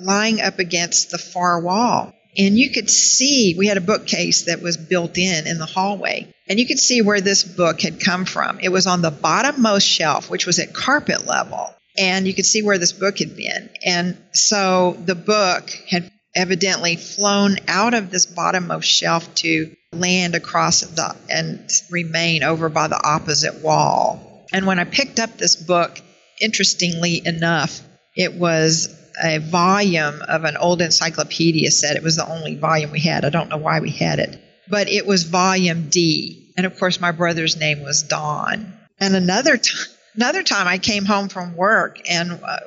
lying 0.00 0.40
up 0.40 0.58
against 0.58 1.10
the 1.10 1.18
far 1.18 1.60
wall. 1.60 2.12
And 2.36 2.58
you 2.58 2.70
could 2.70 2.90
see, 2.90 3.54
we 3.56 3.66
had 3.66 3.78
a 3.78 3.82
bookcase 3.82 4.42
that 4.42 4.62
was 4.62 4.76
built 4.76 5.18
in 5.18 5.46
in 5.46 5.58
the 5.58 5.66
hallway. 5.66 6.32
And 6.48 6.58
you 6.58 6.66
could 6.66 6.78
see 6.78 7.02
where 7.02 7.20
this 7.20 7.42
book 7.42 7.80
had 7.80 8.00
come 8.00 8.24
from. 8.24 8.60
It 8.60 8.68
was 8.68 8.86
on 8.86 9.02
the 9.02 9.10
bottommost 9.10 9.86
shelf, 9.86 10.30
which 10.30 10.46
was 10.46 10.58
at 10.58 10.72
carpet 10.72 11.26
level. 11.26 11.74
And 11.98 12.26
you 12.26 12.34
could 12.34 12.46
see 12.46 12.62
where 12.62 12.78
this 12.78 12.92
book 12.92 13.18
had 13.18 13.36
been. 13.36 13.70
And 13.84 14.16
so 14.32 14.96
the 15.04 15.16
book 15.16 15.70
had 15.88 16.12
evidently 16.38 16.94
flown 16.96 17.56
out 17.66 17.94
of 17.94 18.10
this 18.10 18.26
bottommost 18.26 18.84
shelf 18.84 19.34
to 19.34 19.74
land 19.92 20.36
across 20.36 20.80
the, 20.80 21.16
and 21.28 21.68
remain 21.90 22.44
over 22.44 22.68
by 22.68 22.86
the 22.86 23.00
opposite 23.02 23.56
wall. 23.62 24.46
And 24.52 24.64
when 24.64 24.78
I 24.78 24.84
picked 24.84 25.18
up 25.18 25.36
this 25.36 25.56
book, 25.56 26.00
interestingly 26.40 27.20
enough, 27.26 27.82
it 28.14 28.34
was 28.34 28.94
a 29.22 29.38
volume 29.38 30.22
of 30.28 30.44
an 30.44 30.56
old 30.56 30.80
encyclopedia 30.80 31.72
set. 31.72 31.96
It 31.96 32.04
was 32.04 32.16
the 32.16 32.30
only 32.30 32.54
volume 32.54 32.92
we 32.92 33.00
had. 33.00 33.24
I 33.24 33.30
don't 33.30 33.48
know 33.48 33.56
why 33.56 33.80
we 33.80 33.90
had 33.90 34.20
it, 34.20 34.40
but 34.68 34.88
it 34.88 35.06
was 35.06 35.24
volume 35.24 35.88
D. 35.88 36.52
And 36.56 36.66
of 36.66 36.78
course, 36.78 37.00
my 37.00 37.10
brother's 37.10 37.56
name 37.56 37.82
was 37.82 38.04
Don. 38.04 38.74
And 39.00 39.16
another 39.16 39.56
time, 39.56 39.86
another 40.14 40.44
time 40.44 40.68
I 40.68 40.78
came 40.78 41.04
home 41.04 41.28
from 41.28 41.56
work 41.56 42.00
and 42.08 42.40
uh, 42.42 42.58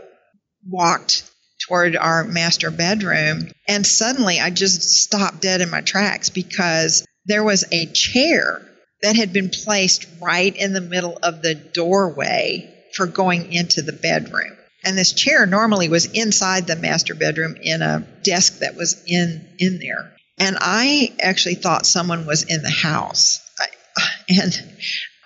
walked 0.68 1.31
toward 1.72 1.96
our 1.96 2.26
master 2.26 2.70
bedroom, 2.70 3.50
and 3.66 3.88
suddenly 3.88 4.42
I 4.42 4.50
just 4.50 4.82
stopped 4.82 5.42
dead 5.42 5.62
in 5.62 5.70
my 5.70 5.80
tracks 5.80 6.30
because 6.30 7.06
there 7.26 7.44
was 7.46 7.64
a 7.72 7.86
chair 7.86 8.62
that 9.02 9.16
had 9.16 9.32
been 9.32 9.50
placed 9.50 10.06
right 10.22 10.54
in 10.54 10.74
the 10.74 10.82
middle 10.82 11.18
of 11.24 11.42
the 11.42 11.56
doorway 11.56 12.70
for 12.96 13.08
going 13.08 13.54
into 13.54 13.82
the 13.82 13.94
bedroom. 13.94 14.58
And 14.84 14.98
this 14.98 15.14
chair 15.14 15.46
normally 15.46 15.88
was 15.88 16.08
inside 16.08 16.68
the 16.68 16.76
master 16.76 17.16
bedroom 17.16 17.56
in 17.62 17.82
a 17.82 18.06
desk 18.24 18.60
that 18.60 18.76
was 18.76 19.02
in 19.08 19.48
in 19.60 19.80
there. 19.80 20.12
And 20.40 20.58
I 20.60 21.14
actually 21.22 21.56
thought 21.56 21.86
someone 21.86 22.26
was 22.26 22.44
in 22.44 22.64
the 22.64 22.70
house. 22.70 23.40
I, 23.60 23.68
and 24.42 24.54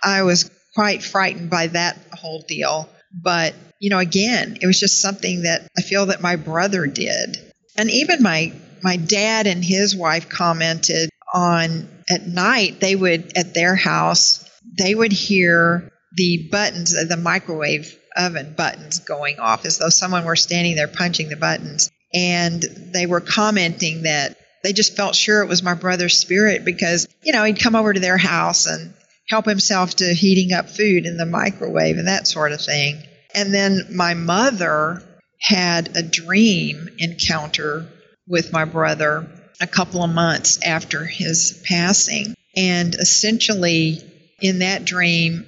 I 0.03 0.23
was 0.23 0.51
quite 0.75 1.01
frightened 1.01 1.49
by 1.49 1.67
that 1.67 1.97
whole 2.13 2.43
deal. 2.47 2.89
But, 3.13 3.55
you 3.79 3.89
know, 3.89 3.99
again, 3.99 4.57
it 4.61 4.65
was 4.65 4.79
just 4.79 5.01
something 5.01 5.43
that 5.43 5.67
I 5.77 5.81
feel 5.81 6.07
that 6.07 6.21
my 6.21 6.35
brother 6.35 6.87
did. 6.87 7.37
And 7.77 7.89
even 7.91 8.23
my 8.23 8.53
my 8.81 8.97
dad 8.97 9.47
and 9.47 9.63
his 9.63 9.95
wife 9.95 10.29
commented 10.29 11.09
on 11.33 11.87
at 12.09 12.27
night 12.27 12.79
they 12.79 12.95
would 12.95 13.35
at 13.35 13.53
their 13.53 13.75
house 13.75 14.47
they 14.77 14.93
would 14.93 15.11
hear 15.11 15.91
the 16.15 16.47
buttons 16.51 16.93
of 16.93 17.09
the 17.09 17.17
microwave 17.17 17.97
oven 18.15 18.53
buttons 18.55 18.99
going 18.99 19.39
off 19.39 19.65
as 19.65 19.77
though 19.77 19.89
someone 19.89 20.25
were 20.25 20.35
standing 20.35 20.75
there 20.75 20.87
punching 20.87 21.29
the 21.29 21.35
buttons. 21.35 21.91
And 22.13 22.61
they 22.61 23.05
were 23.05 23.19
commenting 23.19 24.03
that 24.03 24.37
they 24.63 24.73
just 24.73 24.95
felt 24.95 25.15
sure 25.15 25.43
it 25.43 25.49
was 25.49 25.61
my 25.61 25.73
brother's 25.73 26.17
spirit 26.17 26.63
because, 26.63 27.07
you 27.23 27.33
know, 27.33 27.43
he'd 27.43 27.59
come 27.59 27.75
over 27.75 27.91
to 27.91 27.99
their 27.99 28.17
house 28.17 28.67
and 28.67 28.93
help 29.27 29.45
himself 29.45 29.97
to 29.97 30.13
heating 30.13 30.53
up 30.53 30.69
food 30.69 31.05
in 31.05 31.17
the 31.17 31.25
microwave 31.25 31.97
and 31.97 32.07
that 32.07 32.27
sort 32.27 32.51
of 32.51 32.61
thing. 32.61 33.03
And 33.35 33.53
then 33.53 33.87
my 33.93 34.13
mother 34.13 35.03
had 35.41 35.95
a 35.95 36.01
dream 36.01 36.89
encounter 36.97 37.87
with 38.27 38.53
my 38.53 38.65
brother 38.65 39.27
a 39.61 39.67
couple 39.67 40.03
of 40.03 40.09
months 40.09 40.59
after 40.63 41.05
his 41.05 41.61
passing. 41.67 42.35
And 42.55 42.95
essentially, 42.95 43.99
in 44.41 44.59
that 44.59 44.85
dream, 44.85 45.45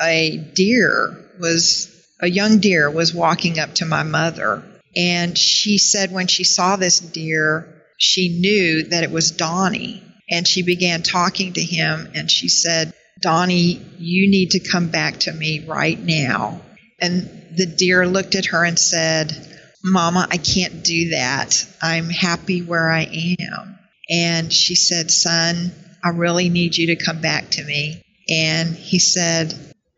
a 0.00 0.36
deer 0.54 1.30
was 1.40 1.88
a 2.20 2.28
young 2.28 2.58
deer 2.58 2.90
was 2.90 3.14
walking 3.14 3.58
up 3.58 3.74
to 3.76 3.84
my 3.84 4.02
mother. 4.04 4.62
And 4.94 5.36
she 5.36 5.78
said 5.78 6.12
when 6.12 6.28
she 6.28 6.44
saw 6.44 6.76
this 6.76 7.00
deer, 7.00 7.82
she 7.98 8.38
knew 8.40 8.84
that 8.90 9.02
it 9.02 9.10
was 9.10 9.32
Donnie. 9.32 10.02
And 10.30 10.46
she 10.46 10.62
began 10.62 11.02
talking 11.02 11.54
to 11.54 11.62
him 11.62 12.10
and 12.14 12.30
she 12.30 12.48
said, 12.48 12.94
Donnie, 13.20 13.80
you 13.98 14.30
need 14.30 14.50
to 14.50 14.70
come 14.70 14.88
back 14.88 15.20
to 15.20 15.32
me 15.32 15.64
right 15.66 15.98
now. 15.98 16.60
And 17.02 17.48
the 17.56 17.66
deer 17.66 18.06
looked 18.06 18.36
at 18.36 18.46
her 18.46 18.64
and 18.64 18.78
said, 18.78 19.32
Mama, 19.84 20.28
I 20.30 20.36
can't 20.36 20.84
do 20.84 21.10
that. 21.10 21.66
I'm 21.82 22.08
happy 22.08 22.62
where 22.62 22.90
I 22.90 23.36
am. 23.40 23.78
And 24.08 24.52
she 24.52 24.76
said, 24.76 25.10
Son, 25.10 25.72
I 26.04 26.10
really 26.10 26.48
need 26.48 26.76
you 26.76 26.94
to 26.94 27.04
come 27.04 27.20
back 27.20 27.50
to 27.50 27.64
me. 27.64 28.02
And 28.28 28.74
he 28.74 29.00
said, 29.00 29.52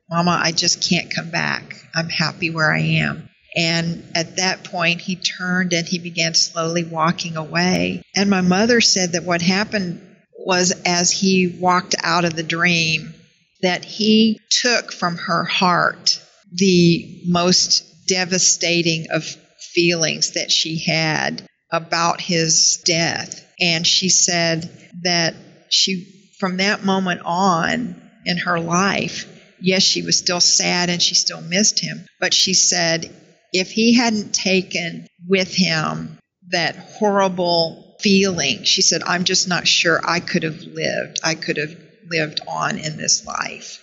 Mama, 0.08 0.40
I 0.42 0.52
just 0.52 0.88
can't 0.88 1.14
come 1.14 1.30
back. 1.30 1.76
I'm 1.94 2.08
happy 2.08 2.50
where 2.50 2.72
I 2.72 2.80
am. 2.80 3.28
And 3.56 4.02
at 4.14 4.36
that 4.36 4.64
point, 4.64 5.00
he 5.00 5.16
turned 5.16 5.72
and 5.74 5.86
he 5.86 5.98
began 5.98 6.34
slowly 6.34 6.84
walking 6.84 7.36
away. 7.36 8.02
And 8.16 8.30
my 8.30 8.40
mother 8.40 8.80
said 8.80 9.12
that 9.12 9.24
what 9.24 9.42
happened 9.42 10.00
was 10.38 10.72
as 10.84 11.10
he 11.10 11.56
walked 11.60 11.94
out 12.02 12.24
of 12.24 12.34
the 12.34 12.42
dream, 12.42 13.14
that 13.62 13.84
he 13.84 14.40
took 14.50 14.92
from 14.92 15.16
her 15.16 15.44
heart 15.44 16.20
the 16.54 17.22
most 17.26 18.06
devastating 18.06 19.06
of 19.10 19.24
feelings 19.74 20.32
that 20.32 20.50
she 20.50 20.78
had 20.78 21.46
about 21.70 22.20
his 22.20 22.82
death. 22.84 23.44
And 23.60 23.86
she 23.86 24.08
said 24.08 24.70
that 25.02 25.34
she, 25.70 26.32
from 26.38 26.58
that 26.58 26.84
moment 26.84 27.22
on 27.24 28.00
in 28.24 28.38
her 28.38 28.60
life, 28.60 29.26
yes, 29.60 29.82
she 29.82 30.02
was 30.02 30.18
still 30.18 30.40
sad 30.40 30.90
and 30.90 31.02
she 31.02 31.14
still 31.14 31.40
missed 31.40 31.80
him, 31.80 32.06
but 32.20 32.34
she 32.34 32.54
said 32.54 33.10
if 33.52 33.70
he 33.70 33.94
hadn't 33.94 34.34
taken 34.34 35.06
with 35.28 35.54
him 35.54 36.18
that 36.50 36.76
horrible 36.76 37.96
feeling, 38.00 38.64
she 38.64 38.82
said, 38.82 39.02
I'm 39.04 39.24
just 39.24 39.48
not 39.48 39.66
sure 39.66 40.00
I 40.04 40.20
could 40.20 40.42
have 40.42 40.60
lived. 40.60 41.20
I 41.22 41.34
could 41.34 41.56
have 41.56 41.74
lived 42.10 42.40
on 42.46 42.78
in 42.78 42.96
this 42.96 43.24
life. 43.24 43.80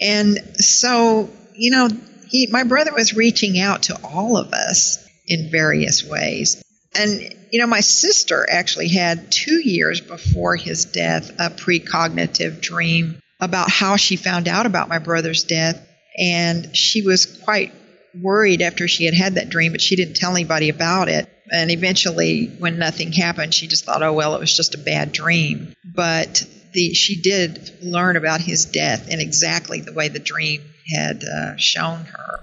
And 0.00 0.38
so, 0.56 1.30
you 1.54 1.70
know, 1.70 1.88
he, 2.34 2.48
my 2.48 2.64
brother 2.64 2.92
was 2.92 3.14
reaching 3.14 3.60
out 3.60 3.84
to 3.84 3.96
all 4.02 4.36
of 4.36 4.52
us 4.52 4.98
in 5.28 5.52
various 5.52 6.04
ways. 6.04 6.64
And, 6.92 7.20
you 7.52 7.60
know, 7.60 7.68
my 7.68 7.78
sister 7.78 8.44
actually 8.50 8.88
had 8.88 9.30
two 9.30 9.60
years 9.62 10.00
before 10.00 10.56
his 10.56 10.84
death 10.86 11.30
a 11.38 11.50
precognitive 11.50 12.60
dream 12.60 13.20
about 13.40 13.70
how 13.70 13.94
she 13.94 14.16
found 14.16 14.48
out 14.48 14.66
about 14.66 14.88
my 14.88 14.98
brother's 14.98 15.44
death. 15.44 15.80
And 16.18 16.76
she 16.76 17.02
was 17.02 17.26
quite 17.44 17.72
worried 18.20 18.62
after 18.62 18.88
she 18.88 19.04
had 19.04 19.14
had 19.14 19.36
that 19.36 19.48
dream, 19.48 19.70
but 19.70 19.80
she 19.80 19.94
didn't 19.94 20.16
tell 20.16 20.32
anybody 20.32 20.70
about 20.70 21.08
it. 21.08 21.28
And 21.52 21.70
eventually, 21.70 22.46
when 22.58 22.80
nothing 22.80 23.12
happened, 23.12 23.54
she 23.54 23.68
just 23.68 23.84
thought, 23.84 24.02
oh, 24.02 24.12
well, 24.12 24.34
it 24.34 24.40
was 24.40 24.56
just 24.56 24.74
a 24.74 24.78
bad 24.78 25.12
dream. 25.12 25.72
But 25.84 26.44
the, 26.72 26.94
she 26.94 27.22
did 27.22 27.78
learn 27.80 28.16
about 28.16 28.40
his 28.40 28.64
death 28.64 29.08
in 29.08 29.20
exactly 29.20 29.82
the 29.82 29.92
way 29.92 30.08
the 30.08 30.18
dream 30.18 30.62
had 30.92 31.22
uh, 31.24 31.56
shown 31.56 32.04
her. 32.06 32.40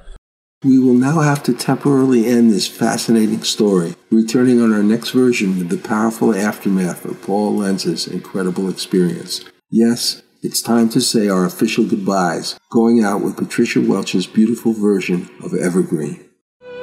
We 0.64 0.78
will 0.78 0.94
now 0.94 1.22
have 1.22 1.42
to 1.44 1.54
temporarily 1.54 2.28
end 2.28 2.52
this 2.52 2.68
fascinating 2.68 3.44
story, 3.44 3.96
returning 4.12 4.62
on 4.62 4.72
our 4.72 4.84
next 4.84 5.10
version 5.10 5.58
with 5.58 5.70
the 5.70 5.78
powerful 5.78 6.36
aftermath 6.36 7.04
of 7.04 7.22
Paula 7.24 7.50
Lenz's 7.50 8.06
incredible 8.06 8.70
experience. 8.70 9.44
Yes, 9.72 10.22
it's 10.44 10.62
time 10.62 10.90
to 10.90 11.02
say 11.02 11.28
our 11.28 11.46
official 11.46 11.86
goodbyes, 11.86 12.60
going 12.72 13.04
out 13.04 13.22
with 13.22 13.38
Patricia 13.38 13.82
Welch's 13.82 14.28
beautiful 14.28 14.74
version 14.74 15.30
of 15.44 15.56
Evergreen. 15.56 16.30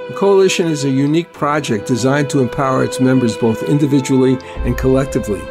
The 0.08 0.14
Coalition 0.16 0.66
is 0.66 0.84
a 0.84 0.90
unique 0.90 1.32
project 1.32 1.86
designed 1.86 2.30
to 2.30 2.40
empower 2.40 2.82
its 2.82 2.98
members 2.98 3.36
both 3.36 3.62
individually 3.62 4.38
and 4.64 4.76
collectively. 4.76 5.42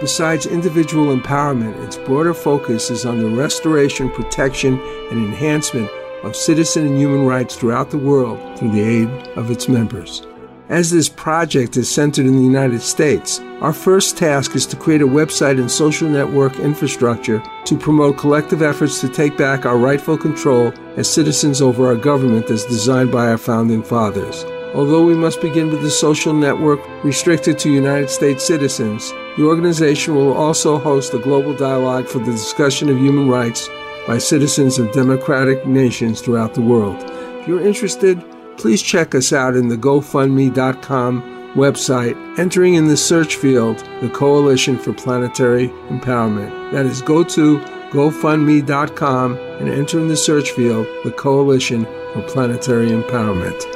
Besides 0.00 0.44
individual 0.44 1.16
empowerment, 1.16 1.82
its 1.82 1.96
broader 1.96 2.34
focus 2.34 2.90
is 2.90 3.06
on 3.06 3.18
the 3.18 3.28
restoration, 3.28 4.10
protection, 4.10 4.78
and 5.10 5.24
enhancement 5.24 5.90
of 6.22 6.36
citizen 6.36 6.86
and 6.86 6.98
human 6.98 7.24
rights 7.24 7.56
throughout 7.56 7.90
the 7.90 7.98
world 7.98 8.38
through 8.58 8.72
the 8.72 8.82
aid 8.82 9.08
of 9.38 9.50
its 9.50 9.68
members. 9.68 10.26
As 10.68 10.90
this 10.90 11.08
project 11.08 11.78
is 11.78 11.90
centered 11.90 12.26
in 12.26 12.36
the 12.36 12.42
United 12.42 12.82
States, 12.82 13.40
our 13.60 13.72
first 13.72 14.18
task 14.18 14.54
is 14.54 14.66
to 14.66 14.76
create 14.76 15.00
a 15.00 15.06
website 15.06 15.58
and 15.58 15.70
social 15.70 16.10
network 16.10 16.58
infrastructure 16.58 17.42
to 17.64 17.78
promote 17.78 18.18
collective 18.18 18.60
efforts 18.60 19.00
to 19.00 19.08
take 19.08 19.38
back 19.38 19.64
our 19.64 19.78
rightful 19.78 20.18
control 20.18 20.74
as 20.96 21.08
citizens 21.08 21.62
over 21.62 21.86
our 21.86 21.96
government 21.96 22.50
as 22.50 22.66
designed 22.66 23.12
by 23.12 23.28
our 23.28 23.38
founding 23.38 23.82
fathers. 23.82 24.44
Although 24.76 25.06
we 25.06 25.14
must 25.14 25.40
begin 25.40 25.70
with 25.70 25.80
the 25.80 25.90
social 25.90 26.34
network 26.34 26.80
restricted 27.02 27.58
to 27.60 27.72
United 27.72 28.10
States 28.10 28.46
citizens, 28.46 29.10
the 29.38 29.44
organization 29.46 30.14
will 30.14 30.34
also 30.34 30.78
host 30.78 31.14
a 31.14 31.18
global 31.18 31.54
dialogue 31.54 32.06
for 32.06 32.18
the 32.18 32.32
discussion 32.32 32.90
of 32.90 32.98
human 32.98 33.26
rights 33.26 33.70
by 34.06 34.18
citizens 34.18 34.78
of 34.78 34.92
democratic 34.92 35.66
nations 35.66 36.20
throughout 36.20 36.52
the 36.52 36.60
world. 36.60 37.02
If 37.40 37.48
you're 37.48 37.66
interested, 37.66 38.22
please 38.58 38.82
check 38.82 39.14
us 39.14 39.32
out 39.32 39.56
in 39.56 39.68
the 39.68 39.78
GoFundMe.com 39.78 41.22
website, 41.54 42.38
entering 42.38 42.74
in 42.74 42.86
the 42.86 42.98
search 42.98 43.36
field 43.36 43.78
the 44.02 44.10
Coalition 44.10 44.76
for 44.78 44.92
Planetary 44.92 45.68
Empowerment. 45.88 46.72
That 46.72 46.84
is, 46.84 47.00
go 47.00 47.24
to 47.24 47.60
GoFundMe.com 47.92 49.36
and 49.38 49.70
enter 49.70 49.98
in 49.98 50.08
the 50.08 50.16
search 50.18 50.50
field 50.50 50.86
the 51.02 51.12
Coalition 51.12 51.86
for 52.12 52.20
Planetary 52.28 52.90
Empowerment. 52.90 53.75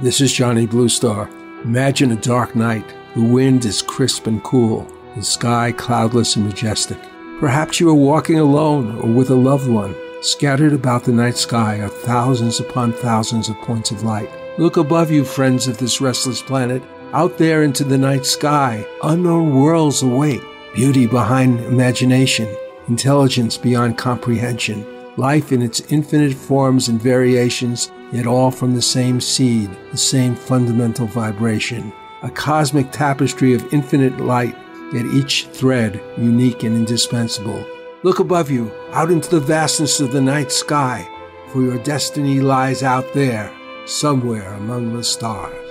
This 0.00 0.20
is 0.20 0.32
Johnny 0.32 0.64
Bluestar. 0.64 1.28
Imagine 1.64 2.12
a 2.12 2.16
dark 2.16 2.54
night. 2.54 2.86
The 3.16 3.24
wind 3.24 3.64
is 3.64 3.82
crisp 3.82 4.28
and 4.28 4.40
cool, 4.44 4.86
the 5.16 5.24
sky 5.24 5.72
cloudless 5.72 6.36
and 6.36 6.46
majestic. 6.46 6.98
Perhaps 7.40 7.80
you 7.80 7.88
are 7.90 7.94
walking 7.94 8.38
alone 8.38 8.96
or 9.00 9.08
with 9.12 9.30
a 9.30 9.34
loved 9.34 9.68
one. 9.68 9.96
Scattered 10.22 10.72
about 10.72 11.02
the 11.02 11.10
night 11.10 11.36
sky 11.36 11.80
are 11.80 11.88
thousands 11.88 12.60
upon 12.60 12.92
thousands 12.92 13.48
of 13.48 13.56
points 13.56 13.90
of 13.90 14.04
light. 14.04 14.30
Look 14.56 14.76
above 14.76 15.10
you, 15.10 15.24
friends 15.24 15.66
of 15.66 15.78
this 15.78 16.00
restless 16.00 16.40
planet. 16.42 16.80
Out 17.12 17.36
there 17.36 17.64
into 17.64 17.82
the 17.82 17.98
night 17.98 18.24
sky, 18.24 18.86
unknown 19.02 19.52
worlds 19.52 20.02
await. 20.02 20.42
Beauty 20.76 21.08
behind 21.08 21.58
imagination, 21.58 22.46
intelligence 22.86 23.56
beyond 23.56 23.98
comprehension, 23.98 24.86
life 25.18 25.52
in 25.52 25.60
its 25.60 25.80
infinite 25.92 26.32
forms 26.32 26.88
and 26.88 27.02
variations, 27.02 27.90
yet 28.12 28.26
all 28.26 28.50
from 28.50 28.74
the 28.74 28.82
same 28.82 29.20
seed, 29.20 29.68
the 29.90 29.98
same 29.98 30.34
fundamental 30.34 31.06
vibration. 31.06 31.92
A 32.22 32.30
cosmic 32.30 32.90
tapestry 32.92 33.52
of 33.52 33.74
infinite 33.74 34.18
light, 34.18 34.56
yet 34.92 35.06
each 35.06 35.46
thread 35.48 36.00
unique 36.16 36.62
and 36.62 36.74
indispensable. 36.74 37.66
Look 38.04 38.20
above 38.20 38.50
you, 38.50 38.70
out 38.92 39.10
into 39.10 39.28
the 39.28 39.40
vastness 39.40 40.00
of 40.00 40.12
the 40.12 40.20
night 40.20 40.52
sky, 40.52 41.06
for 41.48 41.62
your 41.62 41.82
destiny 41.82 42.40
lies 42.40 42.82
out 42.82 43.12
there, 43.12 43.52
somewhere 43.86 44.54
among 44.54 44.94
the 44.94 45.04
stars. 45.04 45.67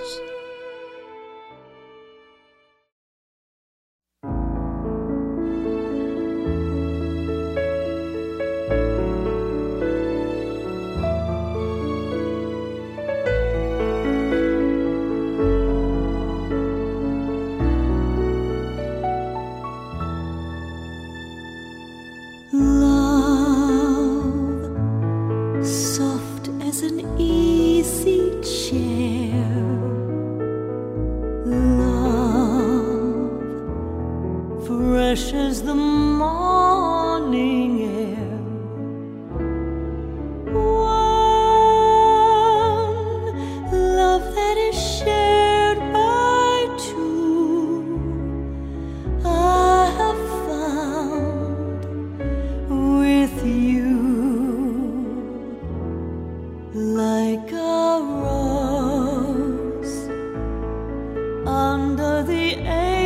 Under 61.98 62.22
the 62.22 62.54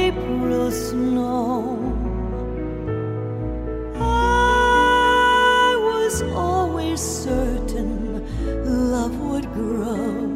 April 0.05 0.70
snow. 0.70 1.78
I 3.97 5.76
was 5.80 6.22
always 6.34 7.01
certain 7.01 8.24
love 8.90 9.18
would 9.20 9.51
grow. 9.53 10.31